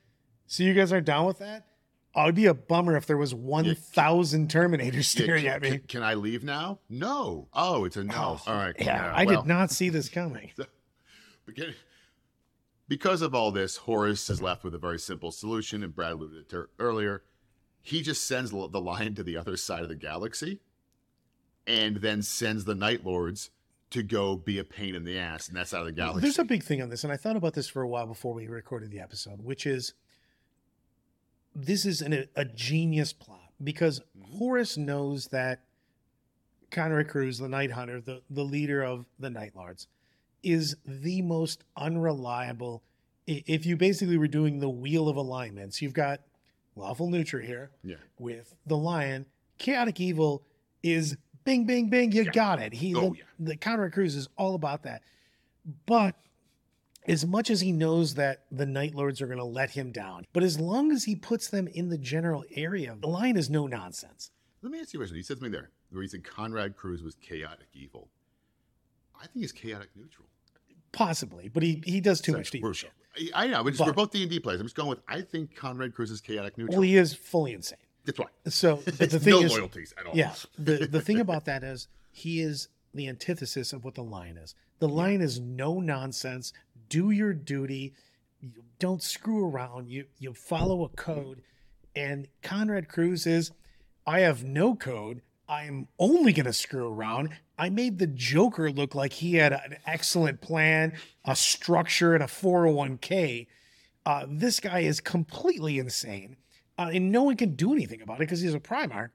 So 0.46 0.62
you 0.62 0.74
guys 0.74 0.92
aren't 0.92 1.06
down 1.06 1.26
with 1.26 1.38
that? 1.38 1.66
Oh, 2.14 2.24
it'd 2.24 2.34
be 2.34 2.46
a 2.46 2.54
bummer 2.54 2.96
if 2.96 3.06
there 3.06 3.16
was 3.16 3.32
1,000 3.32 4.48
Terminators 4.50 4.94
Yeah, 4.94 5.00
staring 5.24 5.44
can, 5.44 5.52
at 5.52 5.62
me. 5.62 5.70
Can, 5.70 5.80
can 5.80 6.02
I 6.02 6.14
leave 6.14 6.42
now? 6.42 6.80
No. 6.88 7.46
Oh, 7.52 7.84
it's 7.84 7.96
a 7.96 8.02
no. 8.02 8.14
Oh, 8.46 8.50
all 8.50 8.56
right. 8.56 8.74
Yeah, 8.78 9.12
I 9.14 9.24
well. 9.24 9.42
did 9.42 9.48
not 9.48 9.70
see 9.70 9.90
this 9.90 10.08
coming. 10.08 10.50
Beca- 11.48 11.74
Because 12.88 13.22
of 13.22 13.32
all 13.34 13.52
this, 13.52 13.76
Horus 13.76 14.28
is 14.28 14.42
left 14.42 14.64
with 14.64 14.74
a 14.74 14.78
very 14.78 14.98
simple 14.98 15.30
solution, 15.30 15.84
and 15.84 15.94
Brad 15.94 16.12
alluded 16.12 16.48
to 16.48 16.62
it 16.62 16.70
earlier. 16.80 17.22
He 17.82 18.02
just 18.02 18.26
sends 18.26 18.50
the 18.50 18.56
lion 18.80 19.14
to 19.14 19.22
the 19.22 19.36
other 19.36 19.56
side 19.56 19.82
of 19.84 19.88
the 19.88 19.94
galaxy, 19.94 20.58
and 21.66 21.96
then 21.96 22.22
sends 22.22 22.64
the 22.64 22.74
Night 22.74 23.04
Lords 23.04 23.50
to 23.90 24.02
go 24.02 24.36
be 24.36 24.58
a 24.58 24.64
pain 24.64 24.94
in 24.94 25.04
the 25.04 25.18
ass 25.18 25.48
and 25.48 25.56
that's 25.56 25.70
side 25.70 25.80
of 25.80 25.86
the 25.86 25.92
galaxy. 25.92 26.20
There's 26.20 26.38
a 26.38 26.44
big 26.44 26.62
thing 26.62 26.80
on 26.80 26.88
this, 26.88 27.04
and 27.04 27.12
I 27.12 27.16
thought 27.16 27.36
about 27.36 27.54
this 27.54 27.68
for 27.68 27.82
a 27.82 27.88
while 27.88 28.06
before 28.06 28.34
we 28.34 28.46
recorded 28.46 28.90
the 28.90 29.00
episode, 29.00 29.42
which 29.42 29.66
is 29.66 29.94
this 31.54 31.84
is 31.84 32.00
an, 32.00 32.26
a 32.36 32.44
genius 32.44 33.12
plot 33.12 33.52
because 33.62 34.00
mm-hmm. 34.00 34.38
Horus 34.38 34.76
knows 34.76 35.26
that 35.28 35.64
Konrad 36.70 37.08
Curze, 37.08 37.38
the 37.38 37.48
Night 37.48 37.72
Hunter, 37.72 38.00
the, 38.00 38.22
the 38.30 38.44
leader 38.44 38.82
of 38.82 39.06
the 39.18 39.30
Night 39.30 39.52
Lords, 39.56 39.88
is 40.42 40.76
the 40.86 41.22
most 41.22 41.64
unreliable. 41.76 42.82
If 43.26 43.66
you 43.66 43.76
basically 43.76 44.16
were 44.16 44.28
doing 44.28 44.60
the 44.60 44.68
wheel 44.68 45.08
of 45.08 45.16
alignments, 45.16 45.82
you've 45.82 45.92
got 45.92 46.20
lawful 46.76 47.10
neutral 47.10 47.42
here 47.42 47.70
yeah, 47.82 47.96
with 48.18 48.54
the 48.66 48.76
lion. 48.76 49.26
Chaotic 49.58 50.00
evil 50.00 50.42
is 50.82 51.16
bing, 51.44 51.66
bing, 51.66 51.88
bing. 51.90 52.12
You 52.12 52.30
got 52.30 52.60
it. 52.60 52.72
He, 52.72 52.94
Oh, 52.94 53.10
the, 53.10 53.18
yeah. 53.18 53.24
the 53.38 53.56
Konrad 53.56 53.92
Curze 53.92 54.16
is 54.16 54.28
all 54.36 54.54
about 54.54 54.82
that. 54.84 55.02
But 55.86 56.14
as 57.06 57.26
much 57.26 57.50
as 57.50 57.60
he 57.60 57.72
knows 57.72 58.14
that 58.14 58.44
the 58.50 58.66
Night 58.66 58.94
Lords 58.94 59.20
are 59.20 59.26
going 59.26 59.38
to 59.38 59.44
let 59.44 59.70
him 59.70 59.90
down, 59.92 60.26
but 60.32 60.42
as 60.42 60.58
long 60.60 60.92
as 60.92 61.04
he 61.04 61.14
puts 61.16 61.48
them 61.48 61.66
in 61.68 61.88
the 61.88 61.98
general 61.98 62.44
area, 62.54 62.96
the 63.00 63.08
lion 63.08 63.36
is 63.36 63.50
no 63.50 63.66
nonsense. 63.66 64.30
let 64.62 64.72
me 64.72 64.80
ask 64.80 64.92
you 64.92 65.00
a 65.00 65.02
question. 65.02 65.16
He 65.16 65.22
said 65.22 65.38
something 65.38 65.52
there 65.52 65.70
where 65.90 66.02
he 66.02 66.08
said 66.08 66.22
Konrad 66.24 66.76
Curze 66.76 67.02
was 67.02 67.14
chaotic 67.16 67.66
evil. 67.72 68.08
I 69.16 69.26
think 69.26 69.40
he's 69.42 69.52
chaotic 69.52 69.90
neutral. 69.96 70.26
Possibly, 70.92 71.48
but 71.48 71.62
he, 71.62 71.82
he 71.84 72.00
does 72.00 72.20
too 72.20 72.32
much. 72.32 72.52
I 72.54 73.30
I 73.34 73.46
know, 73.48 73.62
but, 73.62 73.70
just, 73.70 73.78
But- 73.78 73.86
we're 73.88 73.92
both 73.92 74.10
D 74.12 74.22
and 74.22 74.30
D 74.30 74.40
players. 74.40 74.60
I'm 74.60 74.66
just 74.66 74.76
going 74.76 74.88
with. 74.88 75.00
I 75.08 75.20
think 75.20 75.54
Konrad 75.56 75.92
Curze 75.94 76.10
is 76.10 76.20
chaotic 76.20 76.56
neutral. 76.58 76.76
Well, 76.78 76.82
he 76.82 76.96
is 76.96 77.12
fully 77.14 77.52
insane. 77.52 77.78
That's 78.04 78.18
right. 78.18 78.28
So, 78.48 78.82
but 78.84 79.10
the 79.10 79.20
thing 79.20 79.34
no 79.34 79.42
is, 79.42 79.52
loyalties 79.52 79.94
at 79.98 80.06
all. 80.06 80.14
Yeah. 80.14 80.34
The 80.58 80.86
the 80.86 81.00
thing 81.00 81.20
about 81.20 81.44
that 81.44 81.62
is 81.62 81.88
he 82.10 82.40
is 82.40 82.68
the 82.94 83.08
antithesis 83.08 83.72
of 83.72 83.84
what 83.84 83.94
the 83.94 84.02
lion 84.02 84.36
is. 84.36 84.54
The 84.78 84.88
lion 84.88 85.20
is 85.20 85.38
no 85.38 85.80
nonsense. 85.80 86.52
Do 86.88 87.10
your 87.10 87.32
duty. 87.32 87.94
You 88.40 88.64
don't 88.78 89.02
screw 89.02 89.48
around. 89.48 89.88
You 89.88 90.06
you 90.18 90.32
follow 90.32 90.84
a 90.84 90.88
code. 90.88 91.42
And 91.94 92.28
Konrad 92.42 92.88
Curze 92.88 93.26
is 93.26 93.52
I 94.06 94.20
have 94.20 94.44
no 94.44 94.74
code. 94.74 95.22
I'm 95.48 95.88
only 95.98 96.32
going 96.32 96.46
to 96.46 96.52
screw 96.52 96.92
around. 96.92 97.30
I 97.58 97.70
made 97.70 97.98
the 97.98 98.06
Joker 98.06 98.70
look 98.70 98.94
like 98.94 99.14
he 99.14 99.34
had 99.34 99.52
an 99.52 99.76
excellent 99.84 100.40
plan, 100.40 100.92
a 101.24 101.34
structure, 101.34 102.14
and 102.14 102.22
a 102.22 102.28
401k. 102.28 103.48
Uh, 104.06 104.26
this 104.28 104.60
guy 104.60 104.80
is 104.80 105.00
completely 105.00 105.78
insane. 105.78 106.36
Uh, 106.80 106.88
and 106.94 107.12
no 107.12 107.22
one 107.24 107.36
can 107.36 107.54
do 107.56 107.74
anything 107.74 108.00
about 108.00 108.16
it 108.16 108.20
because 108.20 108.40
he's 108.40 108.54
a 108.54 108.58
Primarch. 108.58 109.10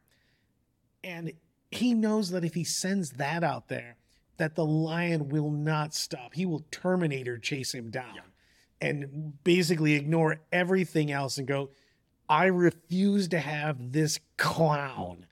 And 1.04 1.34
he 1.72 1.96
knows 1.96 2.30
that 2.30 2.46
if 2.46 2.54
he 2.54 2.64
sends 2.64 3.12
that 3.14 3.44
out 3.44 3.70
there, 3.70 3.98
that 4.38 4.54
the 4.54 4.64
lion 4.64 5.30
will 5.30 5.50
not 5.50 5.96
stop. 5.96 6.36
He 6.36 6.46
will 6.46 6.64
Terminator 6.70 7.40
chase 7.40 7.74
him 7.74 7.90
down 7.90 8.20
and 8.80 9.44
basically 9.44 9.94
ignore 9.94 10.42
everything 10.52 11.12
else 11.12 11.40
and 11.40 11.48
go, 11.48 11.72
I 12.30 12.46
refuse 12.46 13.30
to 13.30 13.40
have 13.40 13.92
this 13.94 14.20
clown 14.38 15.26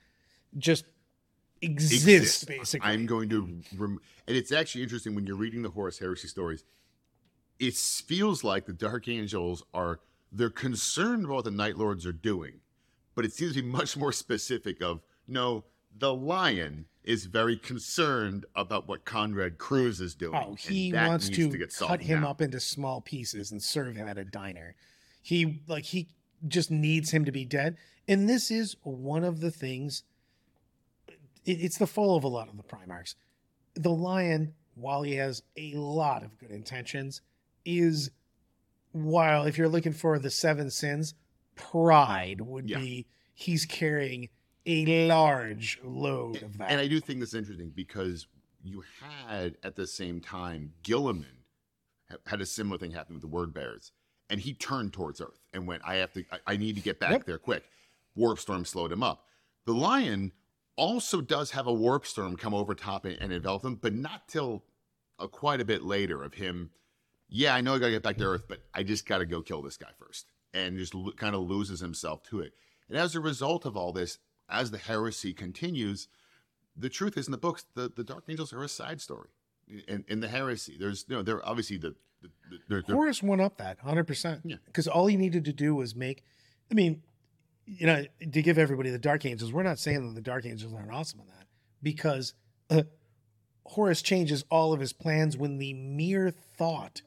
just 0.58 0.86
exist, 1.62 1.94
Exist. 2.08 2.48
basically. 2.48 2.90
I'm 2.90 3.06
going 3.06 3.30
to, 3.30 3.62
rem- 3.78 4.00
and 4.28 4.36
it's 4.36 4.52
actually 4.52 4.82
interesting 4.82 5.14
when 5.14 5.28
you're 5.28 5.36
reading 5.36 5.62
the 5.62 5.70
Horus 5.70 6.00
Heresy 6.00 6.28
stories. 6.28 6.64
It 7.60 7.76
feels 7.76 8.44
like 8.44 8.66
the 8.66 8.74
Dark 8.74 9.08
Angels 9.08 9.64
are 9.72 10.00
they're 10.34 10.50
concerned 10.50 11.26
about 11.26 11.36
what 11.36 11.46
the 11.46 11.52
Night 11.52 11.78
Lords 11.78 12.06
are 12.06 12.12
doing, 12.14 12.60
but 13.16 13.24
it 13.24 13.34
seems 13.34 13.54
to 13.54 13.62
be 13.62 13.68
much 13.68 13.96
more 13.96 14.12
specific 14.12 14.82
of 14.82 15.02
no, 15.28 15.64
the 15.98 16.14
lion 16.14 16.86
is 17.04 17.26
very 17.26 17.58
concerned 17.58 18.46
about 18.56 18.88
what 18.88 19.06
Konrad 19.06 19.58
Curze 19.58 20.02
is 20.02 20.16
doing. 20.16 20.36
Oh, 20.36 20.56
he 20.56 20.92
wants 20.92 21.30
to, 21.30 21.50
get 21.50 21.76
cut 21.76 22.02
him 22.02 22.22
now. 22.22 22.30
up 22.30 22.42
into 22.42 22.60
small 22.60 23.02
pieces 23.02 23.52
and 23.52 23.62
serve 23.62 23.96
him 23.96 24.08
at 24.08 24.18
a 24.18 24.24
diner. 24.24 24.76
He 25.22 25.62
like 25.68 25.86
he 25.86 26.08
just 26.48 26.72
needs 26.72 27.12
him 27.12 27.26
to 27.26 27.32
be 27.32 27.46
dead. 27.46 27.78
And 28.08 28.28
this 28.28 28.52
is 28.52 28.76
one 28.84 29.24
of 29.24 29.40
the 29.40 29.52
things. 29.52 30.04
It, 31.46 31.62
it's 31.62 31.78
the 31.78 31.88
fall 31.88 32.16
of 32.16 32.24
a 32.24 32.28
lot 32.28 32.50
of 32.50 32.58
the 32.58 32.64
Primarchs. 32.64 33.16
The 33.76 33.92
lion, 33.92 34.54
while 34.76 35.04
he 35.04 35.16
has 35.16 35.44
a 35.58 35.74
lot 35.74 36.24
of 36.24 36.38
good 36.38 36.52
intentions, 36.52 37.22
is 37.66 38.12
while 38.94 39.44
if 39.46 39.58
you're 39.58 39.68
looking 39.70 39.92
for 39.94 40.18
the 40.18 40.30
seven 40.32 40.70
sins, 40.72 41.14
pride 41.56 42.42
would 42.42 42.70
Yeah. 42.70 42.80
be 42.80 43.06
he's 43.34 43.66
carrying 43.66 44.30
a 44.66 45.08
large 45.08 45.80
load 45.84 46.42
of 46.42 46.58
that. 46.58 46.72
And 46.72 46.80
I 46.80 46.88
do 46.88 47.00
think 47.02 47.20
this 47.20 47.30
is 47.30 47.36
interesting 47.36 47.72
because 47.76 48.28
you 48.64 48.84
had 49.02 49.58
at 49.62 49.76
the 49.76 49.86
same 49.86 50.22
time 50.22 50.74
Guilliman 50.84 51.44
had 52.28 52.40
a 52.42 52.46
similar 52.46 52.78
thing 52.78 52.92
happen 52.92 53.16
with 53.16 53.22
the 53.22 53.28
word 53.28 53.54
bearers, 53.54 53.92
and 54.30 54.40
he 54.40 54.54
turned 54.54 54.94
towards 54.94 55.20
Earth 55.20 55.42
and 55.52 55.68
went, 55.68 55.82
"I 55.86 55.96
have 55.96 56.14
to, 56.14 56.24
I, 56.32 56.54
I 56.54 56.58
need 56.58 56.76
to 56.76 56.82
get 56.82 57.00
back 57.00 57.12
Yep. 57.12 57.26
there 57.26 57.38
quick." 57.38 57.66
Warp 58.16 58.40
storm 58.40 58.64
slowed 58.64 58.92
him 58.92 59.02
up. 59.04 59.26
The 59.66 59.74
lion 59.74 60.32
also 60.76 61.20
does 61.20 61.52
have 61.52 61.66
a 61.68 61.74
warp 61.74 62.06
storm 62.06 62.38
come 62.38 62.54
over 62.54 62.74
top 62.76 63.06
and, 63.06 63.18
and 63.20 63.34
envelop 63.34 63.66
him, 63.66 63.76
but 63.76 63.94
not 63.94 64.28
till 64.28 64.64
uh, 65.20 65.28
quite 65.28 65.60
a 65.62 65.66
bit 65.66 65.84
later 65.84 66.24
of 66.24 66.36
him. 66.36 66.70
Yeah, 67.36 67.56
I 67.56 67.62
know 67.62 67.74
I 67.74 67.80
got 67.80 67.88
to 67.88 67.92
get 67.94 68.04
back 68.04 68.18
to 68.18 68.26
Earth, 68.26 68.44
but 68.48 68.60
I 68.76 68.84
just 68.84 69.08
got 69.08 69.18
to 69.18 69.26
go 69.26 69.42
kill 69.42 69.64
this 69.64 69.76
guy 69.76 69.90
first, 69.98 70.28
and 70.54 70.78
just 70.78 70.94
lo- 70.94 71.12
kind 71.14 71.34
of 71.36 71.42
loses 71.42 71.80
himself 71.80 72.22
to 72.30 72.42
it. 72.42 72.54
And 72.88 72.96
as 72.98 73.16
a 73.16 73.20
result 73.20 73.66
of 73.66 73.76
all 73.76 73.92
this, 73.92 74.20
as 74.48 74.70
the 74.70 74.78
heresy 74.78 75.34
continues, 75.34 76.08
the 76.78 76.90
truth 76.90 77.18
is 77.18 77.28
in 77.28 77.32
the 77.32 77.40
books, 77.40 77.66
the, 77.74 77.92
the 77.96 78.04
Dark 78.04 78.26
Angels 78.30 78.54
are 78.54 78.62
a 78.64 78.68
side 78.70 79.02
story. 79.02 79.30
In, 79.88 80.06
in 80.08 80.20
the 80.20 80.28
heresy, 80.28 80.78
there's 80.80 81.06
you 81.08 81.16
know 81.16 81.24
they're 81.24 81.44
obviously 81.48 81.78
the, 81.78 81.96
the, 82.22 82.30
the 82.52 82.58
they're, 82.70 82.84
they're- 82.86 82.96
Horus 82.96 83.24
went 83.24 83.42
up 83.42 83.58
that 83.58 83.80
100%. 83.82 84.42
Yeah. 84.44 84.58
Because 84.68 84.88
all 84.88 85.08
he 85.08 85.18
needed 85.18 85.46
to 85.46 85.54
do 85.54 85.74
was 85.74 85.96
make, 85.96 86.24
I 86.70 86.76
mean, 86.76 87.02
you 87.66 87.88
know, 87.88 88.06
to 88.32 88.42
give 88.44 88.60
everybody 88.60 88.92
the 88.92 89.00
Dark 89.00 89.26
Angels, 89.26 89.52
we're 89.52 89.64
not 89.64 89.80
saying 89.80 90.06
that 90.08 90.14
the 90.14 90.22
Dark 90.22 90.46
Angels 90.46 90.72
aren't 90.74 90.92
awesome 90.92 91.22
in 91.22 91.28
that 91.28 91.48
because 91.82 92.34
uh, 92.70 92.84
Horus 93.66 94.02
changes 94.04 94.44
all 94.52 94.72
of 94.74 94.80
his 94.82 94.94
plans 94.94 95.36
when 95.36 95.58
the 95.58 95.74
mere 95.74 96.30
thought 96.30 97.02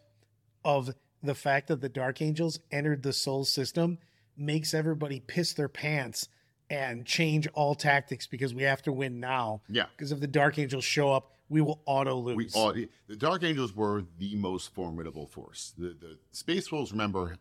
of 0.66 0.92
the 1.22 1.34
fact 1.34 1.68
that 1.68 1.80
the 1.80 1.88
Dark 1.88 2.20
Angels 2.20 2.58
entered 2.70 3.02
the 3.02 3.12
Sol 3.12 3.44
system 3.44 3.98
makes 4.36 4.74
everybody 4.74 5.20
piss 5.20 5.54
their 5.54 5.68
pants 5.68 6.28
and 6.68 7.06
change 7.06 7.46
all 7.54 7.74
tactics 7.76 8.26
because 8.26 8.52
we 8.52 8.64
have 8.64 8.82
to 8.82 8.92
win 8.92 9.20
now. 9.20 9.62
yeah. 9.68 9.86
Because 9.96 10.10
if 10.12 10.18
the 10.20 10.26
Dark 10.26 10.58
Angels 10.58 10.84
show 10.84 11.12
up, 11.12 11.32
we 11.48 11.60
will 11.60 11.80
auto 11.86 12.16
lose. 12.16 12.36
We 12.36 12.48
all 12.60 12.72
the 12.72 13.16
Dark 13.16 13.44
Angels 13.44 13.74
were 13.74 14.02
the 14.18 14.34
most 14.34 14.74
formidable 14.74 15.28
force. 15.28 15.72
The 15.78 15.96
the 16.00 16.18
Space 16.32 16.72
Wolves, 16.72 16.90
remember, 16.90 17.36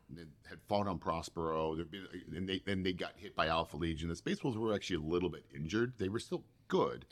had 0.47 0.59
fought 0.69 0.87
on 0.87 0.99
Prospero, 0.99 1.75
been- 1.75 2.07
and 2.35 2.47
they 2.47 2.61
and 2.67 2.85
they 2.85 2.93
got 2.93 3.13
hit 3.17 3.35
by 3.35 3.47
Alpha 3.47 3.77
Legion. 3.77 4.09
The 4.09 4.15
Space 4.15 4.43
Wolves 4.43 4.59
were 4.59 4.75
actually 4.75 4.97
a 4.97 5.09
little 5.11 5.29
bit 5.29 5.43
injured. 5.55 5.93
They 5.97 6.09
were 6.09 6.19
still 6.19 6.43
good. 6.67 7.05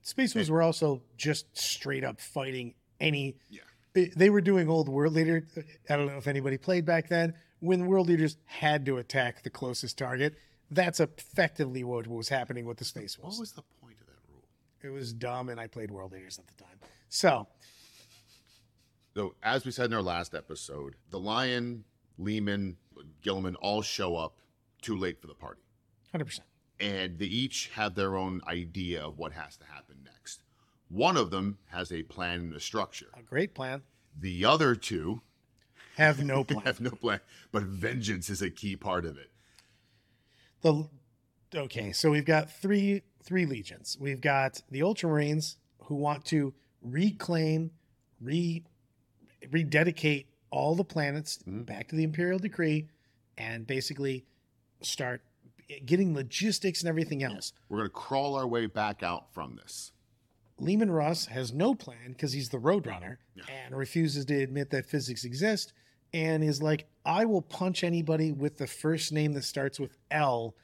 Space 0.00 0.34
Wolves 0.34 0.50
were 0.50 0.62
also 0.62 1.02
just 1.18 1.54
straight 1.56 2.02
up 2.02 2.18
fighting 2.18 2.72
any. 2.98 3.36
Yeah. 3.50 3.60
They- 3.94 4.08
They 4.16 4.30
were 4.30 4.40
doing 4.40 4.68
old 4.68 4.88
World 4.88 5.16
Eater. 5.18 5.46
I 5.88 5.96
don't 5.96 6.06
know 6.06 6.16
if 6.16 6.26
anybody 6.26 6.56
played 6.58 6.84
back 6.84 7.08
then. 7.08 7.34
When 7.60 7.86
World 7.86 8.10
Eaters 8.10 8.36
had 8.46 8.84
to 8.86 8.96
attack 8.98 9.42
the 9.42 9.50
closest 9.50 9.96
target, 9.98 10.34
that's 10.70 10.98
effectively 11.00 11.84
what 11.84 12.06
was 12.06 12.28
happening 12.30 12.64
with 12.64 12.78
the 12.78 12.84
Space 12.84 13.18
What 13.18 13.38
was 13.38 13.52
the 13.52 13.62
point 13.80 14.00
of 14.00 14.06
that 14.06 14.18
rule? 14.28 14.44
It 14.82 14.88
was 14.88 15.12
dumb, 15.12 15.48
and 15.48 15.60
I 15.60 15.66
played 15.66 15.90
World 15.90 16.14
Eaters 16.14 16.38
at 16.38 16.46
the 16.46 16.54
time. 16.54 16.78
So, 17.08 17.48
So, 19.14 19.34
as 19.42 19.66
we 19.66 19.70
said 19.70 19.86
in 19.86 19.92
our 19.92 20.00
last 20.02 20.34
episode, 20.34 20.96
the 21.10 21.20
Lion, 21.20 21.84
Leman, 22.16 22.78
Guilliman 23.22 23.56
all 23.60 23.82
show 23.82 24.16
up 24.16 24.38
too 24.80 24.96
late 24.96 25.20
for 25.20 25.26
the 25.26 25.34
party. 25.34 25.60
100%. 26.14 26.40
and 26.80 27.18
they 27.18 27.26
each 27.26 27.68
have 27.74 27.94
their 27.94 28.16
own 28.16 28.40
idea 28.48 29.02
of 29.02 29.16
what 29.18 29.32
has 29.32 29.56
to 29.56 29.64
happen 29.66 29.91
next. 29.91 29.91
One 30.92 31.16
of 31.16 31.30
them 31.30 31.56
has 31.70 31.90
a 31.90 32.02
plan 32.02 32.40
and 32.40 32.54
a 32.54 32.60
structure. 32.60 33.06
A 33.18 33.22
great 33.22 33.54
plan. 33.54 33.80
The 34.20 34.44
other 34.44 34.74
two 34.74 35.22
Have 35.96 36.22
no 36.22 36.44
plan. 36.44 36.66
have 36.66 36.80
no 36.82 36.90
plan, 36.90 37.20
but 37.50 37.62
vengeance 37.62 38.28
is 38.28 38.42
a 38.42 38.50
key 38.50 38.76
part 38.76 39.06
of 39.06 39.16
it. 39.16 39.30
the 40.60 40.88
okay 41.54 41.92
so 41.92 42.10
we've 42.10 42.24
got 42.26 42.50
three 42.50 43.02
three 43.22 43.44
legions 43.46 43.96
we've 44.00 44.20
got 44.20 44.62
the 44.70 44.80
ultramarines 44.80 45.56
who 45.84 45.94
want 45.94 46.24
to 46.24 46.54
reclaim 46.82 47.70
re 48.20 48.64
rededicate 49.50 50.26
all 50.50 50.74
the 50.74 50.84
planets 50.84 51.38
Mhm. 51.46 51.66
back 51.66 51.88
to 51.88 51.96
the 51.96 52.04
imperial 52.04 52.38
decree 52.38 52.88
and 53.36 53.66
basically 53.66 54.24
start 54.82 55.22
getting 55.86 56.14
logistics 56.14 56.80
and 56.80 56.88
everything 56.88 57.22
else 57.22 57.52
We're 57.68 57.78
going 57.78 57.88
to 57.88 57.94
crawl 57.94 58.34
our 58.36 58.46
way 58.46 58.66
back 58.66 59.02
out 59.02 59.32
from 59.32 59.56
this. 59.56 59.92
Leman 60.58 60.90
Russ 60.90 61.26
has 61.26 61.52
no 61.52 61.74
plan 61.74 62.12
because 62.12 62.32
he's 62.32 62.48
the 62.50 62.58
Roadrunner 62.58 63.16
Yeah. 63.34 63.44
and 63.48 63.76
refuses 63.76 64.24
to 64.26 64.42
admit 64.42 64.70
that 64.70 64.86
physics 64.86 65.24
exist 65.24 65.72
and 66.12 66.44
is 66.44 66.62
like, 66.62 66.86
I 67.04 67.24
will 67.24 67.42
punch 67.42 67.82
anybody 67.82 68.32
with 68.32 68.58
the 68.58 68.66
first 68.66 69.12
name 69.12 69.32
that 69.32 69.44
starts 69.44 69.80
with 69.80 69.96
L 70.10 70.54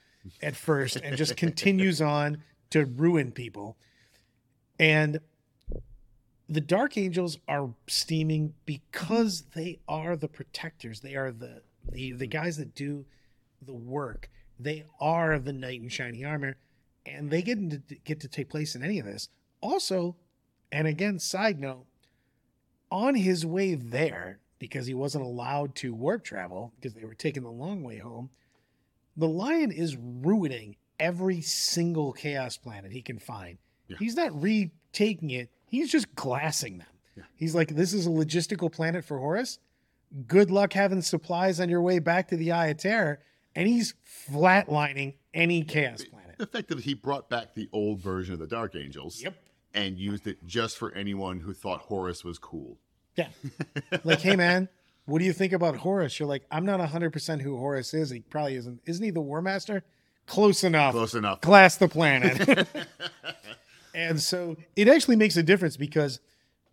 at 0.42 0.54
first 0.56 0.96
and 0.96 1.16
just 1.16 1.36
continues 1.38 2.00
on 2.00 2.42
to 2.70 2.84
ruin 2.84 3.32
people. 3.32 3.76
And 4.78 5.20
the 6.48 6.60
Dark 6.60 6.96
Angels 6.96 7.38
are 7.48 7.70
steaming 7.86 8.54
because 8.66 9.42
they 9.54 9.80
are 9.88 10.16
the 10.16 10.28
protectors. 10.28 11.00
They 11.00 11.14
are 11.14 11.30
the 11.32 11.62
the, 11.90 12.12
the 12.12 12.26
guys 12.26 12.58
that 12.58 12.74
do 12.74 13.06
the 13.62 13.74
work. 13.74 14.28
They 14.60 14.84
are 15.00 15.38
the 15.38 15.52
knight 15.54 15.80
in 15.80 15.88
shiny 15.88 16.24
armor, 16.24 16.56
and 17.06 17.30
they 17.30 17.40
get 17.42 17.58
to 17.70 17.78
get 18.04 18.20
to 18.20 18.28
take 18.28 18.48
place 18.50 18.74
in 18.74 18.82
any 18.84 18.98
of 18.98 19.06
this. 19.06 19.28
Also, 19.60 20.16
and 20.70 20.86
again, 20.86 21.18
side 21.18 21.58
note, 21.58 21.86
on 22.90 23.14
his 23.14 23.44
way 23.44 23.74
there, 23.74 24.40
because 24.58 24.86
he 24.86 24.94
wasn't 24.94 25.24
allowed 25.24 25.74
to 25.76 25.94
warp 25.94 26.24
travel 26.24 26.72
because 26.76 26.94
they 26.94 27.04
were 27.04 27.14
taking 27.14 27.42
the 27.42 27.50
long 27.50 27.82
way 27.82 27.98
home, 27.98 28.30
the 29.16 29.28
lion 29.28 29.70
is 29.70 29.96
ruining 29.96 30.76
every 30.98 31.40
single 31.40 32.12
chaos 32.12 32.56
planet 32.56 32.92
he 32.92 33.02
can 33.02 33.18
find. 33.18 33.58
Yeah. 33.88 33.96
He's 33.98 34.16
not 34.16 34.40
retaking 34.40 35.30
it, 35.30 35.50
he's 35.66 35.90
just 35.90 36.14
glassing 36.14 36.78
them. 36.78 36.88
Yeah. 37.16 37.24
He's 37.34 37.54
like, 37.54 37.74
This 37.74 37.92
is 37.92 38.06
a 38.06 38.10
logistical 38.10 38.70
planet 38.70 39.04
for 39.04 39.18
Horus. 39.18 39.58
Good 40.26 40.50
luck 40.50 40.72
having 40.72 41.02
supplies 41.02 41.60
on 41.60 41.68
your 41.68 41.82
way 41.82 41.98
back 41.98 42.28
to 42.28 42.36
the 42.36 42.52
Eye 42.52 42.68
of 42.68 42.78
Terror. 42.78 43.20
And 43.54 43.68
he's 43.68 43.94
flatlining 44.30 45.14
any 45.34 45.64
chaos 45.64 46.04
planet. 46.04 46.36
The 46.38 46.46
fact 46.46 46.68
that 46.68 46.80
he 46.80 46.94
brought 46.94 47.28
back 47.28 47.54
the 47.54 47.68
old 47.72 48.00
version 48.00 48.32
of 48.34 48.38
the 48.40 48.46
Dark 48.46 48.76
Angels 48.76 49.20
Yep. 49.20 49.34
And 49.78 49.96
used 49.96 50.26
it 50.26 50.44
just 50.44 50.76
for 50.76 50.92
anyone 50.92 51.38
who 51.38 51.54
thought 51.54 51.82
Horus 51.82 52.24
was 52.24 52.36
cool. 52.38 52.78
Yeah. 53.14 53.28
like, 54.04 54.20
hey 54.20 54.34
man, 54.34 54.68
what 55.06 55.20
do 55.20 55.24
you 55.24 55.32
think 55.32 55.52
about 55.52 55.76
Horus? 55.76 56.18
You're 56.18 56.28
like, 56.28 56.44
I'm 56.50 56.64
not 56.64 56.80
100% 56.80 57.40
who 57.40 57.56
Horus 57.56 57.94
is. 57.94 58.10
He 58.10 58.20
probably 58.20 58.56
isn't. 58.56 58.80
Isn't 58.86 59.04
he 59.04 59.10
the 59.10 59.20
War 59.20 59.40
Master? 59.40 59.84
Close 60.26 60.64
enough. 60.64 60.92
Close 60.92 61.14
enough. 61.14 61.40
Class 61.40 61.76
the 61.76 61.88
planet. 61.88 62.66
and 63.94 64.20
so 64.20 64.56
it 64.74 64.88
actually 64.88 65.16
makes 65.16 65.36
a 65.36 65.44
difference 65.44 65.76
because 65.76 66.18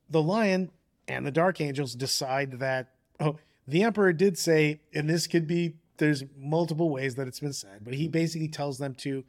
the 0.09 0.21
Lion 0.21 0.71
and 1.07 1.25
the 1.25 1.31
Dark 1.31 1.61
Angels 1.61 1.93
decide 1.93 2.53
that, 2.53 2.89
oh, 3.19 3.37
the 3.67 3.83
Emperor 3.83 4.13
did 4.13 4.37
say, 4.37 4.81
and 4.95 5.07
this 5.07 5.27
could 5.27 5.45
be, 5.45 5.75
there's 5.97 6.23
multiple 6.35 6.89
ways 6.89 7.15
that 7.15 7.27
it's 7.27 7.39
been 7.39 7.53
said, 7.53 7.81
but 7.83 7.93
he 7.93 8.07
basically 8.07 8.47
tells 8.47 8.79
them 8.79 8.95
to 8.95 9.23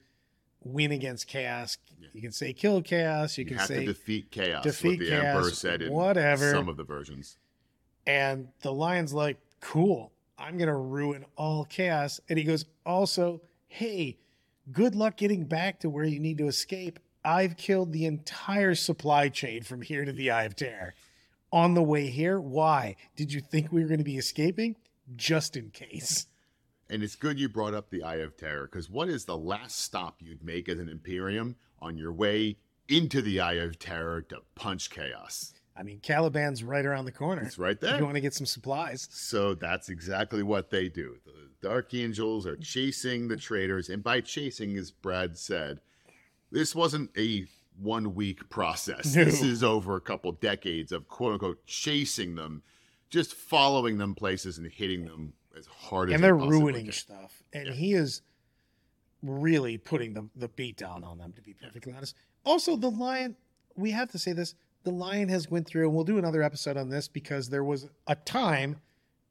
win 0.73 0.93
against 0.93 1.27
chaos. 1.27 1.79
You 2.13 2.21
can 2.23 2.33
say 2.33 2.53
kill 2.53 2.83
chaos. 2.83 3.37
You, 3.39 3.43
You 3.45 3.49
can 3.49 3.59
have 3.59 3.67
say 3.69 3.81
to 3.81 3.87
defeat 3.87 4.31
chaos. 4.31 4.63
defeat 4.65 5.01
what 5.01 5.09
the 5.09 5.15
Emperor 5.15 5.51
said 5.51 5.83
in 5.83 5.93
whatever. 5.93 6.51
some 6.51 6.69
of 6.69 6.77
the 6.77 6.85
versions. 6.85 7.39
And 8.07 8.49
the 8.63 8.73
lion's 8.73 9.13
like, 9.13 9.39
cool, 9.61 10.13
I'm 10.39 10.57
going 10.59 10.69
to 10.69 10.75
ruin 10.77 11.25
all 11.37 11.65
chaos. 11.65 12.21
And 12.29 12.39
he 12.39 12.45
goes, 12.45 12.65
also, 12.85 13.43
hey, 13.69 14.17
good 14.73 14.95
luck 14.95 15.17
getting 15.17 15.45
back 15.45 15.81
to 15.81 15.91
where 15.91 16.05
you 16.05 16.21
need 16.21 16.39
to 16.39 16.47
escape. 16.47 16.99
I've 17.25 17.57
killed 17.57 17.93
the 17.93 18.07
entire 18.07 18.75
supply 18.77 19.29
chain 19.29 19.63
from 19.63 19.83
here 19.83 20.05
to 20.05 20.13
the 20.13 20.31
Eye 20.31 20.45
of 20.45 20.55
Terror. 20.55 20.95
On 21.53 21.75
the 21.75 21.83
way 21.83 22.09
here, 22.09 22.39
why? 22.41 22.97
Did 23.17 23.33
you 23.33 23.41
think 23.41 23.73
we 23.73 23.83
were 23.83 23.89
going 23.89 23.99
to 23.99 24.05
be 24.05 24.19
escaping? 24.19 24.77
Just 25.17 25.57
in 25.57 25.71
case. 25.71 26.27
And 26.89 27.03
it's 27.03 27.17
good 27.17 27.39
you 27.39 27.49
brought 27.49 27.75
up 27.75 27.91
the 27.91 28.03
Eye 28.03 28.17
of 28.17 28.37
Terror 28.37 28.69
because 28.71 28.89
what 28.89 29.09
is 29.09 29.25
the 29.25 29.37
last 29.37 29.81
stop 29.81 30.21
you'd 30.21 30.45
make 30.45 30.69
as 30.69 30.79
an 30.79 30.89
Imperium 30.89 31.57
on 31.81 31.97
your 31.99 32.13
way 32.13 32.57
into 32.89 33.21
the 33.21 33.41
Eye 33.41 33.55
of 33.55 33.79
Terror 33.79 34.23
to 34.23 34.39
punch 34.55 34.91
chaos? 34.91 35.53
I 35.77 35.83
mean, 35.83 36.01
Caliban's 36.01 36.63
right 36.65 36.87
around 36.87 37.05
the 37.05 37.13
corner. 37.13 37.43
It's 37.43 37.59
right 37.59 37.73
If 37.75 37.81
there. 37.81 37.99
you 37.99 38.05
want 38.05 38.15
to 38.15 38.21
get 38.21 38.33
some 38.35 38.47
supplies. 38.47 39.09
So 39.11 39.55
that's 39.55 39.89
exactly 39.91 40.43
what 40.43 40.71
they 40.71 40.89
do. 40.89 41.17
The 41.27 41.69
Dark 41.69 41.93
Angels 41.93 42.47
are 42.47 42.57
chasing 42.57 43.29
the 43.29 43.37
traitors. 43.37 43.89
and 43.91 44.03
by 44.03 44.21
chasing, 44.23 44.77
as 44.79 44.91
Brad 44.91 45.37
said, 45.37 45.81
this 46.51 46.75
wasn't 46.75 47.11
a 47.19 47.47
one 47.79 48.15
week 48.15 48.49
process. 48.49 49.15
No. 49.15 49.25
This 49.25 49.43
is 49.43 49.63
over 49.63 49.97
a 49.97 50.01
couple 50.01 50.33
decades 50.33 50.93
of 50.93 51.09
quote 51.09 51.33
unquote 51.35 51.67
chasing 51.67 52.37
them, 52.37 52.63
just 53.11 53.35
following 53.35 53.99
them 53.99 54.15
places 54.15 54.57
and 54.57 54.67
hitting 54.71 55.05
them 55.05 55.35
as 55.57 55.67
hard 55.67 56.09
as 56.11 56.15
and 56.15 56.23
they 56.23 56.29
they're 56.29 56.35
ruining 56.37 56.85
can. 56.85 56.93
stuff. 56.93 57.43
And 57.53 57.67
Yeah. 57.69 57.73
he 57.73 57.95
is 57.95 58.23
really 59.23 59.79
putting 59.79 60.15
the, 60.15 60.29
the 60.37 60.49
beat 60.49 60.77
down 60.77 61.03
on 61.05 61.19
them, 61.19 61.33
to 61.33 61.43
be 61.43 61.55
perfectly 61.55 61.93
honest. 61.93 62.15
Also, 62.45 62.77
the 62.77 62.91
lion, 62.91 63.37
we 63.75 63.91
have 63.91 64.11
to 64.13 64.19
say 64.19 64.33
this, 64.33 64.55
the 64.85 64.91
lion 64.93 65.29
has 65.29 65.51
went 65.51 65.67
through, 65.67 65.87
and 65.87 65.95
we'll 65.95 66.05
do 66.05 66.19
another 66.19 66.43
episode 66.43 66.77
on 66.77 66.89
this 66.91 67.09
because 67.09 67.49
there 67.49 67.65
was 67.65 67.89
a 68.07 68.15
time 68.15 68.77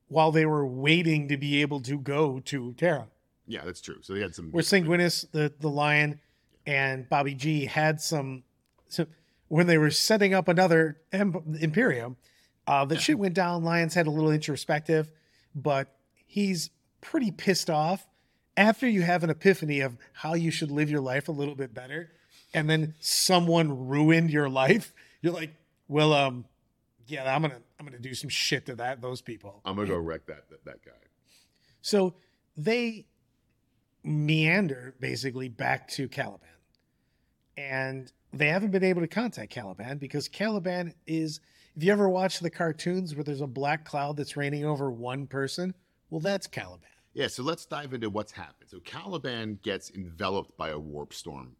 while 0.10 0.32
they 0.32 0.46
were 0.46 0.66
waiting 0.66 1.28
to 1.30 1.38
be 1.38 1.62
able 1.62 1.80
to 1.82 1.98
go 1.98 2.40
to 2.42 2.74
Terra. 2.74 3.08
Yeah, 3.48 3.62
that's 3.64 3.80
true. 3.80 3.98
So 4.02 4.14
they 4.14 4.22
had 4.22 4.36
some. 4.36 4.52
Where 4.52 4.64
Sanguinius, 4.64 5.30
the, 5.32 5.54
the 5.60 5.70
lion, 5.70 6.20
and 6.66 7.08
Bobby 7.08 7.36
G 7.36 7.66
had 7.66 8.02
some, 8.02 8.44
some 8.90 9.08
when 9.48 9.68
they 9.68 9.78
were 9.78 9.92
setting 9.92 10.34
up 10.34 10.48
another 10.48 10.98
Imperium, 11.14 12.18
uh, 12.68 12.84
the 12.86 12.98
shit 12.98 13.18
went 13.20 13.36
down. 13.36 13.64
Lions 13.64 13.94
had 13.94 14.08
a 14.08 14.12
little 14.12 14.32
introspective, 14.32 15.12
but 15.54 15.95
he's 16.36 16.70
pretty 17.00 17.32
pissed 17.32 17.70
off 17.70 18.06
after 18.58 18.90
you 18.90 19.02
have 19.04 19.24
an 19.24 19.30
epiphany 19.30 19.80
of 19.80 19.96
how 20.12 20.34
you 20.34 20.52
should 20.52 20.70
live 20.70 20.90
your 20.90 21.00
life 21.00 21.30
a 21.30 21.32
little 21.32 21.56
bit 21.56 21.74
better, 21.74 22.12
and 22.54 22.70
then 22.70 22.94
someone 23.00 23.88
ruined 23.88 24.30
your 24.30 24.50
life. 24.50 24.94
You're 25.22 25.32
like, 25.32 25.56
well, 25.88 26.12
um, 26.12 26.44
yeah, 27.08 27.34
I'm 27.34 27.42
gonna 27.42 27.62
I'm 27.80 27.86
gonna 27.86 28.00
do 28.00 28.14
some 28.14 28.30
shit 28.30 28.66
to 28.66 28.76
that 28.76 29.02
those 29.02 29.22
people. 29.22 29.62
I'm 29.64 29.78
gonna 29.78 29.88
go 29.88 29.98
wreck 29.98 30.26
that 30.26 30.50
that, 30.50 30.66
that 30.66 30.84
guy. 30.84 30.92
So 31.82 32.16
they 32.58 33.06
meander 34.04 34.94
basically 35.00 35.48
back 35.48 35.88
to 35.92 36.10
Caliban. 36.10 36.50
And 37.56 38.12
they 38.34 38.50
haven't 38.50 38.72
been 38.72 38.84
able 38.84 39.02
to 39.02 39.08
contact 39.08 39.52
Caliban 39.52 40.00
because 40.00 40.28
Caliban 40.28 40.94
is, 41.08 41.40
if 41.78 41.84
you 41.84 41.94
ever 41.94 42.10
watch 42.10 42.40
the 42.40 42.50
cartoons 42.50 43.16
where 43.16 43.24
there's 43.24 43.40
a 43.40 43.48
black 43.48 43.86
cloud 43.86 44.18
that's 44.18 44.36
raining 44.36 44.66
over 44.66 44.92
one 44.92 45.28
person, 45.28 45.74
well, 46.16 46.22
that's 46.22 46.48
Caliban. 46.48 46.88
Yeah, 47.14 47.28
so 47.28 47.44
let's 47.44 47.66
dive 47.66 47.94
into 47.94 48.10
what's 48.10 48.32
happened. 48.32 48.70
So 48.70 48.80
Caliban 48.80 49.60
gets 49.64 49.92
enveloped 49.92 50.56
by 50.56 50.70
a 50.70 50.80
warp 50.80 51.14
storm 51.14 51.58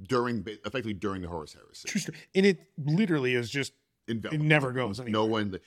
during, 0.00 0.46
effectively 0.46 0.94
during 0.94 1.22
the 1.22 1.26
Horus 1.26 1.54
Heresy. 1.54 1.88
True 1.88 2.00
story. 2.00 2.18
And 2.32 2.46
it 2.46 2.60
literally 2.78 3.34
is 3.34 3.50
just, 3.50 3.72
enveloped. 4.08 4.40
it 4.40 4.40
never 4.40 4.70
goes 4.70 5.00
anywhere. 5.00 5.12
No 5.20 5.24
one, 5.26 5.58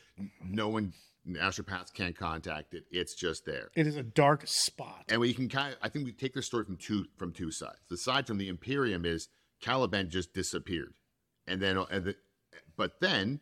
no 0.42 0.70
one, 0.70 0.94
astropaths 1.30 1.94
can't 1.94 2.18
contact 2.18 2.74
it. 2.74 2.86
It's 2.90 3.16
just 3.16 3.46
there. 3.46 3.70
It 3.76 3.86
is 3.86 3.98
a 3.98 4.04
dark 4.04 4.48
spot. 4.48 5.04
And 5.10 5.20
we 5.20 5.34
can 5.34 5.50
kind 5.50 5.74
of, 5.74 5.80
I 5.82 5.90
think 5.90 6.06
we 6.06 6.14
take 6.14 6.34
the 6.34 6.42
story 6.42 6.64
from 6.64 6.78
two 6.78 7.08
from 7.18 7.34
two 7.34 7.52
sides. 7.52 7.82
The 7.90 7.98
side 7.98 8.28
from 8.28 8.38
the 8.38 8.48
Imperium 8.48 9.04
is 9.04 9.28
Caliban 9.60 10.10
just 10.10 10.34
disappeared, 10.34 10.94
and 11.48 11.62
then, 11.62 11.84
and 11.92 12.06
the, 12.06 12.16
but 12.78 13.02
then, 13.02 13.42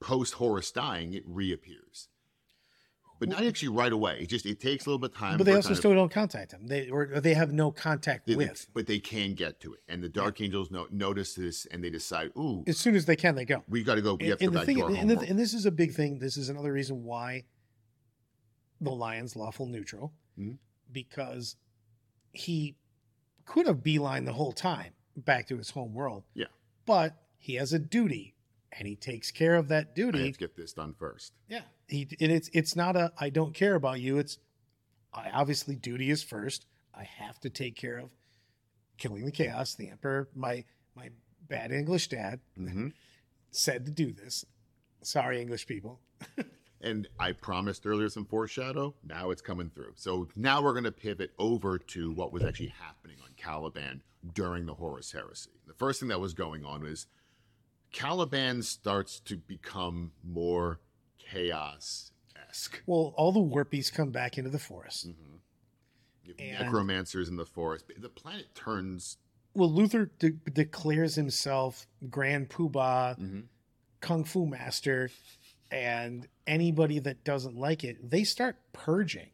post 0.00 0.34
Horus 0.34 0.70
dying, 0.70 1.12
it 1.14 1.24
reappears, 1.26 2.08
but 3.20 3.28
not 3.28 3.44
actually 3.44 3.68
right 3.68 3.92
away. 3.92 4.18
It 4.20 4.28
just 4.28 4.46
it 4.46 4.58
takes 4.58 4.86
a 4.86 4.88
little 4.88 4.98
bit 4.98 5.12
of 5.12 5.16
time. 5.16 5.36
But 5.38 5.44
they 5.44 5.54
also 5.54 5.74
still 5.74 5.94
don't 5.94 6.10
contact 6.10 6.50
them. 6.50 6.66
They 6.66 6.88
or 6.88 7.20
they 7.20 7.34
have 7.34 7.52
no 7.52 7.70
contact 7.70 8.26
they- 8.26 8.34
with. 8.34 8.66
but 8.74 8.86
they 8.86 8.98
can 8.98 9.34
get 9.34 9.60
to 9.60 9.74
it, 9.74 9.80
and 9.88 10.02
the 10.02 10.08
Dark 10.08 10.40
Angels 10.40 10.70
no, 10.70 10.88
notice 10.90 11.34
this, 11.34 11.66
and 11.66 11.84
they 11.84 11.90
decide, 11.90 12.32
ooh, 12.36 12.64
As 12.66 12.78
soon 12.78 12.96
as 12.96 13.04
they 13.04 13.14
can, 13.16 13.36
they 13.36 13.44
go. 13.44 13.62
we 13.68 13.84
got 13.84 13.94
to 13.96 14.02
go. 14.02 14.14
We 14.14 14.28
have 14.28 14.40
and, 14.40 14.40
to 14.40 14.44
and 14.46 14.54
go 14.54 14.60
the 14.60 14.66
thing, 14.66 14.96
and, 14.98 15.10
the- 15.10 15.28
and 15.28 15.38
this 15.38 15.54
is 15.54 15.66
a 15.66 15.70
big 15.70 15.92
thing. 15.92 16.18
This 16.18 16.36
is 16.36 16.48
another 16.48 16.72
reason 16.72 17.04
why 17.04 17.44
the 18.80 18.90
Lions 18.90 19.36
lawful 19.36 19.66
neutral, 19.66 20.14
Mhm. 20.38 20.56
because 20.90 21.56
he 22.32 22.76
could 23.44 23.66
have 23.66 23.82
beeline 23.82 24.24
the 24.24 24.32
whole 24.32 24.52
time 24.52 24.94
back 25.16 25.46
to 25.48 25.58
his 25.58 25.70
home 25.70 25.92
world. 25.94 26.24
Yeah. 26.34 26.46
but 26.86 27.22
he 27.36 27.54
has 27.54 27.72
a 27.72 27.78
duty, 27.78 28.34
and 28.78 28.86
he 28.86 28.96
takes 28.96 29.30
care 29.30 29.56
of 29.56 29.68
that 29.68 29.88
I 29.90 29.94
duty. 29.94 30.24
have 30.26 30.32
to 30.34 30.38
get 30.38 30.56
this 30.56 30.72
done 30.72 30.94
first. 30.98 31.32
Yeah, 31.48 31.62
he 31.88 32.08
and 32.20 32.30
it's 32.32 32.50
it's 32.52 32.76
not 32.76 32.96
a 32.96 33.12
I 33.18 33.30
don't 33.30 33.54
care 33.54 33.74
about 33.74 34.00
you. 34.00 34.18
It's 34.18 34.38
I 35.12 35.30
obviously 35.30 35.74
duty 35.76 36.10
is 36.10 36.22
first. 36.22 36.66
I 36.94 37.04
have 37.04 37.38
to 37.40 37.50
take 37.50 37.76
care 37.76 37.98
of 37.98 38.10
killing 38.98 39.24
the 39.24 39.32
chaos. 39.32 39.74
The 39.74 39.90
emperor, 39.90 40.28
my 40.34 40.64
my 40.94 41.10
bad 41.48 41.72
English 41.72 42.08
dad, 42.08 42.40
hmm 42.56 42.88
said 43.52 43.84
to 43.84 43.90
do 43.90 44.12
this. 44.12 44.44
Sorry, 45.02 45.40
English 45.40 45.66
people. 45.66 46.00
And 46.82 47.08
I 47.18 47.32
promised 47.32 47.84
earlier 47.84 48.08
some 48.08 48.24
foreshadow. 48.24 48.94
Now 49.04 49.30
it's 49.30 49.42
coming 49.42 49.68
through. 49.68 49.92
So 49.96 50.28
now 50.34 50.62
we're 50.62 50.72
going 50.72 50.84
to 50.84 50.90
pivot 50.92 51.32
over 51.38 51.76
to 51.78 52.10
what 52.12 52.32
was 52.32 52.42
actually 52.42 52.72
happening 52.80 53.18
on 53.22 53.28
Caliban 53.36 54.02
during 54.32 54.64
the 54.64 54.72
Horus 54.72 55.12
Heresy. 55.12 55.50
The 55.66 55.74
first 55.74 56.00
thing 56.00 56.08
that 56.08 56.20
was 56.20 56.32
going 56.32 56.64
on 56.64 56.82
was 56.82 57.06
Caliban 57.92 58.62
starts 58.62 59.20
to 59.20 59.36
become 59.36 60.12
more 60.24 60.80
chaos 61.18 62.12
esque. 62.48 62.82
Well, 62.86 63.14
all 63.16 63.32
the 63.32 63.40
warpies 63.40 63.92
come 63.92 64.10
back 64.10 64.38
into 64.38 64.50
the 64.50 64.58
forest. 64.58 65.04
And- 65.06 65.16
Necromancers 66.38 67.28
in 67.28 67.36
the 67.36 67.46
forest. 67.46 67.86
The 67.96 68.08
planet 68.08 68.54
turns. 68.54 69.18
Well, 69.54 69.72
Luther 69.72 70.06
de- 70.18 70.30
declares 70.30 71.16
himself 71.16 71.88
Grand 72.08 72.48
Poobah, 72.50 73.18
Mhm. 73.18 73.44
Kung 74.00 74.24
Fu 74.24 74.46
Master, 74.46 75.10
and 75.72 76.28
anybody 76.46 77.00
that 77.00 77.24
doesn't 77.24 77.56
like 77.56 77.82
it, 77.82 78.10
they 78.10 78.22
start 78.22 78.56
purging. 78.72 79.30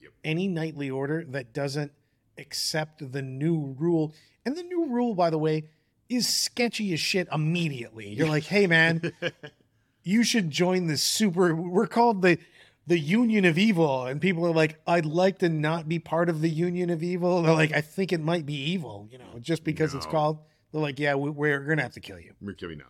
Yep. 0.00 0.12
Any 0.22 0.46
knightly 0.46 0.88
order 0.88 1.24
that 1.24 1.52
doesn't 1.52 1.92
accept 2.38 3.10
the 3.12 3.22
new 3.22 3.74
rule, 3.78 4.14
and 4.44 4.56
the 4.56 4.62
new 4.62 4.86
rule, 4.86 5.14
by 5.16 5.30
the 5.30 5.38
way, 5.38 5.68
is 6.10 6.28
sketchy 6.28 6.92
as 6.92 7.00
shit 7.00 7.28
immediately. 7.32 8.08
You're 8.08 8.28
like, 8.28 8.44
hey 8.44 8.66
man, 8.66 9.12
you 10.02 10.24
should 10.24 10.50
join 10.50 10.86
this 10.88 11.02
super. 11.02 11.54
We're 11.54 11.86
called 11.86 12.20
the 12.20 12.38
the 12.86 12.98
Union 12.98 13.44
of 13.44 13.56
Evil, 13.56 14.06
and 14.06 14.20
people 14.20 14.44
are 14.46 14.52
like, 14.52 14.80
I'd 14.86 15.06
like 15.06 15.38
to 15.38 15.48
not 15.48 15.88
be 15.88 16.00
part 16.00 16.28
of 16.28 16.40
the 16.40 16.48
Union 16.50 16.90
of 16.90 17.02
Evil. 17.02 17.42
They're 17.42 17.54
like, 17.54 17.72
I 17.72 17.80
think 17.80 18.12
it 18.12 18.20
might 18.20 18.44
be 18.44 18.54
evil, 18.54 19.08
you 19.10 19.18
know, 19.18 19.38
just 19.40 19.62
because 19.62 19.94
it's 19.94 20.06
called. 20.06 20.40
They're 20.72 20.80
like, 20.80 20.98
yeah, 20.98 21.14
we, 21.14 21.30
we're 21.30 21.60
gonna 21.60 21.82
have 21.82 21.94
to 21.94 22.00
kill 22.00 22.18
you. 22.18 22.34
We're 22.40 22.52
giving 22.52 22.78
now. 22.78 22.86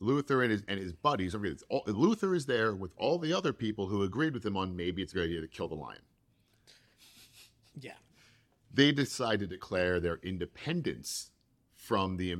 Luther 0.00 0.42
and 0.42 0.50
his 0.50 0.64
and 0.66 0.80
his 0.80 0.92
buddies. 0.92 1.32
don't 1.32 1.46
it's 1.46 1.62
all- 1.68 1.84
Luther 1.86 2.34
is 2.34 2.46
there 2.46 2.74
with 2.74 2.90
all 2.96 3.18
the 3.18 3.32
other 3.32 3.52
people 3.52 3.86
who 3.86 4.02
agreed 4.02 4.34
with 4.34 4.44
him 4.44 4.56
on 4.56 4.74
maybe 4.76 5.02
it's 5.02 5.12
a 5.12 5.16
good 5.16 5.24
idea 5.24 5.40
to 5.40 5.48
kill 5.48 5.68
the 5.68 5.76
lion. 5.76 6.00
Yeah, 7.80 7.92
they 8.74 8.90
decide 8.92 9.38
to 9.40 9.46
declare 9.46 10.00
their 10.00 10.18
independence 10.22 11.31
from 11.82 12.16
the 12.16 12.36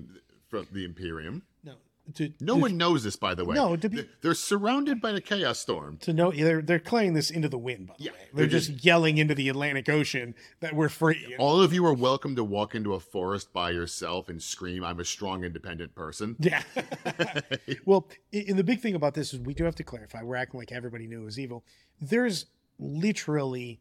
from 0.48 0.66
the 0.72 0.84
Imperium. 0.84 1.42
no, 1.64 1.74
to 2.14 2.32
No 2.40 2.54
to, 2.56 2.60
one 2.60 2.76
knows 2.76 3.04
this, 3.04 3.16
by 3.16 3.34
the 3.34 3.44
way. 3.44 3.54
No, 3.54 3.74
to 3.76 3.88
be- 3.88 4.02
They- 4.02 4.08
they're 4.20 4.34
surrounded 4.34 5.00
by 5.00 5.12
the 5.12 5.20
Chaos 5.20 5.58
Storm. 5.58 5.96
to 5.98 6.12
know 6.12 6.30
they're 6.30 6.60
they're 6.62 6.78
declaring 6.78 7.14
this 7.14 7.30
into 7.30 7.48
the 7.48 7.58
wind. 7.58 7.86
By 7.88 7.94
the 7.98 8.04
Yeah, 8.04 8.10
way, 8.12 8.18
they're 8.34 8.46
they're 8.46 8.58
just, 8.60 8.84
yelling 8.84 9.18
into 9.18 9.34
the 9.34 9.48
Atlantic 9.48 9.88
Ocean 9.88 10.34
that 10.60 10.74
we're 10.74 10.88
free. 10.90 11.34
All 11.38 11.60
of 11.60 11.72
you 11.72 11.84
are 11.86 11.94
welcome 11.94 12.36
to 12.36 12.44
walk 12.44 12.74
into 12.74 12.92
a 12.94 13.00
forest 13.00 13.52
by 13.52 13.70
yourself 13.70 14.28
and 14.28 14.42
scream, 14.42 14.84
"I'm 14.84 15.00
a 15.00 15.04
strong, 15.04 15.42
independent 15.44 15.94
person." 15.94 16.36
Yeah. 16.40 16.62
well, 17.84 18.08
and 18.32 18.58
the 18.58 18.64
big 18.64 18.80
thing 18.80 18.94
about 18.94 19.14
this 19.14 19.32
is 19.32 19.40
we 19.40 19.54
do 19.54 19.64
have 19.64 19.74
to 19.76 19.84
clarify. 19.84 20.22
We're 20.22 20.36
acting 20.36 20.58
like 20.60 20.70
everybody 20.72 21.06
knew 21.06 21.22
it 21.22 21.24
was 21.24 21.38
evil. 21.38 21.64
There's 22.00 22.46
literally 22.78 23.80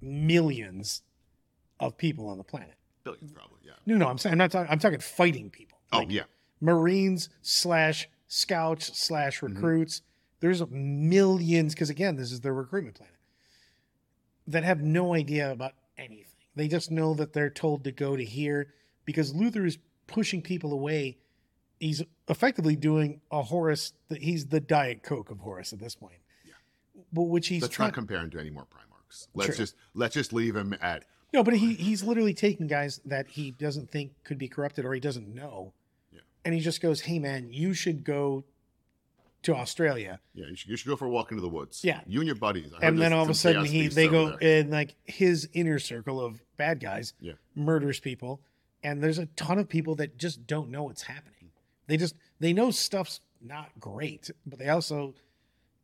millions 0.00 1.02
of 1.80 1.96
people 1.96 2.28
on 2.28 2.38
the 2.38 2.44
planet. 2.44 2.74
Billions, 3.04 3.32
probably. 3.32 3.58
Yeah. 3.64 3.72
No, 3.86 3.96
no, 3.96 4.08
I'm 4.08 4.18
saying 4.18 4.32
I'm 4.32 4.38
not 4.38 4.50
talking. 4.52 4.70
I'm 4.70 4.78
talking 4.78 5.00
fighting 5.00 5.50
people. 5.50 5.78
Oh 5.92 5.98
Like 5.98 6.10
yeah. 6.10 6.22
Marines 6.60 7.28
slash 7.42 8.08
scouts 8.28 8.96
slash 8.98 9.40
Mm-hmm. 9.40 9.54
recruits. 9.54 10.02
There's 10.40 10.62
millions 10.70 11.74
because 11.74 11.90
again, 11.90 12.16
this 12.16 12.32
is 12.32 12.40
their 12.40 12.54
recruitment 12.54 12.96
planet 12.96 13.14
that 14.48 14.64
have 14.64 14.80
no 14.80 15.14
idea 15.14 15.50
about 15.52 15.72
anything. 15.96 16.26
They 16.54 16.68
just 16.68 16.90
know 16.90 17.14
that 17.14 17.32
they're 17.32 17.50
told 17.50 17.84
to 17.84 17.92
go 17.92 18.16
to 18.16 18.24
here 18.24 18.74
because 19.04 19.34
Luther 19.34 19.64
is 19.64 19.78
pushing 20.06 20.42
people 20.42 20.72
away. 20.72 21.18
He's 21.78 22.02
effectively 22.28 22.76
doing 22.76 23.20
a 23.30 23.42
Horus. 23.42 23.92
That 24.08 24.22
he's 24.22 24.46
the 24.46 24.60
Diet 24.60 25.02
Coke 25.02 25.30
of 25.30 25.38
Horus 25.40 25.72
at 25.72 25.78
this 25.78 25.94
point. 25.94 26.18
Yeah. 26.44 26.52
But 27.12 27.22
which 27.22 27.48
he's 27.48 27.62
Let's 27.62 27.78
not 27.78 27.92
compare 27.94 28.18
him 28.18 28.30
to 28.30 28.38
any 28.40 28.50
more 28.50 28.64
Primarchs. 28.66 29.28
Let's 29.34 29.56
just 29.56 29.74
let's 29.94 30.14
just 30.14 30.32
leave 30.32 30.54
him 30.56 30.74
at 30.80 31.04
No, 31.32 31.42
but 31.42 31.54
he 31.54 31.74
he's 31.74 32.02
literally 32.02 32.34
taking 32.34 32.66
guys 32.66 33.00
that 33.04 33.26
he 33.28 33.50
doesn't 33.52 33.90
think 33.90 34.12
could 34.24 34.38
be 34.38 34.48
corrupted 34.48 34.84
or 34.84 34.92
he 34.92 35.00
doesn't 35.00 35.34
know. 35.34 35.72
Yeah. 36.12 36.20
And 36.44 36.54
he 36.54 36.60
just 36.60 36.80
goes, 36.80 37.00
"Hey 37.02 37.18
man, 37.18 37.52
you 37.52 37.72
should 37.74 38.04
go 38.04 38.44
to 39.42 39.54
Australia." 39.56 40.20
yeah. 40.34 40.46
You 40.46 40.56
should, 40.56 40.70
you 40.70 40.76
should 40.76 40.88
go 40.88 40.96
for 40.96 41.06
a 41.06 41.10
walk 41.10 41.30
into 41.32 41.40
the 41.40 41.48
woods. 41.48 41.82
Yeah. 41.84 42.00
You 42.06 42.20
and 42.20 42.26
your 42.26 42.36
buddies. 42.36 42.72
I 42.80 42.86
And 42.86 43.00
then 43.00 43.12
all 43.12 43.22
of 43.24 43.30
a 43.30 43.34
sudden 43.34 43.64
he 43.64 43.88
they 43.88 44.08
go 44.08 44.36
there. 44.36 44.60
and 44.60 44.70
like 44.70 44.94
his 45.04 45.48
inner 45.52 45.78
circle 45.78 46.20
of 46.20 46.42
bad 46.56 46.80
guys 46.80 47.14
Yeah. 47.20 47.32
murders 47.54 47.98
people 47.98 48.40
and 48.84 49.02
there's 49.02 49.18
a 49.18 49.26
ton 49.26 49.58
of 49.58 49.68
people 49.68 49.94
that 49.96 50.16
just 50.18 50.46
don't 50.46 50.68
know 50.70 50.84
what's 50.84 51.02
happening. 51.02 51.50
They 51.86 51.96
just 51.96 52.14
they 52.40 52.52
know 52.52 52.70
stuff's 52.70 53.20
not 53.40 53.70
great, 53.80 54.30
but 54.46 54.58
they 54.58 54.68
also 54.68 55.14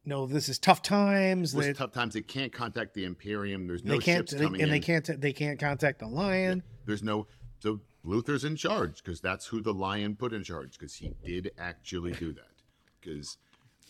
know 0.05 0.27
this 0.27 0.49
is 0.49 0.59
tough 0.59 0.83
times. 0.83 1.53
This 1.53 1.77
tough 1.77 1.93
times, 1.93 2.15
they 2.15 2.23
can't 2.23 2.53
contact 2.53 2.95
the 2.95 3.05
Imperium. 3.05 3.67
There's 3.67 3.85
no 3.85 3.95
they 3.95 3.99
can't, 3.99 4.19
ships 4.29 4.33
they- 4.33 4.45
coming 4.45 4.61
and 4.63 4.69
in. 4.69 4.71
they 4.71 4.81
can't, 4.81 5.21
they 5.21 5.33
can't 5.33 5.59
contact 5.59 6.01
the 6.01 6.07
lion. 6.09 6.63
There's 6.87 7.03
no. 7.03 7.27
So 7.61 7.81
Luther's 8.05 8.45
in 8.45 8.57
charge 8.57 9.03
because 9.03 9.21
that's 9.21 9.47
who 9.47 9.61
the 9.61 9.75
Lion 9.75 10.17
put 10.17 10.33
in 10.33 10.43
charge 10.43 10.79
because 10.79 10.95
he 10.95 11.13
did 11.25 11.51
actually 11.59 12.13
do 12.13 12.33
that. 12.33 12.43
Because, 13.01 13.37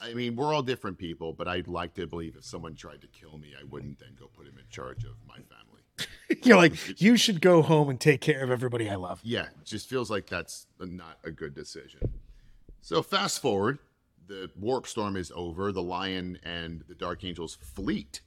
I 0.01 0.15
mean, 0.15 0.37
we're 0.37 0.53
all 0.53 0.63
different 0.63 0.99
people, 0.99 1.33
but 1.33 1.47
I'd 1.47 1.69
like 1.69 1.95
to 1.95 2.07
believe 2.07 2.35
if 2.37 2.45
someone 2.45 2.75
tried 2.75 3.01
to 3.03 3.07
kill 3.09 3.39
me, 3.39 3.53
I 3.59 3.65
wouldn't 3.65 3.99
then 3.99 4.17
go 4.19 4.27
put 4.35 4.47
him 4.47 4.59
in 4.59 4.65
charge 4.71 5.05
of 5.05 5.13
my 5.27 5.37
family. 5.37 6.41
You're 6.45 6.57
like, 6.57 7.01
you 7.01 7.17
should 7.17 7.41
go 7.41 7.63
home 7.63 7.91
and 7.91 8.01
take 8.01 8.21
care 8.21 8.43
of 8.43 8.51
everybody 8.51 8.89
I 8.89 8.95
love. 8.97 9.21
Yeah, 9.23 9.45
it 9.45 9.65
just 9.65 9.89
feels 9.89 10.11
like 10.11 10.27
that's 10.27 10.67
not 10.81 11.19
a 11.25 11.31
good 11.31 11.55
decision. 11.55 12.01
So 12.81 13.03
fast 13.03 13.41
forward, 13.41 13.79
the 14.29 14.51
warp 14.57 14.87
storm 14.87 15.17
is 15.17 15.33
over. 15.35 15.73
The 15.73 15.83
Lion 15.83 16.39
and 16.45 16.85
the 16.89 16.95
Dark 16.95 17.25
Angel's 17.25 17.57
fleet 17.57 18.21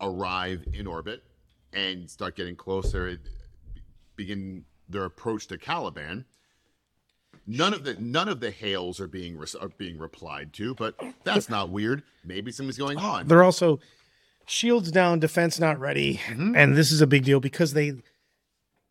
arrive 0.00 0.64
in 0.74 0.86
orbit 0.86 1.22
and 1.72 2.10
start 2.10 2.36
getting 2.36 2.56
closer. 2.56 3.18
Begin 4.16 4.64
their 4.88 5.04
approach 5.04 5.46
to 5.48 5.58
Caliban. 5.58 6.24
None 7.46 7.72
of 7.72 7.84
the 7.84 7.94
none 7.94 8.28
of 8.28 8.40
the 8.40 8.50
hails 8.50 9.00
are 9.00 9.06
being 9.06 9.38
res- 9.38 9.54
are 9.54 9.68
being 9.68 9.96
replied 9.98 10.52
to, 10.54 10.74
but 10.74 10.94
that's 11.24 11.48
not 11.48 11.70
weird. 11.70 12.02
Maybe 12.24 12.50
something's 12.52 12.76
going 12.78 12.98
on. 12.98 13.26
They're 13.28 13.44
also 13.44 13.78
shields 14.46 14.90
down, 14.90 15.20
defense 15.20 15.58
not 15.60 15.78
ready, 15.78 16.14
Mm-hmm. 16.26 16.56
and 16.56 16.76
this 16.76 16.90
is 16.90 17.00
a 17.00 17.06
big 17.06 17.24
deal 17.24 17.38
because 17.40 17.72
they 17.74 17.92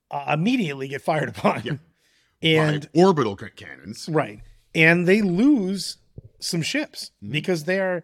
uh, 0.10 0.26
immediately 0.34 0.88
get 0.88 1.02
fired 1.02 1.30
upon. 1.30 1.62
Yeah. 1.64 1.74
And 2.44 2.88
By 2.94 3.02
orbital 3.02 3.36
cannons. 3.36 4.08
right, 4.08 4.40
and 4.76 5.08
they 5.08 5.24
lose 5.24 5.98
some 6.40 6.62
ships 6.62 7.12
Mm-hmm. 7.24 7.32
because 7.32 7.64
they 7.66 7.80
are 7.80 8.04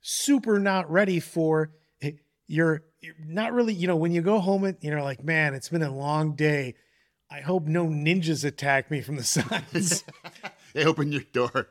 super 0.00 0.58
not 0.58 0.90
ready 0.90 1.20
for 1.20 1.70
you're, 2.46 2.82
you're 3.00 3.14
not 3.26 3.52
really 3.52 3.72
you 3.72 3.86
know 3.86 3.96
when 3.96 4.12
you 4.12 4.20
go 4.20 4.38
home 4.38 4.64
and 4.64 4.76
you're 4.82 5.02
like 5.02 5.24
man 5.24 5.54
it's 5.54 5.70
been 5.70 5.82
a 5.82 5.90
long 5.94 6.34
day 6.34 6.74
i 7.30 7.40
hope 7.40 7.64
no 7.64 7.86
ninjas 7.86 8.44
attack 8.44 8.90
me 8.90 9.00
from 9.00 9.16
the 9.16 9.24
sides 9.36 10.04
they 10.74 10.84
open 10.84 11.10
your 11.12 11.22
door. 11.32 11.68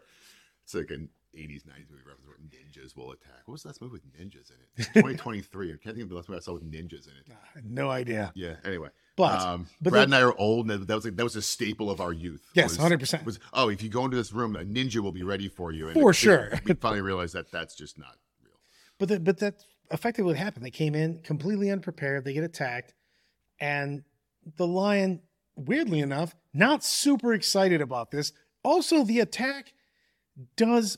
It's 0.64 0.74
like 0.74 0.90
an 0.92 1.10
80s, 1.38 1.66
90s 1.66 1.90
movie 1.92 2.04
reference 2.08 2.26
where 2.26 2.38
ninjas 2.38 2.96
will 2.96 3.12
attack. 3.12 3.42
What 3.46 3.52
was 3.54 3.64
the 3.64 3.70
last 3.70 3.82
movie 3.82 3.94
with 3.94 4.06
ninjas 4.14 4.50
in 4.50 4.56
it? 4.78 4.86
2023. 4.94 5.68
I 5.74 5.76
can't 5.84 5.96
think 5.96 6.04
of 6.04 6.10
the 6.10 6.16
last 6.16 6.30
movie 6.30 6.38
I 6.38 6.42
saw 6.42 6.54
with 6.54 6.72
ninjas 6.72 7.08
in 7.08 7.14
it. 7.20 7.64
no 7.66 7.90
idea 7.92 8.32
Yeah. 8.36 8.56
Anyway, 8.64 8.88
But- 9.16 9.42
um, 9.42 9.68
but 9.82 9.92
Brad 9.92 10.10
the- 10.10 10.16
and 10.16 10.24
I 10.24 10.28
are 10.28 10.38
old, 10.40 10.72
and 10.72 10.88
that 10.88 10.96
was 10.96 11.06
like, 11.06 11.16
that 11.18 11.24
was 11.24 11.36
a 11.36 11.42
staple 11.42 11.92
of 11.92 12.02
our 12.02 12.12
youth. 12.14 12.42
Yes, 12.56 12.78
100%. 12.78 13.26
Was 13.26 13.40
oh, 13.54 13.70
if 13.70 13.84
you 13.84 13.90
go 13.90 14.06
into 14.06 14.18
this 14.18 14.34
room, 14.34 14.56
a 14.56 14.64
ninja 14.66 14.98
will 15.00 15.12
be 15.12 15.24
ready 15.24 15.48
for 15.48 15.72
you. 15.72 15.88
And 15.88 15.94
For 15.94 16.12
it- 16.12 16.16
sure. 16.16 16.60
We 16.66 16.74
finally 16.74 17.02
realized 17.02 17.34
that 17.36 17.52
that's 17.52 17.76
just 17.76 17.98
not 18.00 18.18
real. 18.44 18.54
But 18.98 19.10
the, 19.10 19.20
but 19.20 19.38
that 19.40 19.64
effectively 19.92 20.32
what 20.32 20.38
happened. 20.38 20.66
They 20.66 20.72
came 20.72 20.96
in 20.96 21.20
completely 21.22 21.70
unprepared. 21.70 22.26
They 22.26 22.34
get 22.34 22.44
attacked, 22.44 22.94
and 23.60 24.04
the 24.58 24.66
lion, 24.68 25.22
weirdly 25.56 26.00
enough, 26.00 26.36
not 26.54 26.84
super 26.84 27.34
excited 27.34 27.82
about 27.82 28.10
this. 28.10 28.34
Also, 28.64 29.04
the 29.04 29.20
attack 29.20 29.74
does 30.56 30.98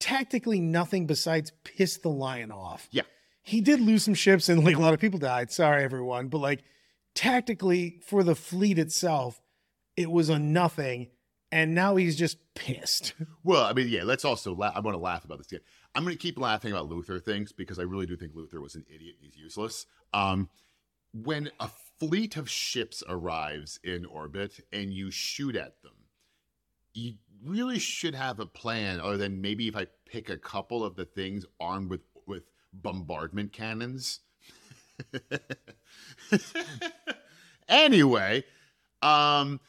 tactically 0.00 0.60
nothing 0.60 1.06
besides 1.06 1.52
piss 1.62 1.98
the 1.98 2.08
lion 2.10 2.50
off. 2.50 2.88
Yeah. 2.90 3.02
He 3.44 3.60
did 3.60 3.80
lose 3.80 4.04
some 4.04 4.14
ships, 4.14 4.48
and 4.48 4.64
like 4.64 4.76
a 4.76 4.80
lot 4.80 4.94
of 4.94 5.00
people 5.00 5.18
died. 5.18 5.52
Sorry, 5.52 5.84
everyone, 5.84 6.28
but 6.28 6.38
like 6.38 6.64
tactically 7.14 8.00
for 8.04 8.24
the 8.24 8.34
fleet 8.34 8.78
itself, 8.78 9.40
it 9.96 10.10
was 10.10 10.28
a 10.28 10.38
nothing. 10.38 11.10
And 11.52 11.72
now 11.72 11.94
he's 11.94 12.16
just 12.16 12.38
pissed. 12.54 13.14
Well, 13.44 13.64
I 13.64 13.74
mean, 13.74 13.88
yeah. 13.88 14.02
Let's 14.02 14.24
also. 14.24 14.54
La- 14.54 14.72
I 14.74 14.80
want 14.80 14.96
to 14.96 15.00
laugh 15.00 15.24
about 15.24 15.38
this. 15.38 15.46
Again. 15.48 15.60
I'm 15.94 16.02
going 16.02 16.16
to 16.16 16.20
keep 16.20 16.38
laughing 16.38 16.72
about 16.72 16.88
Luther 16.88 17.20
things 17.20 17.52
because 17.52 17.78
I 17.78 17.82
really 17.82 18.06
do 18.06 18.16
think 18.16 18.32
Luther 18.34 18.60
was 18.60 18.74
an 18.74 18.86
idiot. 18.92 19.16
He's 19.20 19.36
useless. 19.36 19.86
Um, 20.14 20.48
when 21.12 21.50
a 21.60 21.68
fleet 22.00 22.36
of 22.38 22.48
ships 22.48 23.02
arrives 23.06 23.78
in 23.84 24.06
orbit 24.06 24.60
and 24.72 24.92
you 24.92 25.10
shoot 25.10 25.54
at 25.54 25.82
them, 25.82 25.92
you 26.94 27.14
really 27.44 27.78
should 27.78 28.14
have 28.14 28.40
a 28.40 28.46
plan. 28.46 28.98
Other 28.98 29.18
than 29.18 29.42
maybe 29.42 29.68
if 29.68 29.76
I 29.76 29.86
pick 30.06 30.30
a 30.30 30.38
couple 30.38 30.82
of 30.82 30.96
the 30.96 31.04
things 31.04 31.44
armed 31.60 31.90
with 31.90 32.00
bombardment 32.82 33.52
cannons. 33.52 34.20
anyway, 37.68 38.44
um, 39.02 39.60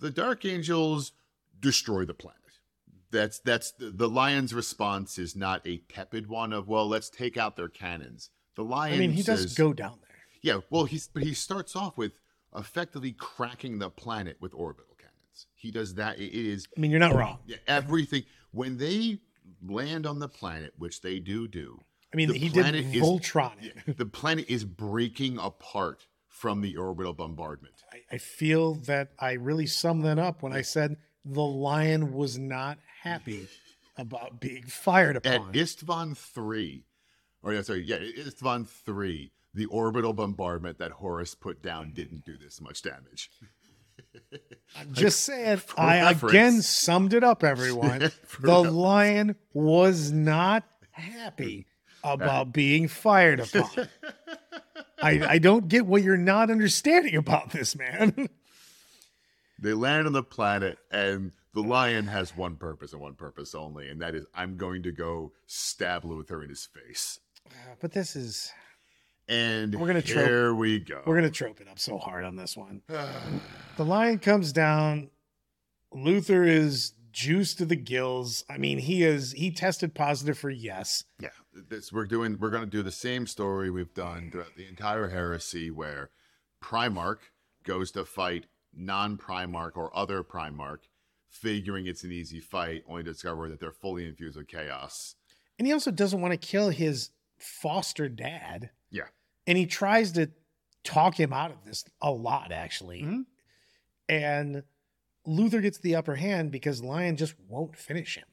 the 0.00 0.10
Dark 0.10 0.44
Angels 0.44 1.12
destroy 1.60 2.04
the 2.04 2.14
planet. 2.14 2.36
That's 3.10 3.38
that's 3.40 3.72
the, 3.72 3.90
the 3.90 4.08
lion's 4.08 4.52
response 4.52 5.18
is 5.18 5.34
not 5.34 5.66
a 5.66 5.78
tepid 5.88 6.28
one 6.28 6.52
of 6.52 6.68
well, 6.68 6.86
let's 6.86 7.08
take 7.08 7.36
out 7.36 7.56
their 7.56 7.68
cannons. 7.68 8.30
The 8.54 8.64
lion. 8.64 8.94
I 8.94 8.98
mean, 8.98 9.12
he 9.12 9.22
does 9.22 9.42
says- 9.42 9.54
go 9.54 9.72
down 9.72 9.98
there. 10.02 10.08
Yeah, 10.42 10.60
well, 10.70 10.84
he's 10.84 11.08
but 11.08 11.22
he 11.22 11.34
starts 11.34 11.74
off 11.74 11.96
with 11.96 12.18
effectively 12.56 13.12
cracking 13.12 13.78
the 13.78 13.90
planet 13.90 14.36
with 14.40 14.52
orbital 14.54 14.94
cannons. 14.98 15.46
He 15.54 15.70
does 15.70 15.94
that. 15.94 16.18
It 16.18 16.32
is 16.32 16.66
I 16.76 16.80
mean, 16.80 16.90
you're 16.90 17.00
not 17.00 17.14
wrong. 17.14 17.38
yeah, 17.46 17.56
everything 17.66 18.24
when 18.52 18.76
they 18.76 19.20
land 19.66 20.06
on 20.06 20.18
the 20.18 20.28
planet, 20.28 20.74
which 20.76 21.00
they 21.00 21.18
do 21.18 21.48
do. 21.48 21.80
I 22.12 22.16
mean, 22.16 22.28
The 22.28 22.38
he 22.38 22.48
did 22.48 22.74
is- 22.74 23.02
Voltron. 23.02 23.96
The 23.96 24.06
planet 24.06 24.46
is 24.48 24.64
breaking 24.64 25.38
apart 25.38 26.06
from 26.28 26.60
the 26.62 26.76
orbital 26.76 27.12
bombardment. 27.12 27.74
I, 27.92 28.14
I 28.14 28.18
feel 28.18 28.74
that 28.86 29.10
I 29.18 29.32
really 29.32 29.66
summed 29.66 30.04
that 30.04 30.18
up 30.18 30.42
when 30.42 30.52
I 30.52 30.62
said 30.62 30.96
the 31.24 31.42
lion 31.42 32.12
was 32.12 32.38
not 32.38 32.78
happy 33.02 33.48
about 33.96 34.40
being 34.40 34.62
fired 34.64 35.16
upon. 35.16 35.32
At. 35.32 35.42
Isstvan 35.52 36.16
three, 36.16 36.84
or 37.42 37.52
yeah, 37.52 37.62
sorry, 37.62 37.82
yeah, 37.84 37.96
Isstvan 37.98 38.66
three, 38.68 39.32
the 39.52 39.66
orbital 39.66 40.12
bombardment 40.12 40.78
that 40.78 40.92
Horus 40.92 41.34
put 41.34 41.60
down 41.62 41.92
didn't 41.92 42.24
do 42.24 42.36
this 42.38 42.60
much 42.60 42.82
damage. 42.82 43.30
I'm 44.78 44.92
just 44.92 45.20
saying, 45.24 45.58
for 45.58 45.80
I 45.80 46.00
reference. 46.02 46.32
again 46.32 46.62
summed 46.62 47.14
it 47.14 47.24
up, 47.24 47.42
everyone. 47.44 47.98
The 48.00 48.12
reference. 48.40 48.72
lion 48.74 49.36
was 49.52 50.12
not 50.12 50.64
happy 50.92 51.66
about 52.04 52.52
being 52.52 52.88
fired 52.88 53.40
upon. 53.40 53.88
I, 55.00 55.34
I 55.34 55.38
don't 55.38 55.68
get 55.68 55.86
what 55.86 56.02
you're 56.02 56.16
not 56.16 56.50
understanding 56.50 57.16
about 57.16 57.50
this, 57.50 57.76
man. 57.76 58.28
They 59.60 59.72
land 59.72 60.06
on 60.06 60.12
the 60.12 60.22
planet, 60.22 60.78
and 60.90 61.32
the 61.52 61.62
lion 61.62 62.06
has 62.06 62.36
one 62.36 62.54
purpose 62.54 62.92
and 62.92 63.02
one 63.02 63.14
purpose 63.14 63.56
only, 63.56 63.88
and 63.88 64.00
that 64.02 64.14
is 64.14 64.24
I'm 64.32 64.56
going 64.56 64.84
to 64.84 64.92
go 64.92 65.32
stab 65.46 66.04
Luther 66.04 66.42
in 66.44 66.48
his 66.48 66.64
face. 66.64 67.18
Ah, 67.50 67.74
but 67.80 67.90
this 67.90 68.14
is 68.14 68.52
And 69.28 69.74
We're 69.74 69.88
gonna 69.88 70.00
trope- 70.00 70.28
here 70.28 70.54
we 70.54 70.78
go. 70.78 71.02
We're 71.04 71.16
gonna 71.16 71.30
trope 71.30 71.60
it 71.60 71.66
up 71.68 71.80
so 71.80 71.98
hard 71.98 72.24
on 72.24 72.36
this 72.36 72.56
one. 72.56 72.82
the 73.76 73.84
lion 73.84 74.20
comes 74.20 74.52
down. 74.52 75.10
Luther 75.92 76.44
is 76.44 76.92
juiced 77.10 77.58
to 77.58 77.64
the 77.64 77.74
gills. 77.76 78.44
I 78.48 78.58
mean, 78.58 78.78
he 78.78 79.02
is 79.02 79.32
he 79.32 79.50
tested 79.50 79.92
positive 79.92 80.38
for 80.38 80.50
yes. 80.50 81.02
yeah, 81.18 81.30
this 81.68 81.92
we're 81.92 82.06
doing. 82.06 82.38
We're 82.38 82.50
going 82.50 82.64
to 82.64 82.70
do 82.70 82.82
the 82.82 82.90
same 82.90 83.26
story 83.26 83.70
we've 83.70 83.94
done 83.94 84.30
throughout 84.30 84.56
the 84.56 84.66
entire 84.66 85.08
heresy, 85.08 85.70
where 85.70 86.10
Primarch 86.62 87.18
goes 87.64 87.90
to 87.92 88.04
fight 88.04 88.46
non-Primarch 88.74 89.76
or 89.76 89.96
other 89.96 90.22
Primarch, 90.22 90.88
figuring 91.28 91.86
it's 91.86 92.04
an 92.04 92.12
easy 92.12 92.40
fight, 92.40 92.84
only 92.88 93.02
to 93.02 93.12
discover 93.12 93.48
that 93.48 93.60
they're 93.60 93.72
fully 93.72 94.06
infused 94.06 94.36
with 94.36 94.48
chaos. 94.48 95.14
And 95.58 95.66
he 95.66 95.72
also 95.72 95.90
doesn't 95.90 96.20
want 96.20 96.32
to 96.32 96.38
kill 96.38 96.70
his 96.70 97.10
foster 97.36 98.08
dad. 98.08 98.70
Yeah. 98.90 99.08
And 99.46 99.58
he 99.58 99.66
tries 99.66 100.12
to 100.12 100.30
talk 100.84 101.18
him 101.18 101.32
out 101.32 101.50
of 101.50 101.64
this 101.64 101.84
a 102.00 102.10
lot, 102.10 102.52
actually. 102.52 103.02
Mhm. 103.02 103.26
And 104.08 104.62
Luther 105.26 105.60
gets 105.60 105.78
the 105.78 105.94
upper 105.94 106.16
hand 106.16 106.50
because 106.50 106.82
Lion 106.82 107.16
just 107.16 107.34
won't 107.40 107.76
finish 107.76 108.16
him. 108.16 108.26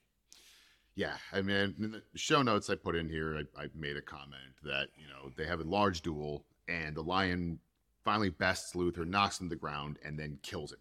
Yeah, 0.95 1.17
I 1.33 1.41
mean, 1.41 1.75
in 1.79 1.91
the 1.91 2.01
show 2.17 2.41
notes 2.41 2.69
I 2.69 2.75
put 2.75 2.95
in 2.95 3.09
here, 3.09 3.43
I, 3.57 3.63
I 3.63 3.67
made 3.75 3.97
a 3.97 4.01
comment 4.01 4.53
that 4.63 4.87
you 4.97 5.07
know 5.07 5.31
they 5.35 5.45
have 5.45 5.59
a 5.59 5.63
large 5.63 6.01
duel, 6.01 6.45
and 6.69 6.95
the 6.95 7.01
lion 7.03 7.59
finally 8.03 8.29
bests 8.29 8.75
Luther, 8.75 9.03
knocks 9.03 9.39
him 9.41 9.49
to 9.49 9.55
the 9.55 9.59
ground, 9.59 9.97
and 10.05 10.17
then 10.17 10.37
kills 10.41 10.71
him. 10.71 10.79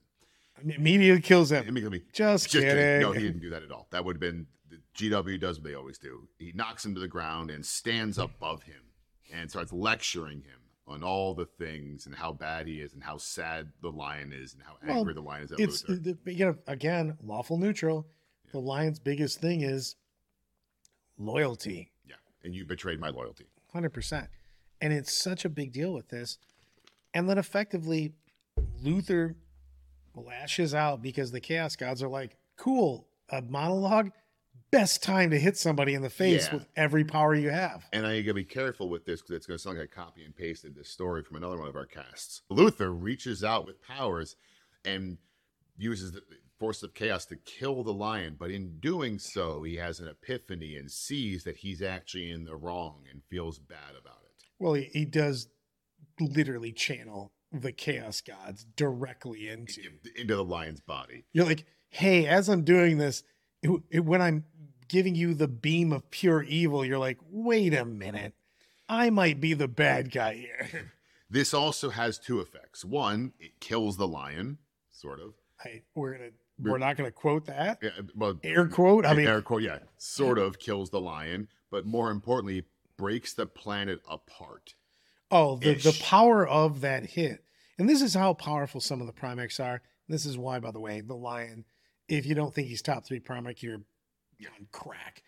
Immediately 0.76 1.22
kills 1.22 1.50
him. 1.50 1.66
Immediately, 1.66 2.04
Just, 2.12 2.44
just 2.50 2.52
kidding. 2.52 2.68
kidding. 2.76 3.00
No, 3.00 3.10
he 3.12 3.22
didn't 3.22 3.40
do 3.40 3.50
that 3.50 3.62
at 3.64 3.72
all. 3.72 3.88
That 3.90 4.04
would 4.04 4.16
have 4.16 4.20
been 4.20 4.46
the 4.70 4.78
GW 4.96 5.40
does 5.40 5.58
what 5.58 5.64
they 5.68 5.74
always 5.74 5.98
do. 5.98 6.28
He 6.38 6.52
knocks 6.54 6.84
him 6.84 6.94
to 6.94 7.00
the 7.00 7.08
ground 7.08 7.50
and 7.50 7.64
stands 7.66 8.18
above 8.18 8.62
him 8.62 8.82
and 9.32 9.50
starts 9.50 9.72
lecturing 9.72 10.42
him 10.42 10.60
on 10.86 11.02
all 11.02 11.34
the 11.34 11.46
things 11.46 12.06
and 12.06 12.14
how 12.14 12.30
bad 12.32 12.68
he 12.68 12.80
is 12.80 12.92
and 12.92 13.02
how 13.02 13.16
sad 13.16 13.72
the 13.82 13.90
lion 13.90 14.32
is 14.32 14.52
and 14.54 14.62
how 14.62 14.76
Well, 14.86 14.98
angry 14.98 15.14
the 15.14 15.22
lion 15.22 15.44
is 15.44 15.52
at 15.52 15.58
it's 15.58 15.88
Luther. 15.88 16.16
the, 16.24 16.32
you 16.32 16.44
know 16.44 16.56
again 16.68 17.16
lawful 17.24 17.58
neutral. 17.58 18.06
The 18.52 18.60
lion's 18.60 19.00
biggest 19.00 19.40
thing 19.40 19.62
is 19.62 19.96
loyalty. 21.18 21.90
yeah, 22.06 22.16
and 22.42 22.54
you 22.54 22.64
betrayed 22.64 23.00
my 23.00 23.10
loyalty. 23.10 23.46
Hundred 23.72 23.90
percent, 23.90 24.28
and 24.80 24.92
it's 24.92 25.12
such 25.12 25.44
a 25.44 25.48
big 25.48 25.72
deal 25.72 25.92
with 25.92 26.08
this, 26.08 26.38
and 27.12 27.28
then 27.28 27.38
effectively, 27.38 28.12
Luther 28.82 29.36
lashes 30.14 30.74
out 30.74 31.02
because 31.02 31.32
the 31.32 31.40
Chaos 31.40 31.74
Gods 31.76 32.02
are 32.02 32.08
like, 32.08 32.36
"Cool, 32.56 33.08
a 33.30 33.42
monologue, 33.42 34.10
best 34.70 35.02
time 35.02 35.30
to 35.30 35.38
hit 35.38 35.56
somebody 35.56 35.94
in 35.94 36.02
the 36.02 36.10
face 36.10 36.46
Yeah. 36.46 36.54
with 36.54 36.66
every 36.76 37.04
power 37.04 37.34
you 37.34 37.50
have. 37.50 37.84
And 37.92 38.06
I 38.06 38.20
gotta 38.22 38.34
be 38.34 38.44
careful 38.44 38.88
with 38.88 39.04
this 39.04 39.20
because 39.22 39.36
it's 39.36 39.46
gonna 39.46 39.58
sound 39.58 39.78
like 39.78 39.90
I 39.90 39.94
copy 39.94 40.24
and 40.24 40.34
pasted 40.34 40.74
this 40.74 40.88
story 40.88 41.22
from 41.22 41.36
another 41.36 41.58
one 41.58 41.68
of 41.68 41.76
our 41.76 41.86
casts. 41.86 42.42
Luther 42.48 42.92
reaches 42.92 43.42
out 43.44 43.66
with 43.66 43.80
powers 43.82 44.36
and 44.84 45.18
uses 45.76 46.12
the 46.12 46.22
force 46.58 46.82
of 46.82 46.94
chaos 46.94 47.26
to 47.26 47.36
kill 47.36 47.82
the 47.82 47.92
lion, 47.92 48.36
but 48.38 48.50
in 48.50 48.78
doing 48.80 49.18
so, 49.18 49.62
he 49.62 49.76
has 49.76 50.00
an 50.00 50.08
epiphany 50.08 50.76
and 50.76 50.90
sees 50.90 51.44
that 51.44 51.56
he's 51.58 51.82
actually 51.82 52.30
in 52.30 52.44
the 52.44 52.56
wrong 52.56 53.02
and 53.10 53.22
feels 53.28 53.58
bad 53.58 53.90
about 54.00 54.18
it. 54.24 54.44
Well, 54.58 54.74
he, 54.74 54.84
he 54.92 55.04
does 55.04 55.48
literally 56.20 56.72
channel 56.72 57.32
the 57.52 57.72
chaos 57.72 58.20
gods 58.20 58.64
directly 58.76 59.48
into. 59.48 59.80
Into 60.16 60.36
the 60.36 60.44
lion's 60.44 60.80
body. 60.80 61.24
You're 61.32 61.46
like, 61.46 61.66
hey, 61.88 62.26
as 62.26 62.48
I'm 62.48 62.62
doing 62.64 62.98
this, 62.98 63.22
it, 63.62 63.70
it- 63.90 64.04
when 64.04 64.22
I'm 64.22 64.44
giving 64.88 65.14
you 65.14 65.34
the 65.34 65.48
beam 65.48 65.92
of 65.92 66.10
pure 66.10 66.42
evil, 66.42 66.84
you're 66.84 66.98
like, 66.98 67.18
wait 67.30 67.74
a 67.74 67.84
minute, 67.84 68.34
I 68.88 69.10
might 69.10 69.40
be 69.40 69.54
the 69.54 69.68
bad 69.68 70.10
guy 70.12 70.34
here. 70.34 70.92
This 71.30 71.52
also 71.54 71.88
has 71.90 72.18
two 72.18 72.38
effects. 72.40 72.84
One, 72.84 73.32
it 73.40 73.58
kills 73.58 73.96
the 73.96 74.06
lion, 74.06 74.58
sort 74.92 75.18
of. 75.20 75.32
I, 75.64 75.82
we're 75.96 76.12
gonna, 76.12 76.30
we're 76.58 76.78
not 76.78 76.96
gonna 76.96 77.10
quote 77.10 77.46
that 77.46 77.78
Yeah, 77.82 77.90
well, 78.14 78.38
air 78.42 78.66
quote. 78.66 79.04
I 79.06 79.14
mean, 79.14 79.26
air 79.26 79.42
quote, 79.42 79.62
yeah, 79.62 79.78
sort 79.96 80.38
of 80.38 80.58
kills 80.58 80.90
the 80.90 81.00
lion, 81.00 81.48
but 81.70 81.86
more 81.86 82.10
importantly, 82.10 82.64
breaks 82.96 83.34
the 83.34 83.46
planet 83.46 84.00
apart. 84.08 84.74
Oh, 85.30 85.56
the, 85.56 85.74
the 85.74 85.98
power 86.02 86.46
of 86.46 86.80
that 86.82 87.06
hit. 87.06 87.44
And 87.78 87.88
this 87.88 88.02
is 88.02 88.14
how 88.14 88.34
powerful 88.34 88.80
some 88.80 89.00
of 89.00 89.06
the 89.06 89.12
Primarchs 89.12 89.62
are. 89.62 89.82
This 90.08 90.26
is 90.26 90.38
why, 90.38 90.60
by 90.60 90.70
the 90.70 90.80
way, 90.80 91.00
the 91.00 91.16
Lion, 91.16 91.64
if 92.08 92.26
you 92.26 92.34
don't 92.34 92.54
think 92.54 92.68
he's 92.68 92.82
top 92.82 93.04
three 93.04 93.20
Primarchs, 93.20 93.62
you're 93.62 93.74
on 93.76 94.68
crack. 94.70 95.22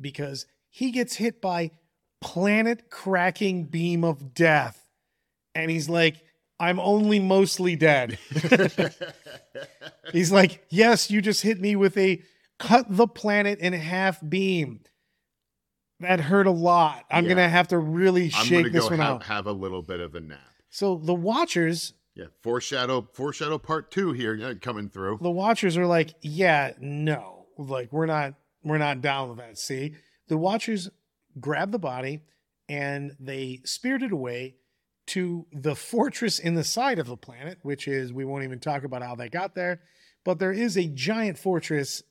Because 0.00 0.46
he 0.70 0.90
gets 0.92 1.16
hit 1.16 1.42
by 1.42 1.72
planet 2.20 2.88
cracking 2.90 3.64
beam 3.64 4.02
of 4.02 4.32
death. 4.32 4.86
And 5.54 5.70
he's 5.70 5.88
like, 5.88 6.22
I'm 6.60 6.78
only 6.78 7.18
mostly 7.18 7.74
dead. 7.74 8.18
he's 10.12 10.30
like, 10.30 10.64
Yes, 10.68 11.10
you 11.10 11.20
just 11.20 11.42
hit 11.42 11.60
me 11.60 11.74
with 11.76 11.96
a 11.96 12.22
cut 12.58 12.86
the 12.88 13.06
planet 13.08 13.58
in 13.60 13.72
half 13.72 14.20
beam. 14.26 14.80
That 16.00 16.20
hurt 16.20 16.46
a 16.46 16.50
lot. 16.50 17.04
I'm 17.10 17.24
Yeah. 17.24 17.30
gonna 17.30 17.48
have 17.48 17.68
to 17.68 17.78
really 17.78 18.24
I'm 18.34 18.46
shake 18.46 18.72
this 18.72 18.84
go 18.84 18.90
one 18.90 18.98
have, 19.00 19.14
out. 19.16 19.22
have 19.24 19.46
a 19.46 19.52
little 19.52 19.82
bit 19.82 20.00
of 20.00 20.14
a 20.14 20.20
nap. 20.20 20.38
So 20.68 20.96
the 20.96 21.14
watchers, 21.14 21.94
Yeah, 22.14 22.26
foreshadow, 22.42 23.08
foreshadow 23.12 23.58
part 23.58 23.90
two 23.90 24.12
here 24.12 24.54
coming 24.56 24.88
through. 24.88 25.18
the 25.20 25.30
watchers 25.30 25.76
are 25.76 25.86
like, 25.86 26.14
yeah, 26.22 26.72
no, 26.78 27.46
like 27.58 27.92
we're 27.92 28.06
not, 28.06 28.34
we're 28.62 28.78
not 28.78 29.00
down 29.00 29.30
with 29.30 29.38
that. 29.38 29.58
See, 29.58 29.94
the 30.28 30.36
watchers 30.38 30.90
grab 31.40 31.72
the 31.72 31.78
body 31.78 32.20
and 32.68 33.16
they 33.18 33.60
spirit 33.64 34.02
it 34.02 34.12
away 34.12 34.56
to 35.10 35.46
the 35.52 35.74
fortress 35.74 36.38
in 36.38 36.54
the 36.54 36.64
side 36.64 36.98
of 36.98 37.06
the 37.08 37.16
planet, 37.16 37.58
which 37.62 37.88
is 37.88 38.12
we 38.12 38.24
won't 38.24 38.44
even 38.44 38.60
talk 38.60 38.84
about 38.84 39.02
how 39.02 39.14
they 39.14 39.28
got 39.28 39.54
there, 39.54 39.80
but 40.24 40.38
there 40.38 40.52
is 40.52 40.76
a 40.76 40.86
giant 40.86 41.36
fortress 41.36 42.02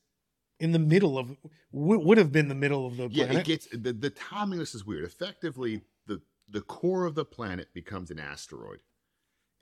in 0.59 0.73
the 0.73 0.79
middle 0.79 1.17
of 1.17 1.37
w- 1.73 1.99
would 1.99 2.17
have 2.17 2.31
been 2.31 2.49
the 2.49 2.55
middle 2.55 2.85
of 2.85 2.97
the 2.97 3.09
planet. 3.09 3.33
Yeah, 3.33 3.39
it 3.39 3.45
gets 3.45 3.67
the 3.71 3.93
the 3.93 4.09
timing. 4.09 4.59
This 4.59 4.75
is 4.75 4.85
weird. 4.85 5.05
Effectively, 5.05 5.81
the 6.07 6.21
the 6.49 6.61
core 6.61 7.05
of 7.05 7.15
the 7.15 7.25
planet 7.25 7.73
becomes 7.73 8.11
an 8.11 8.19
asteroid, 8.19 8.79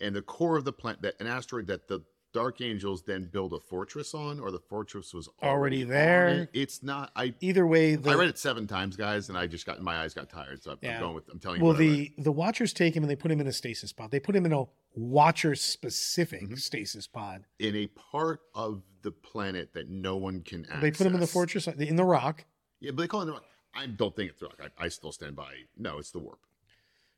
and 0.01 0.15
the 0.15 0.23
core 0.23 0.57
of 0.57 0.65
the 0.65 0.73
planet 0.73 1.01
that 1.03 1.15
an 1.19 1.27
asteroid 1.27 1.67
that 1.67 1.87
the 1.87 2.01
Dark 2.33 2.61
Angels 2.61 3.03
then 3.03 3.23
build 3.31 3.53
a 3.53 3.59
fortress 3.59 4.13
on, 4.13 4.39
or 4.39 4.51
the 4.51 4.59
fortress 4.59 5.13
was 5.13 5.29
Already 5.41 5.83
on 5.83 5.89
there. 5.89 6.27
it. 6.29 6.49
It's 6.53 6.83
not. 6.83 7.11
I 7.15 7.33
Either 7.39 7.65
way, 7.65 7.95
the, 7.95 8.11
I 8.11 8.15
read 8.15 8.29
it 8.29 8.37
seven 8.37 8.67
times, 8.67 8.95
guys, 8.95 9.29
and 9.29 9.37
I 9.37 9.47
just 9.47 9.65
got 9.65 9.81
my 9.81 9.97
eyes 10.03 10.13
got 10.13 10.29
tired. 10.29 10.61
So 10.61 10.71
I'm, 10.71 10.77
Yeah. 10.81 10.95
I'm 10.95 11.01
going 11.01 11.15
with. 11.15 11.23
I'm 11.31 11.39
telling 11.39 11.59
you. 11.59 11.63
Well, 11.65 11.73
what 11.73 11.81
I 11.81 11.85
read. 11.85 12.13
the 12.17 12.23
the 12.23 12.31
Watchers 12.31 12.73
take 12.73 12.95
him 12.95 13.03
and 13.03 13.09
they 13.09 13.15
put 13.15 13.31
him 13.31 13.39
in 13.41 13.47
a 13.47 13.53
stasis 13.53 13.91
pod. 13.93 14.11
They 14.11 14.19
put 14.19 14.35
him 14.35 14.45
in 14.45 14.53
a 14.53 14.65
Watcher 14.95 15.55
specific 15.55 16.41
Mhm. 16.49 16.59
stasis 16.59 17.07
pod. 17.07 17.45
in 17.59 17.75
a 17.75 17.87
part 17.87 18.41
of 18.55 18.81
the 19.03 19.11
planet 19.11 19.73
that 19.73 19.89
no 19.89 20.17
one 20.17 20.41
can 20.41 20.65
access. 20.65 20.81
They 20.81 20.91
put 20.91 21.07
him 21.07 21.13
in 21.13 21.19
the 21.21 21.27
fortress 21.27 21.67
in 21.67 21.95
the 21.95 22.03
rock, 22.05 22.45
Yeah, 22.79 22.91
but 22.91 23.03
they 23.03 23.07
call 23.07 23.21
it 23.21 23.25
the 23.25 23.31
rock. 23.33 23.45
I 23.73 23.85
don't 23.87 24.15
think 24.15 24.31
it's 24.31 24.39
the 24.39 24.47
rock. 24.47 24.59
I, 24.79 24.85
I 24.85 24.87
still 24.89 25.11
stand 25.11 25.35
by. 25.35 25.53
No, 25.77 25.97
it's 25.99 26.09
the 26.11 26.19
warp. 26.19 26.39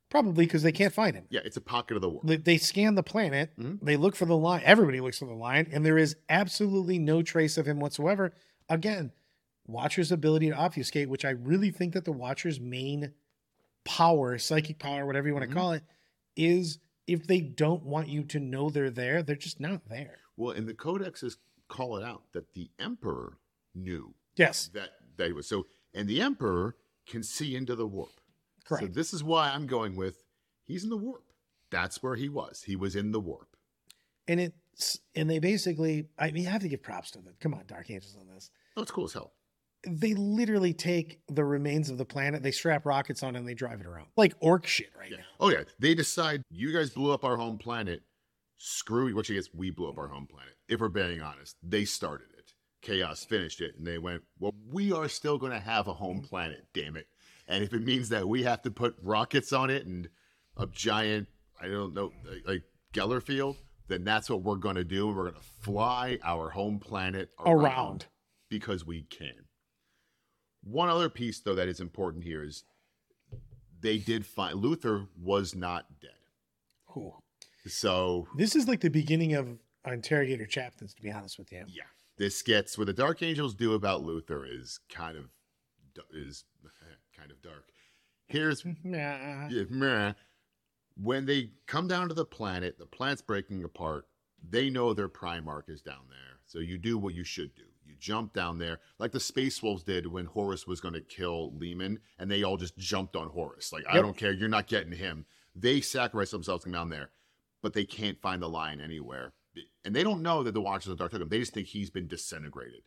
Probably 0.10 0.46
because 0.46 0.64
they 0.64 0.72
can't 0.72 0.94
find 0.94 1.16
him. 1.16 1.26
Yeah, 1.30 1.42
it's 1.46 1.58
a 1.58 1.62
pocket 1.62 1.96
of 1.96 2.02
the 2.02 2.10
warp. 2.10 2.26
They, 2.26 2.38
they 2.38 2.58
scan 2.58 2.96
the 2.96 3.04
planet. 3.04 3.52
Mhm. 3.58 3.80
They 3.82 3.96
look 3.96 4.16
for 4.16 4.26
the 4.26 4.36
lion. 4.36 4.64
Everybody 4.66 5.00
looks 5.02 5.20
for 5.20 5.26
the 5.26 5.34
lion, 5.36 5.68
and 5.72 5.86
there 5.86 5.98
is 6.00 6.16
absolutely 6.30 6.98
no 6.98 7.22
trace 7.22 7.58
of 7.58 7.68
him 7.68 7.80
whatsoever. 7.80 8.34
Again, 8.70 9.12
Watcher's 9.68 10.12
ability 10.12 10.50
to 10.50 10.56
obfuscate, 10.56 11.10
which 11.10 11.24
I 11.26 11.30
really 11.30 11.70
think 11.70 11.94
that 11.94 12.06
the 12.06 12.12
Watcher's 12.12 12.60
main 12.60 13.14
power, 13.86 14.38
psychic 14.40 14.80
power, 14.80 15.06
whatever 15.06 15.28
you 15.28 15.34
want 15.36 15.44
to 15.48 15.52
Mhm. 15.52 15.58
call 15.60 15.72
it, 15.74 15.84
is 16.36 16.80
if 17.06 17.28
they 17.28 17.42
don't 17.42 17.84
want 17.84 18.08
you 18.10 18.24
to 18.24 18.40
know 18.40 18.70
they're 18.70 18.90
there, 18.90 19.22
they're 19.22 19.36
just 19.36 19.60
not 19.60 19.88
there. 19.90 20.18
Well, 20.38 20.52
and 20.56 20.68
the 20.68 20.74
codexes 20.74 21.38
call 21.68 21.98
it 21.98 22.04
out 22.04 22.24
that 22.34 22.54
the 22.54 22.72
emperor 22.80 23.38
knew 23.76 24.16
Yes, 24.36 24.70
that 24.70 24.90
they 25.18 25.32
was 25.34 25.48
so, 25.48 25.68
and 25.94 26.08
the 26.08 26.20
emperor 26.22 26.76
can 27.06 27.22
see 27.24 27.56
into 27.56 27.76
the 27.76 27.86
warp. 27.88 28.19
Correct. 28.70 28.86
So 28.86 28.92
this 28.94 29.14
is 29.14 29.24
why 29.24 29.50
I'm 29.50 29.68
going 29.68 29.96
with 29.96 30.24
he's 30.66 30.84
in 30.84 30.90
the 30.90 30.98
warp. 30.98 31.24
That's 31.72 32.02
where 32.02 32.16
he 32.16 32.30
was. 32.30 32.64
He 32.64 32.76
was 32.76 32.96
in 32.96 33.12
the 33.12 33.20
warp. 33.20 33.56
and 34.28 34.40
it's 34.40 35.00
and 35.16 35.30
they 35.30 35.40
basically 35.40 36.08
i 36.18 36.32
mean 36.32 36.44
you 36.44 36.50
have 36.50 36.62
to 36.62 36.70
give 36.70 36.82
props 36.82 37.12
to 37.12 37.20
them 37.20 37.34
come 37.42 37.54
on 37.54 37.64
dark 37.68 37.90
angels 37.90 38.16
on 38.20 38.28
this 38.34 38.50
Oh, 38.78 38.82
it's 38.84 38.92
cool 38.92 39.06
as 39.06 39.14
hell. 39.14 39.34
they 39.86 40.14
literally 40.14 40.74
take 40.74 41.20
the 41.28 41.44
remains 41.44 41.90
of 41.90 41.98
the 41.98 42.06
planet 42.06 42.44
they 42.44 42.52
strap 42.52 42.86
rockets 42.86 43.24
on 43.24 43.36
it 43.36 43.40
and 43.40 43.48
they 43.48 43.54
drive 43.56 43.82
it 43.82 43.86
around 43.88 44.08
like 44.16 44.34
orc 44.40 44.66
shit 44.68 44.92
right 44.98 45.12
Yeah. 45.12 45.18
now 45.18 45.24
Oh 45.42 45.50
yeah. 45.50 45.64
They 45.80 45.96
decide 45.96 46.44
you 46.50 46.72
guys 46.72 46.92
blew 46.92 47.12
up 47.12 47.24
our 47.26 47.36
home 47.38 47.58
planet. 47.58 48.04
Screw 48.58 49.08
you. 49.08 49.16
Which 49.16 49.32
I 49.32 49.36
guess 49.36 49.50
we 49.54 49.70
blew 49.72 49.90
up 49.90 49.98
our 49.98 50.08
home 50.08 50.28
planet. 50.28 50.56
If 50.68 50.80
we're 50.82 50.90
being 50.90 51.22
honest, 51.22 51.56
they 51.64 51.86
started 51.86 52.28
it. 52.38 52.54
Chaos 52.82 53.24
finished 53.26 53.62
it, 53.62 53.76
and 53.78 53.86
they 53.88 53.98
went, 53.98 54.24
"Well, 54.38 54.54
we 54.72 54.92
are 54.92 55.08
still 55.10 55.38
going 55.38 55.52
to 55.54 55.60
have 55.60 55.88
a 55.88 55.94
home 55.94 56.18
mm-hmm. 56.18 56.28
planet. 56.28 56.68
Damn 56.74 56.96
it! 56.98 57.08
And 57.50 57.64
if 57.64 57.74
it 57.74 57.84
means 57.84 58.08
that 58.10 58.30
we 58.30 58.44
have 58.44 58.62
to 58.62 58.72
put 58.72 58.96
rockets 59.02 59.52
on 59.52 59.70
it 59.70 59.86
and 59.86 60.08
a 60.56 60.68
giant, 60.68 61.28
I 61.62 61.68
don't 61.68 61.94
know, 61.94 62.14
like- 62.46 62.64
Geller 62.94 63.22
Field, 63.22 63.58
then 63.88 64.04
that's 64.04 64.30
what 64.30 64.42
we're 64.42 64.56
going 64.56 64.76
to 64.76 64.84
do. 64.84 65.08
We're 65.08 65.30
going 65.30 65.36
to 65.36 65.48
fly 65.62 66.18
our 66.24 66.50
home 66.50 66.80
planet 66.80 67.30
around 67.46 68.08
because 68.50 68.86
we 68.86 69.04
can. 69.04 69.46
One 70.64 70.90
other 70.90 71.10
piece, 71.10 71.40
though, 71.40 71.56
that 71.56 71.68
is 71.68 71.80
important 71.80 72.24
here 72.24 72.44
is 72.44 72.64
they 73.80 73.98
did 73.98 74.26
find 74.26 74.56
Luther 74.56 75.08
was 75.22 75.56
not 75.56 75.86
dead. 76.02 76.12
Ooh. 76.98 77.14
So 77.68 78.28
this 78.36 78.56
is 78.56 78.68
like 78.68 78.82
the 78.82 78.90
beginning 78.90 79.36
of 79.36 79.60
Interrogator-Chaplains 79.86 80.94
to 80.94 81.02
be 81.02 81.12
honest 81.12 81.38
with 81.38 81.52
you 81.52 81.64
yeah, 81.68 81.84
this 82.18 82.42
gets 82.42 82.78
what 82.78 82.88
the 82.88 82.94
Dark 82.94 83.22
Angels 83.22 83.54
do 83.54 83.74
about 83.74 84.04
Luther 84.04 84.46
is 84.46 84.80
kind 84.94 85.18
of 85.18 85.26
is 86.12 86.46
kind 87.20 87.32
of 87.32 87.42
dark. 87.42 87.66
Here's 88.28 88.64
Nah. 88.84 89.48
yeah, 89.50 89.64
meh. 89.70 90.14
when 90.96 91.26
they 91.26 91.52
come 91.68 91.88
down 91.88 92.08
to 92.10 92.14
the 92.14 92.26
planet, 92.26 92.78
the 92.78 92.86
planet's 92.86 93.22
breaking 93.22 93.64
apart. 93.64 94.06
They 94.48 94.70
know 94.70 94.94
their 94.94 95.10
Primarch 95.10 95.70
is 95.70 95.82
down 95.82 96.06
there, 96.10 96.40
so 96.46 96.60
you 96.60 96.78
do 96.78 96.98
what 96.98 97.14
you 97.16 97.24
should 97.24 97.54
do. 97.56 97.64
You 97.86 97.96
jump 98.00 98.34
down 98.34 98.58
there, 98.60 98.80
like 99.00 99.12
the 99.12 99.20
Space 99.20 99.62
Wolves 99.62 99.84
did 99.84 100.06
when 100.08 100.26
Horus 100.26 100.66
was 100.68 100.80
going 100.80 100.94
to 100.94 101.02
kill 101.02 101.52
Leman, 101.58 102.00
and 102.18 102.30
they 102.32 102.44
all 102.44 102.56
just 102.56 102.78
jumped 102.78 103.16
on 103.16 103.30
Horus. 103.30 103.74
Like, 103.74 103.84
I 103.90 103.96
don't 103.96 104.16
care, 104.16 104.32
you're 104.32 104.48
not 104.48 104.68
getting 104.68 104.94
him. 104.94 105.26
They 105.56 105.82
sacrifice 105.82 106.32
themselves 106.32 106.64
to 106.64 106.72
down 106.72 106.90
there, 106.90 107.10
but 107.62 107.74
they 107.74 107.84
can't 107.84 108.22
find 108.22 108.42
the 108.42 108.48
lion 108.48 108.80
anywhere, 108.80 109.34
and 109.84 109.94
they 109.94 110.04
don't 110.04 110.22
know 110.22 110.44
that 110.44 110.54
the 110.54 110.62
Watchers 110.62 110.88
of 110.92 110.98
the 110.98 111.02
Dark 111.02 111.12
took 111.12 111.22
him. 111.22 111.30
They 111.30 111.40
just 111.40 111.54
think 111.54 111.68
he's 111.68 111.90
been 111.90 112.08
disintegrated. 112.08 112.84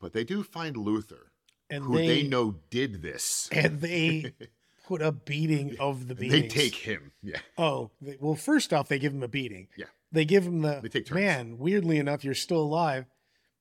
But 0.00 0.12
they 0.14 0.24
do 0.24 0.42
find 0.42 0.76
Luther, 0.76 1.32
and 1.70 1.84
who 1.84 1.96
they, 1.96 2.06
they, 2.06 2.22
know 2.24 2.56
did 2.70 3.02
this. 3.02 3.48
and 3.52 3.80
they 3.80 4.32
put 4.86 5.00
a 5.02 5.12
beating 5.12 5.76
of 5.80 6.08
the 6.08 6.14
they 6.14 6.46
take 6.48 6.74
him. 6.74 7.12
Yeah. 7.22 7.38
oh 7.58 7.90
they, 8.02 8.16
well 8.20 8.34
first 8.34 8.72
off 8.72 8.88
they 8.88 8.98
give 8.98 9.12
him 9.14 9.22
a 9.22 9.28
beating 9.28 9.68
Yeah. 9.76 9.86
they 10.12 10.24
give 10.26 10.44
him 10.46 10.60
the 10.60 10.80
They 10.82 10.88
take 10.90 11.06
turns. 11.06 11.20
man 11.20 11.58
weirdly 11.58 11.98
enough 11.98 12.22
you're 12.24 12.34
still 12.34 12.60
alive 12.60 13.06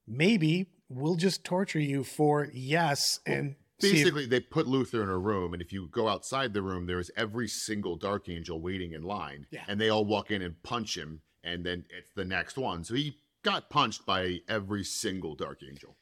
maybe 0.05 0.67
we'll 0.89 1.15
just 1.15 1.43
torture 1.43 1.79
you 1.79 2.03
for 2.03 2.49
yes 2.53 3.19
and 3.25 3.55
see 3.79 3.87
if- 3.87 3.93
Basically, 3.93 4.25
they 4.25 4.39
put 4.39 4.67
Luther 4.67 5.01
in 5.03 5.09
a 5.09 5.17
room, 5.17 5.53
and 5.53 5.61
if 5.61 5.73
you 5.73 5.87
go 5.87 6.07
outside 6.07 6.53
the 6.53 6.61
room, 6.61 6.85
there 6.85 6.99
is 6.99 7.11
every 7.17 7.47
single 7.47 7.95
Dark 7.97 8.29
Angel 8.29 8.59
waiting 8.61 8.93
in 8.93 9.01
line, 9.03 9.45
Yeah. 9.51 9.63
and 9.67 9.79
they 9.81 9.89
all 9.89 10.05
walk 10.05 10.29
in 10.31 10.41
and 10.41 10.61
punch 10.63 10.95
him, 10.97 11.21
and 11.43 11.65
then 11.65 11.85
it's 11.89 12.11
the 12.15 12.23
next 12.23 12.57
one. 12.57 12.83
So 12.83 12.93
he 12.93 13.17
got 13.43 13.69
punched 13.69 14.05
by 14.05 14.39
every 14.47 14.83
single 14.85 15.35
Dark 15.35 15.59
Angel. 15.67 15.97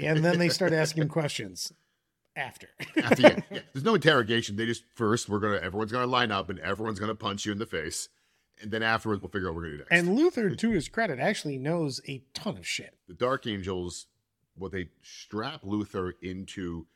And 0.00 0.24
then 0.24 0.38
they 0.38 0.48
start 0.48 0.72
asking 0.72 1.02
him 1.02 1.08
questions 1.08 1.72
after. 2.36 2.68
After, 2.96 3.22
yeah, 3.22 3.40
yeah, 3.50 3.60
there's 3.72 3.84
no 3.84 3.94
interrogation. 3.94 4.56
They 4.56 4.66
just 4.66 4.84
first 4.94 5.28
we're 5.28 5.40
gonna 5.40 5.56
everyone's 5.56 5.92
gonna 5.92 6.06
line 6.06 6.30
up, 6.30 6.50
and 6.50 6.58
everyone's 6.60 6.98
gonna 6.98 7.14
punch 7.14 7.46
you 7.46 7.52
in 7.52 7.58
the 7.58 7.66
face, 7.66 8.08
and 8.60 8.70
then 8.70 8.82
afterwards 8.82 9.22
we'll 9.22 9.30
figure 9.30 9.48
out 9.48 9.54
what 9.54 9.62
we're 9.62 9.66
gonna 9.66 9.72
do 9.72 9.84
next. 9.90 9.92
and 9.92 10.14
Luther, 10.14 10.54
to 10.54 10.70
his 10.70 10.88
credit, 10.88 11.18
actually 11.18 11.58
knows 11.58 12.00
a 12.08 12.22
ton 12.34 12.56
of 12.56 12.66
shit. 12.66 12.96
the 13.06 13.14
Dark 13.14 13.46
Angels 13.46 14.06
well, 14.58 14.70
they 14.70 14.88
strap 15.02 15.60
Luther 15.62 16.14
into 16.22 16.86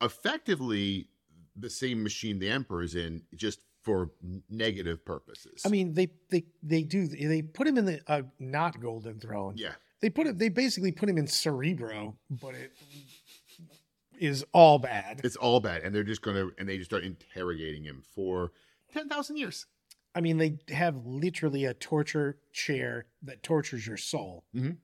effectively 0.00 1.08
the 1.56 1.70
same 1.70 2.02
machine 2.02 2.38
the 2.38 2.48
Emperor 2.48 2.82
is 2.82 2.94
in, 2.94 3.22
just 3.34 3.60
for 3.82 4.10
negative 4.48 5.04
purposes. 5.04 5.62
I 5.64 5.68
mean, 5.68 5.92
they 5.92 6.08
they 6.30 6.44
they 6.62 6.82
do 6.82 7.06
they 7.06 7.42
put 7.42 7.66
him 7.66 7.78
in 7.78 7.84
the 7.84 8.00
uh, 8.06 8.22
not 8.38 8.80
golden 8.80 9.20
throne. 9.20 9.54
yeah, 9.56 9.72
They 10.04 10.10
put 10.10 10.26
it. 10.26 10.38
They 10.38 10.50
basically 10.50 10.92
put 10.92 11.08
him 11.08 11.16
in 11.16 11.26
Cerebro, 11.26 12.18
but 12.28 12.54
it 12.54 12.72
is 14.20 14.44
all 14.52 14.78
bad. 14.78 15.22
it's 15.24 15.34
all 15.36 15.60
bad, 15.60 15.80
and 15.82 15.94
they're 15.94 16.04
just 16.04 16.20
gonna 16.20 16.50
and 16.58 16.68
they 16.68 16.76
just 16.76 16.90
start 16.90 17.04
interrogating 17.04 17.84
him 17.84 18.02
for 18.14 18.52
ten 18.92 19.08
thousand 19.08 19.38
years. 19.38 19.64
I 20.14 20.20
mean, 20.20 20.36
they 20.36 20.58
have 20.74 21.06
literally 21.06 21.64
a 21.64 21.72
torture 21.72 22.36
chair 22.52 23.06
that 23.22 23.42
tortures 23.42 23.86
your 23.86 23.96
soul. 23.96 24.44
Mhm. 24.54 24.76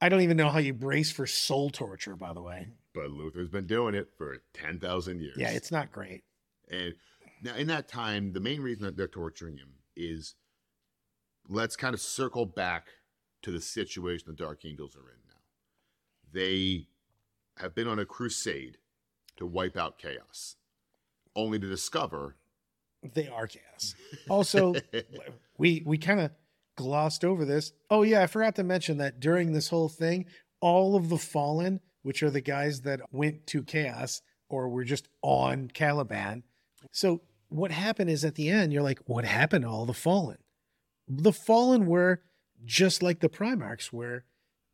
I 0.00 0.08
don't 0.08 0.22
even 0.22 0.38
know 0.38 0.48
how 0.48 0.60
you 0.60 0.72
brace 0.72 1.12
for 1.12 1.26
soul 1.26 1.68
torture. 1.68 2.16
By 2.16 2.32
the 2.32 2.40
way, 2.40 2.68
But 2.94 3.10
Luther's 3.10 3.50
been 3.50 3.66
doing 3.66 3.94
it 3.94 4.08
for 4.16 4.38
ten 4.54 4.78
thousand 4.80 5.20
years. 5.20 5.36
yeah, 5.36 5.50
it's 5.50 5.70
not 5.70 5.92
great. 5.92 6.24
And 6.70 6.94
now, 7.42 7.54
in 7.56 7.66
that 7.66 7.86
time, 7.86 8.32
the 8.32 8.40
main 8.40 8.62
reason 8.62 8.84
that 8.84 8.96
they're 8.96 9.08
torturing 9.08 9.58
him 9.58 9.74
is 9.94 10.36
let's 11.48 11.76
kind 11.76 11.92
of 11.92 12.00
circle 12.00 12.46
back 12.46 12.86
to 13.42 13.50
the 13.50 13.60
situation 13.60 14.26
the 14.28 14.32
Dark 14.34 14.64
Angels 14.64 14.96
are 14.96 15.10
in 15.10 15.18
now. 15.26 15.40
They 16.32 16.86
have 17.58 17.74
been 17.74 17.88
on 17.88 17.98
a 17.98 18.04
crusade 18.04 18.78
to 19.36 19.46
wipe 19.46 19.76
out 19.76 19.98
chaos, 19.98 20.56
only 21.36 21.58
to 21.58 21.68
discover 21.68 22.36
They 23.14 23.28
are 23.28 23.46
chaos. 23.46 23.94
Also, 24.28 24.74
we 25.58 25.82
we 25.84 25.98
kind 25.98 26.20
of 26.20 26.30
glossed 26.76 27.24
over 27.24 27.44
this. 27.44 27.72
Oh 27.90 28.02
yeah, 28.02 28.22
I 28.22 28.26
forgot 28.26 28.54
to 28.56 28.64
mention 28.64 28.98
that 28.98 29.20
during 29.20 29.52
this 29.52 29.68
whole 29.68 29.88
thing, 29.88 30.26
all 30.60 30.96
of 30.96 31.08
the 31.08 31.18
fallen, 31.18 31.80
which 32.02 32.22
are 32.22 32.30
the 32.30 32.40
guys 32.40 32.82
that 32.82 33.00
went 33.10 33.46
to 33.48 33.62
chaos 33.62 34.22
or 34.48 34.68
were 34.68 34.84
just 34.84 35.08
on 35.22 35.68
Caliban. 35.68 36.44
So 36.92 37.22
what 37.48 37.70
happened 37.70 38.10
is 38.10 38.24
at 38.24 38.34
the 38.34 38.48
end, 38.48 38.72
you're 38.72 38.82
like, 38.82 39.00
what 39.06 39.24
happened 39.24 39.64
to 39.64 39.68
all 39.70 39.86
the 39.86 39.92
fallen? 39.92 40.38
The 41.08 41.32
fallen 41.32 41.86
were 41.86 42.22
just 42.64 43.02
like 43.02 43.20
the 43.20 43.28
Primarchs 43.28 43.92
were 43.92 44.24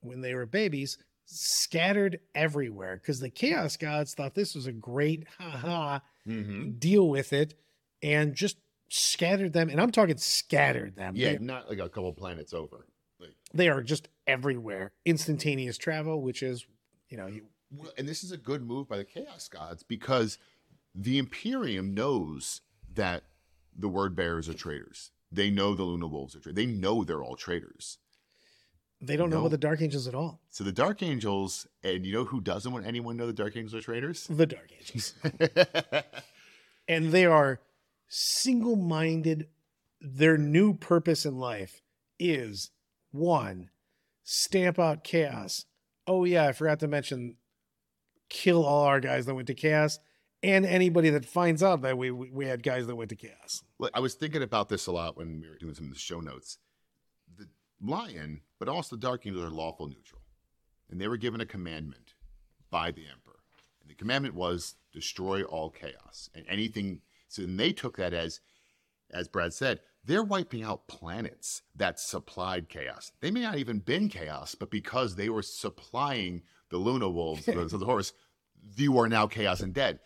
when 0.01 0.21
they 0.21 0.35
were 0.35 0.47
babies, 0.47 0.99
scattered 1.25 2.21
everywhere 2.35 2.97
because 2.97 3.21
the 3.21 3.31
Chaos 3.31 3.77
Gods 3.77 4.15
thought 4.15 4.35
this 4.35 4.55
was 4.55 4.67
a 4.67 4.73
great 4.73 5.27
ha 5.39 5.51
ha 5.51 6.03
Mhm. 6.27 6.79
deal 6.79 7.09
with 7.09 7.33
it 7.33 7.55
and 8.03 8.35
just 8.35 8.59
scattered 8.91 9.53
them. 9.53 9.69
And 9.69 9.81
I'm 9.81 9.91
talking 9.91 10.17
scattered 10.17 10.97
them. 10.97 11.15
yeah, 11.17 11.33
They, 11.33 11.39
not 11.39 11.69
like 11.69 11.79
a 11.79 11.89
couple 11.89 12.13
planets 12.15 12.53
over. 12.55 12.87
Like, 13.19 13.35
they 13.53 13.69
are 13.69 13.83
just 13.83 14.09
everywhere. 14.27 14.93
Instantaneous 15.05 15.77
travel, 15.77 16.23
which 16.23 16.43
is, 16.43 16.67
you 17.09 17.17
know, 17.17 17.27
you, 17.27 17.47
Well, 17.71 17.93
and 17.99 18.09
this 18.09 18.23
is 18.25 18.33
a 18.33 18.39
good 18.39 18.63
move 18.63 18.89
by 18.89 18.97
the 18.97 19.05
Chaos 19.05 19.49
Gods 19.49 19.83
because 19.83 20.39
the 20.95 21.19
Imperium 21.19 21.93
knows 21.93 22.63
that 22.95 23.25
the 23.77 23.89
word 23.89 24.15
bearers 24.17 24.49
are 24.49 24.55
traitors. 24.55 25.11
They 25.31 25.51
know 25.51 25.75
the 25.75 25.83
Luna 25.85 26.07
Wolves 26.07 26.35
are 26.35 26.41
traitors. 26.41 26.57
They 26.57 26.67
know 26.67 27.05
they're 27.05 27.23
all 27.23 27.37
traitors. 27.37 27.99
they 29.01 29.17
don't 29.17 29.31
know 29.31 29.37
No. 29.37 29.43
about 29.43 29.51
the 29.53 29.59
Dark 29.59 29.81
Angels 29.83 30.09
at 30.09 30.15
all. 30.15 30.41
So 30.51 30.65
the 30.65 30.73
Dark 30.73 31.03
Angels, 31.03 31.67
and 31.85 32.05
you 32.07 32.13
know 32.13 32.25
who 32.25 32.41
doesn't 32.41 32.73
want 32.73 32.87
anyone 32.87 33.15
to 33.17 33.21
know 33.21 33.27
the 33.29 33.33
Dark 33.33 33.57
Angels 33.57 33.75
are 33.75 33.85
traitors? 33.85 34.27
The 34.27 34.47
Dark 34.47 34.71
Angels. 34.81 35.15
and 36.89 37.13
they 37.13 37.27
are 37.27 37.61
single 38.09 38.77
minded. 38.77 39.49
Their 40.01 40.39
new 40.39 40.75
purpose 40.75 41.25
in 41.27 41.39
life 41.39 41.83
is 42.19 42.71
one, 43.11 43.71
stamp 44.25 44.79
out 44.79 45.05
chaos. 45.05 45.67
Oh, 46.07 46.25
yeah, 46.25 46.47
I 46.47 46.53
forgot 46.53 46.81
to 46.81 46.89
mention 46.89 47.37
kill 48.31 48.65
all 48.65 48.85
our 48.85 49.01
guys 49.01 49.27
that 49.27 49.35
went 49.35 49.47
to 49.49 49.55
chaos 49.55 49.99
and 50.43 50.65
anybody 50.65 51.11
that 51.11 51.25
finds 51.25 51.63
out 51.63 51.83
that 51.83 51.99
we, 51.99 52.11
we 52.11 52.47
had 52.47 52.63
guys 52.63 52.87
that 52.87 52.97
went 52.97 53.11
to 53.11 53.17
chaos. 53.17 53.63
Look, 53.79 53.91
I 53.95 54.01
was 54.01 54.15
thinking 54.15 54.43
about 54.43 54.69
this 54.69 54.87
a 54.87 54.93
lot 54.93 55.17
when 55.17 55.41
we 55.41 55.49
were 55.49 55.59
doing 55.59 55.75
some 55.75 55.87
of 55.87 55.93
the 55.93 55.99
show 55.99 56.21
notes. 56.21 56.59
The 57.37 57.49
Lion, 57.83 58.43
but 58.59 58.69
also 58.69 58.97
the 58.97 59.01
Dark 59.01 59.27
Angels 59.27 59.45
are 59.45 59.51
lawful 59.51 59.89
neutral. 59.89 60.23
And 60.91 61.01
they 61.01 61.09
were 61.09 61.17
given 61.17 61.41
a 61.41 61.47
commandment 61.47 62.15
by 62.71 62.91
the 62.91 63.07
Emperor. 63.07 63.41
And 63.81 63.91
the 63.91 63.95
commandment 63.95 64.35
was 64.35 64.77
destroy 64.93 65.43
all 65.43 65.71
chaos 65.71 66.31
and 66.35 66.45
anything. 66.49 67.01
So 67.29 67.43
then 67.43 67.57
they 67.57 67.73
took 67.73 67.97
that 67.97 68.15
as, 68.15 68.41
as 69.11 69.29
Brad 69.29 69.53
said, 69.53 69.81
they're 70.05 70.23
wiping 70.23 70.63
out 70.63 70.89
planets 70.89 71.63
that 71.77 72.01
supplied 72.01 72.69
chaos. 72.69 73.13
They 73.21 73.31
may 73.31 73.43
not 73.43 73.59
even 73.59 73.81
been 73.81 74.09
chaos, 74.09 74.55
but 74.55 74.71
because 74.71 75.17
they 75.17 75.29
were 75.29 75.43
supplying 75.43 76.43
the 76.71 76.79
Luna 76.79 77.11
Wolves, 77.11 77.45
the, 77.45 77.53
the 77.71 77.85
horse, 77.85 78.13
you 78.77 78.99
are 78.99 79.09
now 79.09 79.27
chaos 79.27 79.61
and 79.61 79.75
dead. 79.75 80.01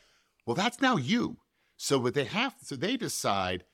Well, 0.47 0.55
that's 0.55 0.81
now 0.81 0.97
you. 0.97 1.39
So 1.77 1.99
what 1.99 2.15
they 2.15 2.25
have, 2.25 2.55
so 2.63 2.77
they 2.77 2.97
decide 2.97 3.65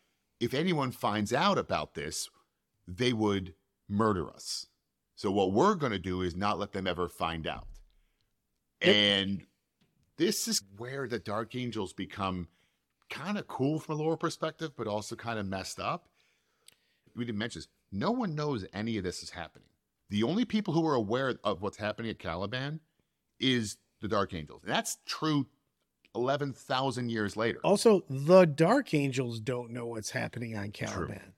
if 0.41 0.55
anyone 0.55 0.93
finds 0.93 1.33
out 1.33 1.59
about 1.59 1.95
this, 1.95 2.29
they 2.87 3.13
would 3.13 3.55
murder 3.89 4.31
us. 4.31 4.67
So 5.17 5.31
what 5.31 5.53
we're 5.53 5.75
going 5.75 5.93
to 5.93 5.99
do 5.99 6.23
is 6.23 6.37
not 6.37 6.59
let 6.59 6.73
them 6.73 6.87
ever 6.87 7.09
find 7.09 7.47
out. 7.47 7.67
And 8.81 9.47
this 10.17 10.47
is 10.47 10.63
where 10.77 11.09
the 11.09 11.19
Dark 11.19 11.57
Angels 11.57 11.93
become 11.93 12.49
kind 13.11 13.37
of 13.39 13.49
cool 13.49 13.81
from 13.81 13.99
a 13.99 14.03
lore 14.03 14.17
perspective, 14.17 14.73
but 14.77 14.87
also 14.87 15.17
kind 15.17 15.39
of 15.39 15.47
messed 15.47 15.81
up. 15.81 16.09
We 17.17 17.25
didn't 17.25 17.39
mention 17.39 17.61
this. 17.61 17.69
No 17.91 18.11
one 18.11 18.35
knows 18.35 18.65
any 18.73 18.97
of 18.97 19.05
this 19.05 19.23
is 19.23 19.31
happening. 19.31 19.69
The 20.11 20.23
only 20.23 20.45
people 20.45 20.73
who 20.75 20.87
are 20.87 20.95
aware 20.95 21.35
of 21.43 21.63
what's 21.63 21.79
happening 21.79 22.11
at 22.11 22.19
Caliban 22.19 22.81
is 23.41 23.77
the 24.01 24.09
Dark 24.09 24.35
Angels. 24.35 24.63
And 24.63 24.73
that's 24.73 24.99
true 25.07 25.47
11,000 26.15 27.11
years 27.11 27.37
later. 27.37 27.59
Also, 27.63 28.05
the 28.09 28.45
Dark 28.45 28.93
Angels 28.95 29.41
don't 29.41 29.71
know 29.71 29.87
what's 29.87 30.11
happening 30.11 30.57
on 30.57 30.71
Caliban. 30.73 31.35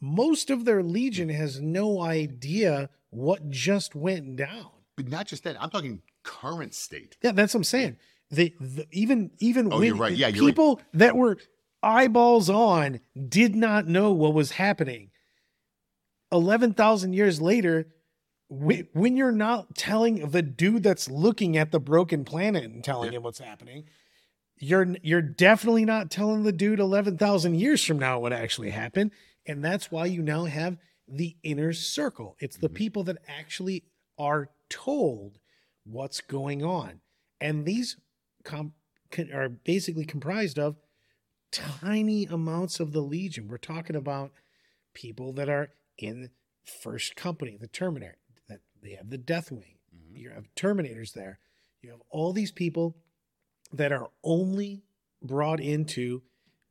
Most 0.00 0.50
of 0.50 0.64
their 0.64 0.82
legion 0.82 1.28
has 1.30 1.60
no 1.60 2.02
idea 2.02 2.90
what 3.10 3.48
just 3.50 3.94
went 3.94 4.36
down. 4.36 4.70
But 4.96 5.08
not 5.08 5.26
just 5.26 5.44
that, 5.44 5.60
I'm 5.60 5.70
talking 5.70 6.02
current 6.22 6.74
state. 6.74 7.16
Yeah, 7.22 7.32
that's 7.32 7.54
what 7.54 7.60
I'm 7.60 7.64
saying. 7.64 7.96
The, 8.30 8.54
the 8.60 8.86
even 8.90 9.30
even 9.38 9.72
Oh, 9.72 9.78
when 9.78 9.86
you're 9.86 9.96
right. 9.96 10.16
Yeah, 10.16 10.28
you're 10.28 10.44
right. 10.44 10.48
people 10.50 10.80
that 10.94 11.16
were 11.16 11.38
eyeballs 11.82 12.50
on 12.50 12.98
did 13.28 13.54
not 13.54 13.86
know 13.86 14.12
what 14.12 14.34
was 14.34 14.50
happening. 14.52 15.10
Eleven 16.32 16.74
thousand 16.74 17.12
years 17.12 17.40
later, 17.40 17.86
when, 18.48 19.16
you're 19.16 19.32
not 19.32 19.74
telling 19.74 20.30
the 20.30 20.42
dude 20.42 20.82
that's 20.82 21.10
looking 21.10 21.56
at 21.56 21.72
the 21.72 21.80
broken 21.80 22.24
planet 22.24 22.64
and 22.64 22.82
telling 22.84 23.12
Yeah. 23.12 23.18
him 23.18 23.22
what's 23.24 23.38
happening, 23.40 23.84
you're 24.58 24.96
you're 25.02 25.20
definitely 25.22 25.84
not 25.84 26.10
telling 26.10 26.42
the 26.44 26.52
dude 26.52 26.80
eleven 26.80 27.18
thousand 27.18 27.56
years 27.56 27.84
from 27.84 27.98
now 27.98 28.18
what 28.18 28.32
actually 28.32 28.70
happened, 28.70 29.10
and 29.46 29.64
that's 29.64 29.90
why 29.90 30.06
you 30.06 30.22
now 30.22 30.44
have 30.44 30.78
the 31.08 31.36
inner 31.42 31.72
circle. 31.72 32.36
It's 32.40 32.56
the 32.56 32.68
Mhm. 32.70 32.74
people 32.74 33.04
that 33.04 33.18
actually 33.28 33.84
are 34.18 34.50
told 34.70 35.38
what's 35.84 36.20
going 36.20 36.64
on, 36.64 37.00
and 37.40 37.66
these 37.66 37.96
com- 38.44 38.74
are 39.32 39.48
basically 39.48 40.04
comprised 40.04 40.58
of 40.58 40.76
tiny 41.52 42.24
amounts 42.26 42.80
of 42.80 42.92
the 42.92 43.02
legion. 43.02 43.48
We're 43.48 43.58
talking 43.58 43.96
about 43.96 44.32
people 44.94 45.32
that 45.34 45.48
are 45.48 45.72
in 45.98 46.30
first 46.64 47.14
company, 47.16 47.56
the 47.56 47.68
Terminator. 47.68 48.16
They 48.82 48.92
have 48.92 49.10
the 49.10 49.18
Deathwing. 49.18 49.76
Mhm. 49.94 50.16
You 50.18 50.30
have 50.30 50.52
Terminators 50.54 51.12
there. 51.12 51.38
You 51.82 51.90
have 51.90 52.02
all 52.10 52.32
these 52.32 52.52
people 52.52 52.96
that 53.72 53.92
are 53.92 54.10
only 54.22 54.82
brought 55.22 55.60
into 55.60 56.22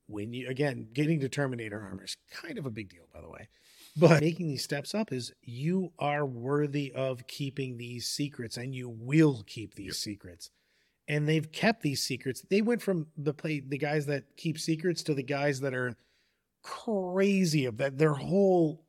when 0.08 0.34
you 0.34 0.48
again 0.48 0.90
getting 0.94 1.20
to 1.20 1.30
Terminator 1.30 1.82
armor 1.82 2.04
is 2.04 2.16
kind 2.32 2.58
of 2.58 2.66
a 2.66 2.72
big 2.72 2.90
deal, 2.90 3.08
by 3.14 3.22
the 3.22 3.30
way. 3.30 3.48
But 3.98 4.22
making 4.22 4.48
these 4.50 4.64
steps 4.64 4.94
up 4.94 5.12
is 5.12 5.34
you 5.42 5.94
are 5.98 6.26
worthy 6.26 6.92
of 6.94 7.28
keeping 7.28 7.78
these 7.78 8.08
secrets, 8.08 8.58
and 8.58 8.76
you 8.76 8.90
will 8.90 9.44
keep 9.44 9.76
these 9.76 9.88
Yep. 9.88 9.96
secrets. 9.96 10.52
And 11.08 11.28
they've 11.30 11.52
kept 11.52 11.82
these 11.82 12.02
secrets. 12.02 12.42
They 12.50 12.62
went 12.62 12.82
from 12.82 13.12
the 13.16 13.34
play 13.34 13.60
the 13.62 13.78
guys 13.78 14.06
that 14.08 14.36
keep 14.38 14.60
secrets 14.60 15.02
to 15.04 15.14
the 15.14 15.24
guys 15.24 15.60
that 15.62 15.74
are 15.74 15.96
crazy 16.62 17.66
of 17.66 17.78
that. 17.78 17.98
Their 17.98 18.14
whole 18.16 18.85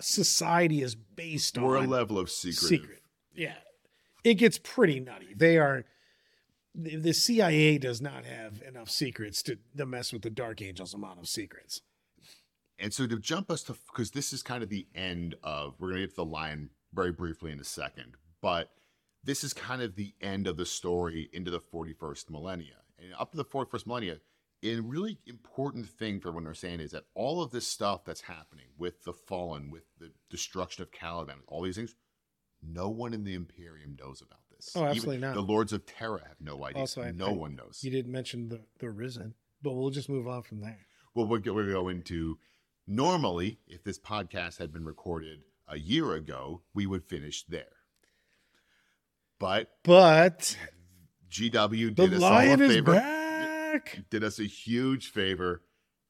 society 0.00 0.82
is 0.82 0.94
based 0.94 1.58
We're 1.58 1.76
a 1.76 1.86
level 1.86 2.18
of 2.18 2.30
secret. 2.30 2.68
secret. 2.68 3.02
Yeah. 3.34 3.54
It 4.24 4.34
gets 4.34 4.58
pretty 4.58 5.00
nutty. 5.00 5.34
They 5.34 5.58
are 5.58 5.84
the, 6.74 6.96
the 6.96 7.12
CIA 7.12 7.78
does 7.78 8.00
not 8.00 8.24
have 8.24 8.62
enough 8.66 8.90
secrets 8.90 9.42
to, 9.42 9.58
to 9.76 9.86
mess 9.86 10.12
with 10.12 10.22
the 10.22 10.30
Dark 10.30 10.62
Angels 10.62 10.94
amount 10.94 11.18
of 11.18 11.28
secrets. 11.28 11.80
And 12.78 12.92
so 12.92 13.06
to 13.06 13.18
jump 13.18 13.50
us 13.50 13.64
to, 13.64 13.76
because 13.92 14.12
this 14.12 14.32
is 14.32 14.42
kind 14.42 14.62
of 14.62 14.68
the 14.68 14.86
end 14.94 15.34
of, 15.42 15.74
we're 15.78 15.88
going 15.88 16.02
to 16.02 16.06
get 16.06 16.10
to 16.10 16.16
the 16.16 16.24
lion 16.24 16.70
very 16.94 17.10
briefly 17.10 17.50
in 17.50 17.58
a 17.58 17.64
second, 17.64 18.14
but 18.40 18.70
this 19.24 19.42
is 19.42 19.52
kind 19.52 19.82
of 19.82 19.96
the 19.96 20.14
end 20.20 20.46
of 20.46 20.56
the 20.56 20.66
story 20.66 21.28
into 21.32 21.50
the 21.50 21.60
41st 21.60 22.30
millennia. 22.30 22.76
And 23.00 23.12
up 23.18 23.32
to 23.32 23.36
the 23.36 23.44
41st 23.44 23.86
millennia, 23.86 24.16
a 24.62 24.80
really 24.80 25.18
important 25.26 25.88
thing 25.88 26.20
for 26.20 26.28
everyone 26.28 26.44
to 26.44 26.48
understand 26.48 26.80
is 26.80 26.90
that 26.90 27.04
all 27.14 27.42
of 27.42 27.50
this 27.50 27.66
stuff 27.66 28.04
that's 28.04 28.22
happening 28.22 28.66
with 28.76 29.04
the 29.04 29.12
fallen, 29.12 29.70
with 29.70 29.84
the 29.98 30.10
destruction 30.30 30.82
of 30.82 30.90
Caliban, 30.90 31.36
all 31.46 31.62
these 31.62 31.76
things, 31.76 31.94
no 32.62 32.88
one 32.88 33.14
in 33.14 33.24
the 33.24 33.34
Imperium 33.34 33.96
knows 34.00 34.20
about 34.20 34.40
this. 34.50 34.72
Oh, 34.74 34.84
absolutely 34.84 35.16
Even 35.18 35.28
not. 35.28 35.34
The 35.34 35.42
Lords 35.42 35.72
of 35.72 35.86
Terra 35.86 36.22
have 36.26 36.40
no 36.40 36.64
idea. 36.64 36.80
Also, 36.80 37.10
no 37.12 37.28
I- 37.28 37.32
one 37.32 37.54
knows. 37.56 37.80
You 37.82 37.90
didn't 37.90 38.10
mention 38.12 38.48
the 38.48 38.62
the 38.80 38.90
Risen, 38.90 39.34
but 39.62 39.74
we'll 39.74 39.90
just 39.90 40.08
move 40.08 40.26
on 40.26 40.42
from 40.42 40.60
there. 40.60 40.86
Well, 41.14 41.26
we're 41.26 41.38
going 41.38 41.66
to 41.66 41.72
go 41.72 41.88
into 41.88 42.38
normally, 42.86 43.60
if 43.68 43.84
this 43.84 43.98
podcast 43.98 44.58
had 44.58 44.72
been 44.72 44.84
recorded 44.84 45.40
a 45.68 45.78
year 45.78 46.14
ago, 46.14 46.62
we 46.74 46.86
would 46.86 47.04
finish 47.04 47.44
there. 47.44 47.66
But 49.38 49.70
But 49.84 50.56
GW 51.30 51.94
the 51.94 52.08
did 52.08 52.14
us 52.14 52.22
all 52.22 52.38
a 52.38 52.56
favor, 52.56 52.94
back. 52.94 53.17
Did 54.10 54.24
us 54.24 54.38
a 54.38 54.44
huge 54.44 55.10
favor, 55.10 55.62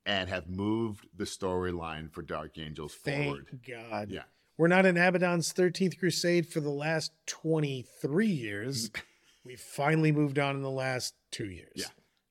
and 0.06 0.28
have 0.28 0.48
moved 0.48 1.06
the 1.16 1.24
storyline 1.24 2.10
for 2.10 2.22
Dark 2.22 2.58
Angels 2.58 2.94
forward. 2.94 3.46
Thank 3.50 3.90
God. 3.90 4.10
Yeah. 4.10 4.22
We're 4.56 4.68
not 4.68 4.86
in 4.86 4.96
Abaddon's 4.96 5.52
13th 5.52 5.98
Crusade 5.98 6.48
for 6.48 6.60
the 6.60 6.70
last 6.70 7.12
23 7.26 8.26
years. 8.26 8.90
we 9.44 9.54
finally 9.54 10.10
moved 10.10 10.38
on 10.38 10.56
in 10.56 10.62
the 10.62 10.70
last 10.70 11.14
two 11.30 11.48
years. 11.48 11.72
Yeah. 11.76 11.86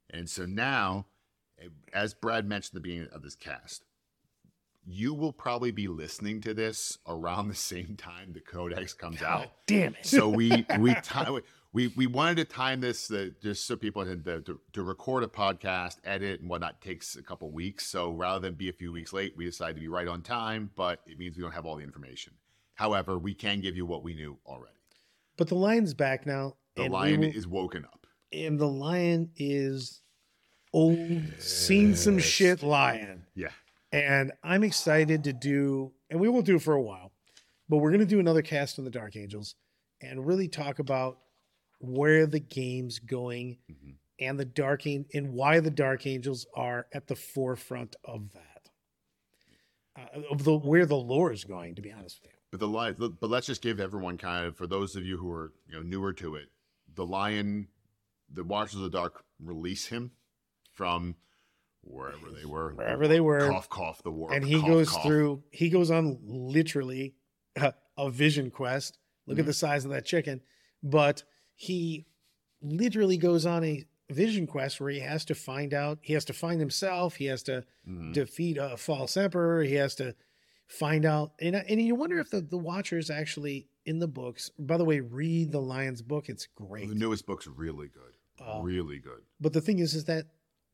And 0.10 0.30
so 0.30 0.46
now, 0.46 1.06
as 1.94 2.14
Brad 2.14 2.46
mentioned 2.46 2.72
at 2.72 2.84
the 2.84 2.90
beginning 2.90 3.10
of 3.14 3.22
this 3.22 3.36
cast, 3.36 3.86
you 4.86 5.14
will 5.14 5.34
probably 5.34 5.72
be 5.72 5.88
listening 5.88 6.42
to 6.42 6.54
this 6.54 6.98
around 7.08 7.50
the 7.50 7.56
same 7.56 7.96
time 7.98 8.34
the 8.34 8.40
Codex 8.40 8.94
comes 8.94 9.20
God 9.20 9.44
out. 9.44 9.48
damn 9.66 9.96
it. 9.96 10.06
So 10.06 10.30
we 10.30 10.66
we 10.80 10.96
ti- 11.04 11.42
we 11.78 11.90
we 11.90 12.08
wanted 12.08 12.38
to 12.38 12.44
time 12.44 12.82
this 12.82 13.12
uh, 13.12 13.30
just 13.40 13.68
so 13.68 13.76
people 13.76 14.04
had 14.04 14.26
to, 14.26 14.42
to, 14.42 14.60
to 14.74 14.82
record 14.82 15.24
a 15.24 15.28
podcast, 15.28 15.98
edit 16.04 16.42
and 16.42 16.50
whatnot 16.50 16.82
takes 16.82 17.16
a 17.16 17.22
couple 17.22 17.52
weeks. 17.52 17.86
So 17.86 18.10
rather 18.10 18.40
than 18.40 18.56
be 18.56 18.68
a 18.68 18.74
few 18.74 18.92
weeks 18.92 19.14
late, 19.14 19.36
we 19.38 19.46
decided 19.46 19.76
to 19.76 19.82
be 19.82 19.88
right 19.88 20.08
on 20.08 20.24
time, 20.24 20.72
but 20.76 21.02
it 21.06 21.20
means 21.20 21.38
we 21.38 21.44
don't 21.44 21.52
have 21.52 21.68
all 21.68 21.76
the 21.76 21.84
information. 21.84 22.34
However, 22.74 23.20
we 23.20 23.36
can 23.36 23.62
give 23.62 23.78
you 23.78 23.86
what 23.86 24.04
we 24.04 24.16
knew 24.16 24.40
already. 24.44 24.74
but 25.38 25.50
the 25.50 25.56
lion's 25.56 25.94
back 25.94 26.26
now. 26.26 26.56
The 26.76 26.90
lion 26.90 27.20
will- 27.20 27.28
is 27.36 27.46
woken 27.48 27.86
up. 27.86 28.08
and 28.34 28.58
the 28.60 28.68
lion 28.68 29.30
is 29.36 30.02
old, 30.74 31.22
seen 31.38 31.96
some 31.96 32.18
shit 32.18 32.64
lion. 32.64 33.28
Yeah. 33.36 33.50
And 33.92 34.32
I'm 34.44 34.64
excited 34.64 35.24
to 35.26 35.34
do, 35.34 35.94
and 36.10 36.20
we 36.20 36.28
won't 36.28 36.48
do 36.48 36.56
it 36.56 36.64
for 36.64 36.74
a 36.74 36.82
while, 36.82 37.12
but 37.70 37.78
we're 37.78 37.92
going 37.92 38.00
to 38.00 38.08
do 38.08 38.20
another 38.20 38.42
cast 38.42 38.80
on 38.80 38.86
the 38.86 38.92
Dark 38.92 39.16
Angels 39.16 39.54
and 40.02 40.26
really 40.26 40.48
talk 40.48 40.80
about 40.80 41.20
where 41.80 42.26
the 42.26 42.40
game's 42.40 43.00
going 43.00 43.58
Mhm. 43.70 43.96
and 44.20 44.40
the 44.40 44.46
Dark 44.46 44.86
An- 44.86 45.06
and 45.14 45.34
why 45.34 45.60
the 45.60 45.72
Dark 45.72 46.06
Angels 46.08 46.46
are 46.56 46.88
at 46.92 47.08
the 47.08 47.16
forefront 47.16 47.96
of 48.04 48.32
that, 48.34 48.70
uh, 49.96 50.22
of 50.32 50.44
the 50.44 50.58
where 50.58 50.86
the 50.86 50.96
lore 50.98 51.32
is 51.32 51.44
going. 51.44 51.76
To 51.76 51.82
be 51.82 51.92
honest 51.92 52.22
with 52.22 52.32
you, 52.32 52.38
But 52.52 52.60
the 52.60 52.68
lion, 52.68 52.96
but 52.98 53.30
let's 53.30 53.48
just 53.48 53.62
give 53.62 53.80
everyone 53.80 54.18
kind 54.18 54.46
of 54.46 54.56
for 54.58 54.68
those 54.68 54.96
of 54.96 55.06
you 55.06 55.18
who 55.18 55.32
are 55.32 55.54
you 55.68 55.76
know 55.76 55.82
newer 55.84 56.14
to 56.14 56.36
it, 56.36 56.50
the 56.94 57.06
lion, 57.06 57.68
the 58.30 58.44
Watchers 58.44 58.76
of 58.76 58.82
the 58.82 58.90
Dark 58.90 59.24
release 59.40 59.86
him 59.88 60.12
from 60.74 61.16
wherever 61.82 62.30
they 62.32 62.46
were, 62.46 62.74
wherever 62.74 63.08
they 63.08 63.20
were, 63.20 63.50
cough 63.50 63.70
cough 63.70 64.04
the 64.04 64.12
war, 64.12 64.34
and 64.34 64.44
he 64.46 64.60
cough, 64.60 64.68
goes 64.68 64.90
cough. 64.90 65.04
through 65.04 65.44
he 65.52 65.70
goes 65.70 65.92
on 65.92 66.20
literally 66.24 67.16
a, 67.98 68.10
vision 68.12 68.50
quest 68.52 68.98
look 69.26 69.40
at 69.40 69.44
Mhm. 69.44 69.48
the 69.48 69.54
size 69.54 69.86
of 69.86 69.92
that 69.92 70.06
chicken 70.06 70.42
but 70.84 71.24
he 71.58 72.06
literally 72.62 73.18
goes 73.18 73.46
on 73.46 73.64
a 73.66 73.84
vision 74.10 74.48
quest 74.48 74.80
where 74.80 74.90
he 74.90 75.00
has 75.02 75.26
to 75.26 75.36
find 75.36 75.74
out 75.74 76.00
he 76.02 76.14
has 76.14 76.24
to 76.24 76.32
find 76.34 76.60
himself 76.62 77.16
he 77.16 77.26
has 77.26 77.44
to 77.44 77.66
Mhm. 77.86 78.14
defeat 78.14 78.58
a 78.58 78.78
false 78.78 79.18
emperor 79.18 79.64
he 79.64 79.74
has 79.74 79.96
to 79.96 80.16
find 80.68 81.04
out 81.06 81.34
and, 81.40 81.56
and 81.56 81.82
you 81.82 81.94
wonder 81.96 82.18
if 82.20 82.30
the, 82.30 82.40
the 82.42 82.58
watchers 82.58 83.10
actually 83.10 83.68
in 83.86 84.00
the 84.00 84.08
books 84.08 84.50
by 84.58 84.78
the 84.78 84.86
way 84.86 85.02
read 85.02 85.52
the 85.52 85.60
lion's 85.62 86.02
book 86.02 86.30
it's 86.30 86.48
great 86.56 86.88
The 86.88 86.96
newest 86.96 87.26
book's 87.26 87.48
really 87.48 87.90
good, 87.90 88.16
Uh, 88.40 88.62
really 88.64 89.00
good. 89.00 89.24
but 89.42 89.52
the 89.54 89.62
thing 89.62 89.80
is, 89.80 89.94
is 89.94 90.06
that 90.06 90.28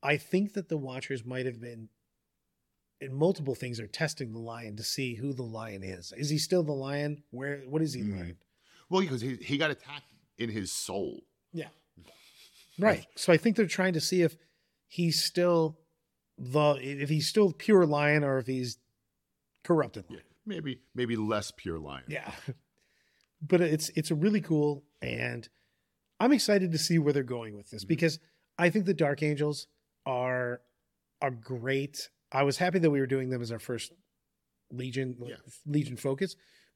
I 0.03 0.17
think 0.17 0.53
that 0.53 0.67
the 0.69 0.77
Watchers 0.77 1.23
might 1.23 1.45
have 1.45 1.61
been, 1.61 1.88
in 2.99 3.13
multiple 3.13 3.55
things, 3.55 3.79
are 3.79 3.88
testing 3.88 4.34
the 4.34 4.39
lion 4.39 4.75
to 4.75 4.84
see 4.84 5.15
who 5.15 5.31
the 5.34 5.43
lion 5.43 5.81
is. 5.81 6.11
Is 6.17 6.29
he 6.29 6.38
still 6.38 6.61
the 6.63 6.73
lion? 6.73 7.23
Where? 7.31 7.59
What 7.61 7.81
is 7.81 7.93
he 7.93 8.01
Mhm. 8.01 8.11
learned? 8.17 8.36
Well, 8.89 8.99
because 9.01 9.21
he, 9.21 9.38
he 9.38 9.57
got 9.57 9.71
attacked 9.71 10.12
in 10.38 10.49
his 10.49 10.71
soul. 10.71 11.21
Yeah. 11.53 11.67
Right. 12.79 13.05
So 13.15 13.31
I 13.31 13.38
think 13.38 13.55
they're 13.55 13.67
trying 13.67 13.93
to 13.93 14.01
see 14.01 14.23
if 14.23 14.36
he's 14.88 15.23
still 15.23 15.77
the 16.39 16.73
if 16.81 17.07
he's 17.07 17.27
still 17.27 17.51
pure 17.53 17.86
lion 17.86 18.23
or 18.23 18.39
if 18.39 18.47
he's 18.47 18.79
corrupted. 19.63 20.05
Yeah, 20.09 20.17
maybe 20.45 20.79
maybe 20.95 21.15
less 21.15 21.51
pure 21.55 21.77
lion. 21.79 22.05
Yeah. 22.07 22.31
But 23.47 23.61
it's 23.61 23.89
it's 23.89 24.09
a 24.09 24.15
really 24.15 24.41
cool 24.41 24.84
and 25.03 25.47
I'm 26.19 26.31
excited 26.31 26.71
to 26.71 26.77
see 26.79 26.97
where 26.97 27.11
they're 27.13 27.21
going 27.23 27.55
with 27.57 27.69
this 27.69 27.84
Mhm. 27.86 27.89
because 27.89 28.17
I 28.57 28.69
think 28.71 28.86
the 28.86 28.93
Dark 28.95 29.21
Angels 29.21 29.67
are 30.07 30.61
are 31.21 31.29
great. 31.31 32.09
I 32.31 32.41
was 32.43 32.57
happy 32.57 32.79
that 32.79 32.89
we 32.89 32.99
were 32.99 33.05
doing 33.05 33.29
them 33.29 33.41
as 33.43 33.51
our 33.51 33.59
first 33.59 33.91
Legion 34.71 35.15
Yeah. 35.27 35.36
Legion 35.67 35.97
focus 35.97 36.36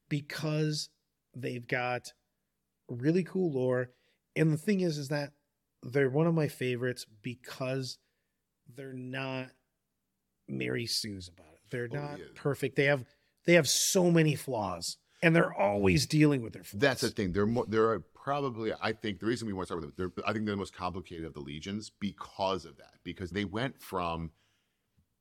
because 0.09 0.89
they've 1.35 1.67
got 1.67 2.13
really 2.89 3.23
cool 3.23 3.51
lore. 3.51 3.89
And 4.35 4.51
the 4.51 4.57
thing 4.57 4.81
is 4.81 4.97
is 4.97 5.09
that 5.09 5.31
they're 5.83 6.09
one 6.09 6.27
of 6.27 6.33
my 6.33 6.47
favorites 6.47 7.05
because 7.21 7.97
they're 8.75 8.93
not 8.93 9.47
Mary 10.47 10.85
Sue's 10.85 11.27
about 11.27 11.53
it. 11.53 11.61
They're 11.69 11.89
Oh, 11.91 11.95
not 11.95 12.19
yeah. 12.19 12.25
perfect. 12.35 12.75
They 12.75 12.85
have 12.85 13.05
they 13.45 13.53
have 13.53 13.67
so 13.67 14.11
many 14.11 14.35
flaws 14.35 14.97
and 15.21 15.35
they're 15.35 15.53
always 15.53 16.05
dealing 16.05 16.41
with 16.41 16.53
their 16.53 16.63
flaws. 16.63 16.81
That's 16.81 17.01
the 17.01 17.09
thing. 17.09 17.31
They're 17.31 17.45
more. 17.45 17.65
They're 17.67 17.99
probably. 17.99 18.73
I 18.81 18.93
think 18.93 19.19
the 19.19 19.25
reason 19.25 19.47
we 19.47 19.53
want 19.53 19.67
to 19.67 19.67
start 19.67 19.81
with 19.81 19.95
them. 19.95 20.11
They're, 20.15 20.25
I 20.25 20.33
think 20.33 20.45
they're 20.45 20.53
the 20.53 20.59
most 20.59 20.75
complicated 20.75 21.25
of 21.25 21.33
the 21.33 21.39
legions 21.39 21.91
because 21.99 22.65
of 22.65 22.77
that. 22.77 22.93
Because 23.03 23.31
they 23.31 23.45
went 23.45 23.81
from 23.81 24.31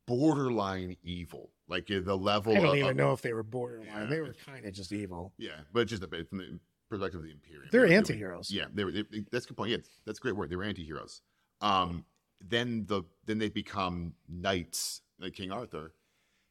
borderline 0.07 0.97
evil, 1.03 1.51
like 1.69 1.87
the 1.87 2.17
level. 2.17 2.57
I 2.57 2.61
don't 2.61 2.71
of, 2.71 2.77
even 2.77 2.97
know 2.97 3.12
if 3.12 3.23
they 3.23 3.33
were 3.33 3.43
borderline. 3.43 3.87
Yeah. 3.87 4.07
They 4.07 4.21
were 4.21 4.35
kind 4.45 4.64
of 4.64 4.73
just 4.73 4.93
evil. 4.93 5.33
Yeah, 5.39 5.61
but 5.73 5.87
just 5.87 6.03
a 6.03 6.07
bit 6.07 6.29
from 6.29 6.39
the 6.39 6.59
perspective 6.89 7.20
of 7.20 7.26
the 7.26 7.32
Imperium. 7.32 7.68
They're 7.72 7.89
They 7.89 7.97
anti-heroes. 7.97 8.51
Yeah, 8.51 8.66
they 8.72 8.84
were. 8.84 8.93
They, 8.93 9.05
that's 9.30 9.47
a 9.47 9.49
good 9.49 9.57
point. 9.57 9.70
Yeah, 9.70 9.78
that's 10.05 10.18
a 10.18 10.22
great 10.22 10.37
word. 10.37 10.51
They 10.51 10.57
were 10.57 10.64
anti-heroes. 10.64 11.22
Um, 11.61 12.05
then 12.41 12.84
the 12.87 13.03
then 13.24 13.39
they 13.39 13.49
become 13.49 14.14
knights, 14.28 15.01
like 15.18 15.34
King 15.34 15.51
Arthur, 15.51 15.93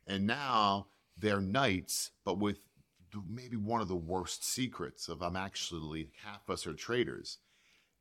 and 0.08 0.26
now 0.26 0.88
they're 1.18 1.42
knights, 1.42 2.12
but 2.24 2.40
with 2.40 2.60
maybe 3.30 3.56
one 3.56 3.82
of 3.82 3.88
the 3.88 3.96
worst 3.96 4.44
secrets 4.44 5.08
of 5.08 5.22
I'm 5.22 5.36
actually 5.36 6.10
half 6.24 6.42
of 6.48 6.54
us 6.54 6.68
are 6.68 6.74
traitors, 6.74 7.38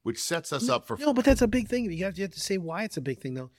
which 0.03 0.19
sets 0.21 0.53
us 0.53 0.69
up 0.69 0.87
for 0.87 0.97
No, 0.97 1.13
but 1.13 1.25
that's 1.25 1.43
a 1.43 1.47
big 1.47 1.69
thing. 1.69 1.91
You 1.91 2.05
have, 2.05 2.19
you 2.19 2.25
have 2.25 2.33
to 2.33 2.41
say 2.41 2.59
why 2.59 2.85
it's 2.85 2.97
a 2.97 3.01
big 3.01 3.21
thing, 3.21 3.35
though. 3.35 3.51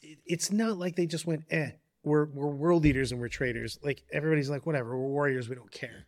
It, 0.00 0.18
it's 0.26 0.50
not 0.50 0.78
like 0.78 0.96
they 0.96 1.06
just 1.06 1.26
went, 1.26 1.44
eh, 1.50 1.70
we're, 2.02 2.24
we're 2.24 2.48
world 2.48 2.82
leaders 2.82 3.12
and 3.12 3.20
we're 3.20 3.28
traders. 3.28 3.78
Like 3.82 4.02
everybody's 4.12 4.50
like, 4.50 4.66
whatever, 4.66 4.98
we're 4.98 5.06
warriors, 5.06 5.48
we 5.48 5.54
don't 5.54 5.70
care. 5.70 6.06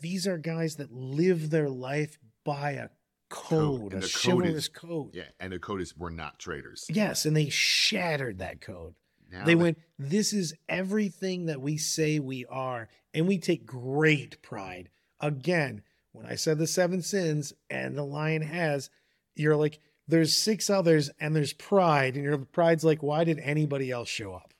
These 0.00 0.26
are 0.26 0.38
guys 0.38 0.76
that 0.76 0.92
live 0.92 1.50
their 1.50 1.68
life 1.68 2.18
by 2.44 2.72
a 2.72 2.88
code, 3.28 3.92
and 3.92 4.02
a 4.02 4.06
the 4.06 4.20
code 4.24 4.46
is- 4.46 4.68
code. 4.68 5.14
yeah, 5.14 5.24
and 5.38 5.52
the 5.52 5.58
code 5.58 5.80
is 5.80 5.96
we're 5.96 6.10
not 6.10 6.38
traitors. 6.38 6.86
Yes, 6.90 7.24
and 7.26 7.36
they 7.36 7.48
shattered 7.48 8.38
that 8.38 8.60
code. 8.60 8.94
Now 9.30 9.44
they 9.44 9.54
that- 9.54 9.58
went, 9.62 9.78
this 9.98 10.32
is 10.32 10.54
everything 10.68 11.46
that 11.46 11.60
we 11.60 11.76
say 11.76 12.18
we 12.18 12.44
are. 12.46 12.88
And 13.12 13.26
we 13.26 13.38
take 13.38 13.66
great 13.66 14.40
pride. 14.42 14.88
Again, 15.20 15.82
when 16.12 16.26
I 16.26 16.36
said 16.36 16.58
the 16.58 16.66
seven 16.66 17.02
sins 17.02 17.52
and 17.68 17.96
the 17.96 18.04
lion 18.04 18.42
has, 18.42 18.88
you're 19.34 19.56
like, 19.56 19.80
there's 20.06 20.36
six 20.36 20.70
others 20.70 21.10
and 21.20 21.34
there's 21.34 21.52
pride. 21.52 22.14
And 22.14 22.24
your 22.24 22.38
pride's 22.38 22.84
like, 22.84 23.02
why 23.02 23.24
did 23.24 23.38
anybody 23.40 23.90
else 23.90 24.08
show 24.08 24.32
up? 24.34 24.54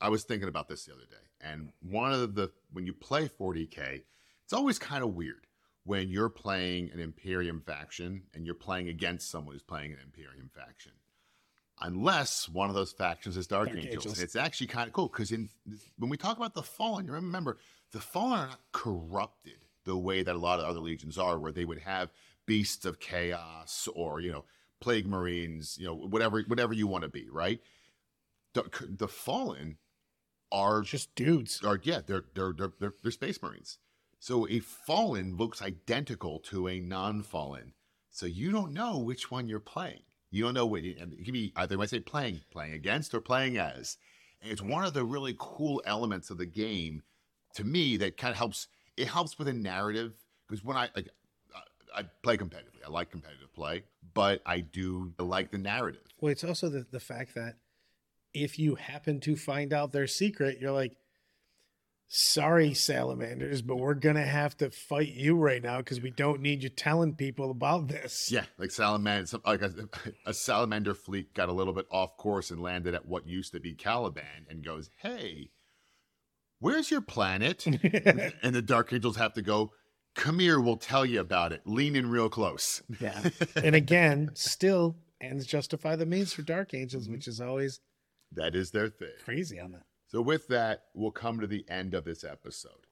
I 0.00 0.08
was 0.08 0.24
thinking 0.24 0.48
about 0.48 0.68
this 0.68 0.84
the 0.84 0.92
other 0.92 1.06
day, 1.10 1.16
and 1.40 1.70
one 1.80 2.12
of 2.12 2.34
the 2.34 2.52
when 2.72 2.84
you 2.86 2.92
play 2.92 3.28
40k, 3.28 4.02
it's 4.46 4.52
always 4.52 4.78
kind 4.78 5.02
of 5.02 5.16
weird 5.16 5.44
when 5.82 6.08
you're 6.08 6.28
playing 6.28 6.90
an 6.92 7.00
Imperium 7.00 7.60
faction 7.66 8.22
and 8.32 8.46
you're 8.46 8.54
playing 8.54 8.88
against 8.88 9.28
someone 9.28 9.54
who's 9.54 9.62
playing 9.62 9.90
an 9.90 9.98
Imperium 10.04 10.48
faction, 10.54 10.92
unless 11.80 12.48
one 12.48 12.68
of 12.68 12.76
those 12.76 12.92
factions 12.92 13.36
is 13.36 13.48
Dark, 13.48 13.66
Dark 13.66 13.78
Angels. 13.78 14.06
Angels. 14.06 14.20
It's 14.20 14.36
actually 14.36 14.68
kind 14.68 14.86
of 14.86 14.92
cool 14.92 15.08
because 15.08 15.32
in 15.32 15.48
when 15.98 16.10
we 16.10 16.16
talk 16.16 16.36
about 16.36 16.54
the 16.54 16.62
Fallen, 16.62 17.06
you 17.06 17.12
remember 17.12 17.58
the 17.90 17.98
Fallen 17.98 18.38
are 18.38 18.46
not 18.46 18.60
corrupted 18.70 19.64
the 19.84 19.96
way 19.96 20.22
that 20.22 20.36
a 20.36 20.38
lot 20.38 20.60
of 20.60 20.66
other 20.66 20.80
legions 20.80 21.18
are, 21.18 21.40
where 21.40 21.52
they 21.52 21.64
would 21.64 21.80
have 21.80 22.12
beasts 22.46 22.84
of 22.84 23.00
chaos 23.00 23.88
or 23.96 24.20
you 24.20 24.30
know 24.30 24.44
plague 24.80 25.08
marines, 25.08 25.76
you 25.76 25.86
know 25.86 25.94
whatever 25.96 26.40
whatever 26.42 26.72
you 26.72 26.86
want 26.86 27.02
to 27.02 27.08
be, 27.08 27.26
right? 27.32 27.58
The, 28.54 28.62
the 28.88 29.08
Fallen 29.08 29.78
are 30.52 30.82
Just 30.82 31.16
dudes. 31.16 31.62
are 31.64 31.80
yeah, 31.82 32.00
they're 32.06 32.24
they're 32.32 32.52
they're 32.52 32.72
they're, 32.78 32.94
they're 33.02 33.10
space 33.10 33.42
marines. 33.42 33.78
So 34.18 34.48
a 34.48 34.60
fallen 34.60 35.36
looks 35.36 35.62
identical 35.62 36.38
to 36.40 36.68
a 36.68 36.80
non-fallen. 36.80 37.74
So 38.10 38.26
you 38.26 38.50
don't 38.50 38.72
know 38.72 38.98
which 38.98 39.30
one 39.30 39.48
you're 39.48 39.60
playing. 39.60 40.00
You 40.30 40.44
don't 40.44 40.54
know 40.54 40.66
what 40.66 40.84
it 40.84 40.98
can 40.98 41.32
be 41.32 41.52
either 41.56 41.76
might 41.76 41.90
say 41.90 42.00
playing, 42.00 42.40
playing 42.50 42.72
against 42.72 43.14
or 43.14 43.20
playing 43.20 43.58
as. 43.58 43.98
And 44.42 44.50
it's 44.50 44.62
one 44.62 44.84
of 44.84 44.94
the 44.94 45.04
really 45.04 45.36
cool 45.38 45.82
elements 45.86 46.30
of 46.30 46.38
the 46.38 46.46
game 46.46 47.02
to 47.54 47.64
me 47.64 47.96
that 47.98 48.16
kind 48.16 48.32
of 48.32 48.38
helps 48.38 48.68
it 48.96 49.08
helps 49.08 49.38
with 49.38 49.48
a 49.48 49.52
narrative 49.52 50.14
because 50.48 50.64
when 50.64 50.76
I 50.76 50.88
like 50.94 51.08
I 51.94 52.04
play 52.22 52.36
competitively, 52.36 52.84
I 52.84 52.90
like 52.90 53.10
competitive 53.10 53.52
play, 53.54 53.84
but 54.12 54.42
I 54.44 54.60
do 54.60 55.14
like 55.18 55.50
the 55.50 55.58
narrative. 55.58 56.02
Well, 56.20 56.30
it's 56.30 56.44
also 56.44 56.68
the, 56.68 56.86
the 56.90 57.00
fact 57.00 57.34
that 57.34 57.56
if 58.34 58.58
you 58.58 58.74
happen 58.74 59.18
to 59.20 59.34
find 59.34 59.72
out 59.72 59.92
their 59.92 60.06
secret, 60.06 60.58
you're 60.60 60.72
like, 60.72 60.96
sorry, 62.08 62.74
salamanders, 62.74 63.62
but 63.62 63.76
we're 63.76 63.94
going 63.94 64.16
to 64.16 64.26
have 64.26 64.56
to 64.58 64.70
fight 64.70 65.12
you 65.12 65.36
right 65.36 65.62
now 65.62 65.78
because 65.78 66.00
we 66.00 66.10
don't 66.10 66.40
need 66.40 66.62
you 66.62 66.68
telling 66.68 67.14
people 67.14 67.50
about 67.50 67.88
this. 67.88 68.30
Yeah, 68.30 68.44
like 68.58 68.70
salamander, 68.70 69.26
some, 69.26 69.42
like 69.44 69.62
a, 69.62 69.72
a, 70.26 70.34
salamander 70.34 70.94
fleet 70.94 71.34
got 71.34 71.48
a 71.48 71.52
little 71.52 71.72
bit 71.72 71.86
off 71.90 72.16
course 72.16 72.50
and 72.50 72.62
landed 72.62 72.94
at 72.94 73.06
what 73.06 73.26
used 73.26 73.52
to 73.52 73.60
be 73.60 73.74
Caliban 73.74 74.46
and 74.48 74.64
goes, 74.64 74.90
hey, 74.96 75.50
where's 76.60 76.90
your 76.90 77.00
planet? 77.00 77.66
and 78.42 78.54
the 78.54 78.62
Dark 78.62 78.92
Angels 78.92 79.16
have 79.16 79.34
to 79.34 79.42
go, 79.42 79.72
come 80.14 80.38
here, 80.38 80.60
we'll 80.60 80.76
tell 80.76 81.04
you 81.04 81.20
about 81.20 81.52
it. 81.52 81.62
Lean 81.64 81.96
in 81.96 82.10
real 82.10 82.28
close. 82.28 82.82
Yeah. 83.00 83.30
and 83.56 83.74
again, 83.74 84.30
still 84.34 84.96
ends 85.20 85.46
justify 85.46 85.96
the 85.96 86.06
means 86.06 86.32
for 86.32 86.42
Dark 86.42 86.74
Angels, 86.74 87.04
mm-hmm. 87.04 87.14
which 87.14 87.28
is 87.28 87.40
always 87.40 87.80
that 88.32 88.54
is 88.54 88.70
their 88.70 88.88
thing. 88.88 89.08
Crazy 89.24 89.60
on 89.60 89.72
that. 89.72 89.84
So 90.06 90.20
with 90.22 90.48
that, 90.48 90.84
we'll 90.94 91.10
come 91.10 91.40
to 91.40 91.46
the 91.46 91.64
end 91.68 91.94
of 91.94 92.04
this 92.04 92.24
episode. 92.24 92.86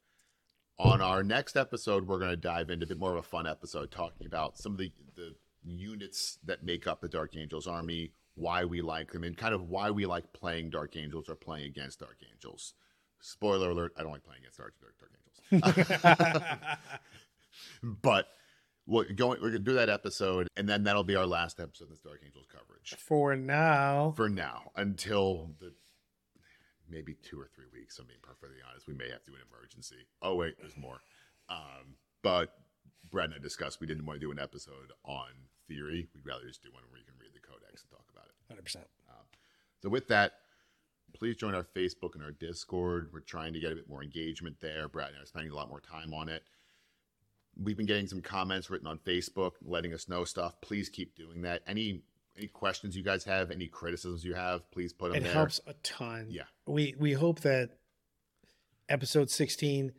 On 0.79 1.01
our 1.01 1.23
next 1.23 1.57
episode, 1.57 2.09
we're 2.09 2.19
going 2.19 2.33
to 2.33 2.37
dive 2.37 2.71
into 2.71 2.85
a 2.85 2.89
bit 2.89 2.99
more 2.99 3.12
of 3.12 3.19
a 3.19 3.23
fun 3.23 3.47
episode, 3.47 3.93
talking 3.93 4.27
about 4.27 4.59
some 4.59 4.73
of 4.73 4.79
the 4.79 4.91
the 5.15 5.35
units 5.65 6.39
that 6.45 6.65
make 6.65 6.87
up 6.87 7.01
the 7.01 7.09
Dark 7.09 7.37
Angels 7.37 7.69
army, 7.69 8.12
why 8.35 8.65
we 8.65 8.81
like 8.81 9.12
them, 9.12 9.23
and 9.23 9.37
kind 9.37 9.55
of 9.55 9.69
why 9.69 9.91
we 9.91 10.05
like 10.05 10.33
playing 10.33 10.71
Dark 10.71 10.97
Angels 10.97 11.29
or 11.29 11.37
playing 11.37 11.67
against 11.67 12.01
Dark 12.01 12.19
Angels. 12.29 12.75
Spoiler 13.21 13.71
alert: 13.71 13.93
I 13.97 14.03
don't 14.03 14.11
like 14.11 14.25
playing 14.25 14.41
against 14.41 14.59
Dark, 14.59 14.75
Dark, 14.81 14.97
Dark 14.99 15.12
Angels. 15.53 16.79
but 18.03 18.27
we're 18.87 19.05
going 19.12 19.41
we're 19.41 19.51
gonna 19.51 19.61
do 19.61 19.75
that 19.75 19.89
episode 19.89 20.49
and 20.57 20.69
then 20.69 20.85
that'll 20.85 21.05
be 21.05 21.17
our 21.17 21.27
last 21.27 21.59
episode 21.61 21.85
of 21.85 21.91
this 21.91 22.01
dark 22.01 22.21
angels 22.25 22.47
coverage 22.53 22.95
for 22.99 23.35
now 23.35 24.12
for 24.17 24.29
now 24.29 24.71
until 24.77 25.53
the 25.61 25.73
maybe 26.89 27.14
two 27.22 27.41
or 27.41 27.49
three 27.55 27.66
weeks 27.72 27.99
i'm 27.99 28.07
being 28.07 28.18
perfectly 28.22 28.59
honest. 28.68 28.87
We 28.87 28.95
may 28.95 29.11
have 29.11 29.24
to 29.24 29.30
do 29.30 29.37
an 29.37 29.43
emergency. 29.53 30.07
Oh 30.22 30.35
wait 30.35 30.57
there's 30.59 30.76
more. 30.76 31.01
Um, 31.49 31.97
but 32.22 32.53
brad 33.11 33.26
and 33.26 33.35
i 33.35 33.39
discussed 33.39 33.80
we 33.80 33.87
didn't 33.87 34.07
want 34.07 34.20
to 34.20 34.26
do 34.26 34.32
an 34.32 34.39
episode 34.39 34.93
on 35.05 35.28
theory. 35.68 36.09
We'd 36.14 36.26
rather 36.26 36.47
just 36.47 36.62
do 36.62 36.70
one 36.72 36.82
where 36.91 36.99
you 36.99 37.07
can 37.07 37.14
read 37.20 37.32
the 37.35 37.41
codex 37.41 37.82
and 37.82 37.91
talk 37.91 38.07
about 38.12 38.26
it. 38.28 38.37
100% 38.53 38.76
um, 39.09 39.24
so 39.82 39.89
with 39.89 40.09
that 40.09 40.32
please 41.14 41.37
join 41.37 41.55
our 41.55 41.64
facebook 41.64 42.14
and 42.14 42.22
our 42.22 42.32
discord. 42.32 43.09
We're 43.12 43.20
trying 43.20 43.53
to 43.55 43.61
get 43.61 43.72
a 43.72 43.76
bit 43.76 43.89
more 43.89 44.03
engagement 44.03 44.57
there. 44.61 44.89
Brad 44.89 45.09
and 45.09 45.18
i 45.18 45.22
are 45.22 45.26
spending 45.26 45.53
a 45.53 45.57
lot 45.57 45.68
more 45.68 45.80
time 45.80 46.12
on 46.12 46.28
it. 46.28 46.43
We've 47.57 47.76
been 47.76 47.87
getting 47.87 48.09
some 48.09 48.20
comments 48.20 48.68
written 48.68 48.89
on 48.89 48.99
Facebook, 48.99 49.53
letting 49.64 49.95
us 49.95 50.09
know 50.09 50.24
stuff. 50.24 50.61
Please 50.61 50.89
keep 50.89 51.14
doing 51.14 51.43
that. 51.43 51.62
Any 51.68 52.03
any 52.37 52.49
questions 52.49 52.97
you 52.97 53.03
guys 53.03 53.24
have, 53.24 53.51
any 53.51 53.66
criticisms 53.66 54.24
you 54.24 54.35
have, 54.35 54.70
please 54.70 54.93
put 54.93 55.09
them 55.12 55.18
it 55.18 55.22
there. 55.22 55.32
It 55.32 55.35
helps 55.35 55.61
a 55.66 55.74
ton. 55.82 56.26
Yeah. 56.30 56.45
We 56.66 56.95
we 56.99 57.12
hope 57.12 57.41
that 57.41 57.70
episode 58.89 59.30
16 59.30 59.93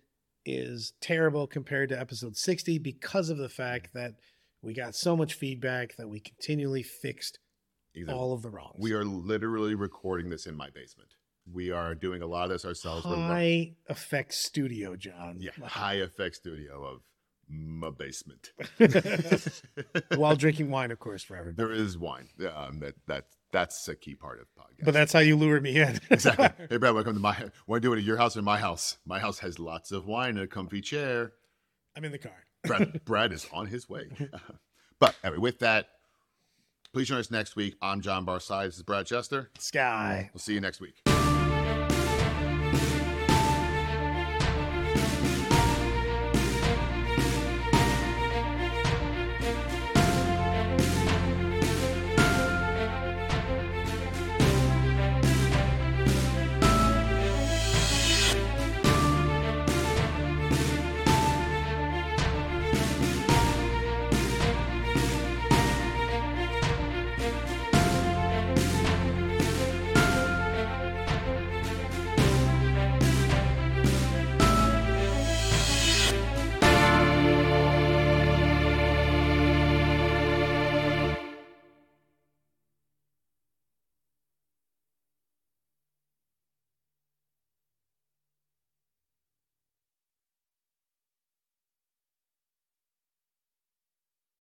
is 0.45 0.93
terrible 1.01 1.47
compared 1.47 1.89
to 1.89 1.99
episode 1.99 2.37
60 2.37 2.77
because 2.79 3.29
of 3.29 3.37
the 3.37 3.49
fact 3.49 3.93
that 3.93 4.15
we 4.61 4.73
got 4.73 4.95
so 4.95 5.15
much 5.15 5.33
feedback 5.33 5.95
that 5.97 6.09
we 6.09 6.19
continually 6.19 6.83
fixed 6.83 7.39
exactly. 7.93 8.19
all 8.19 8.33
of 8.33 8.41
the 8.41 8.49
wrongs. 8.49 8.75
We 8.79 8.93
are 8.93 9.05
literally 9.05 9.75
recording 9.75 10.29
this 10.29 10.45
in 10.45 10.55
my 10.55 10.69
basement. 10.69 11.09
We 11.51 11.71
are 11.71 11.93
doing 11.93 12.21
a 12.21 12.27
lot 12.27 12.45
of 12.45 12.49
this 12.51 12.65
ourselves. 12.65 13.05
High 13.05 13.73
effect 13.87 14.33
studio, 14.33 14.95
John. 14.95 15.37
Yeah, 15.39 15.51
high 15.63 15.95
effect 15.95 16.35
studio 16.35 16.83
of 16.83 17.01
my 17.49 17.89
basement 17.89 18.51
while 20.15 20.35
drinking 20.35 20.69
wine, 20.69 20.91
of 20.91 20.99
course, 20.99 21.23
for 21.23 21.35
everybody. 21.35 21.67
There 21.67 21.75
is 21.75 21.97
wine. 21.97 22.29
Um, 22.53 22.79
that 22.79 22.95
that 23.07 23.25
that's 23.51 23.87
a 23.87 23.95
key 23.95 24.15
part 24.15 24.39
of 24.39 24.47
podcast. 24.57 24.85
But 24.85 24.93
that's 24.93 25.13
how 25.13 25.19
you 25.19 25.35
lure 25.35 25.61
me 25.61 25.77
in. 25.79 25.99
exactly. 26.09 26.49
Hey, 26.69 26.77
Brad, 26.77 26.93
welcome 26.93 27.13
to 27.13 27.19
my. 27.19 27.35
Want 27.67 27.81
to 27.81 27.87
do 27.87 27.93
it 27.93 27.97
at 27.97 28.03
your 28.03 28.17
house 28.17 28.35
or 28.35 28.41
my 28.41 28.59
house? 28.59 28.97
My 29.05 29.19
house 29.19 29.39
has 29.39 29.59
lots 29.59 29.91
of 29.91 30.05
wine 30.05 30.31
and 30.31 30.41
a 30.41 30.47
comfy 30.47 30.81
chair. 30.81 31.33
I'm 31.95 32.03
in 32.03 32.11
the 32.11 32.17
car. 32.17 32.45
Brad, 32.65 33.05
Brad 33.05 33.31
is 33.31 33.47
on 33.53 33.67
his 33.67 33.87
way. 33.87 34.09
but 34.99 35.15
anyway, 35.23 35.39
with 35.39 35.59
that, 35.59 35.87
please 36.93 37.07
join 37.07 37.19
us 37.19 37.31
next 37.31 37.55
week. 37.55 37.75
I'm 37.81 38.01
John 38.01 38.25
Barside. 38.25 38.65
This 38.65 38.77
is 38.77 38.83
Brad 38.83 39.05
Chester. 39.05 39.51
Sky. 39.59 40.29
We'll 40.33 40.41
see 40.41 40.53
you 40.53 40.61
next 40.61 40.81
week. 40.81 41.01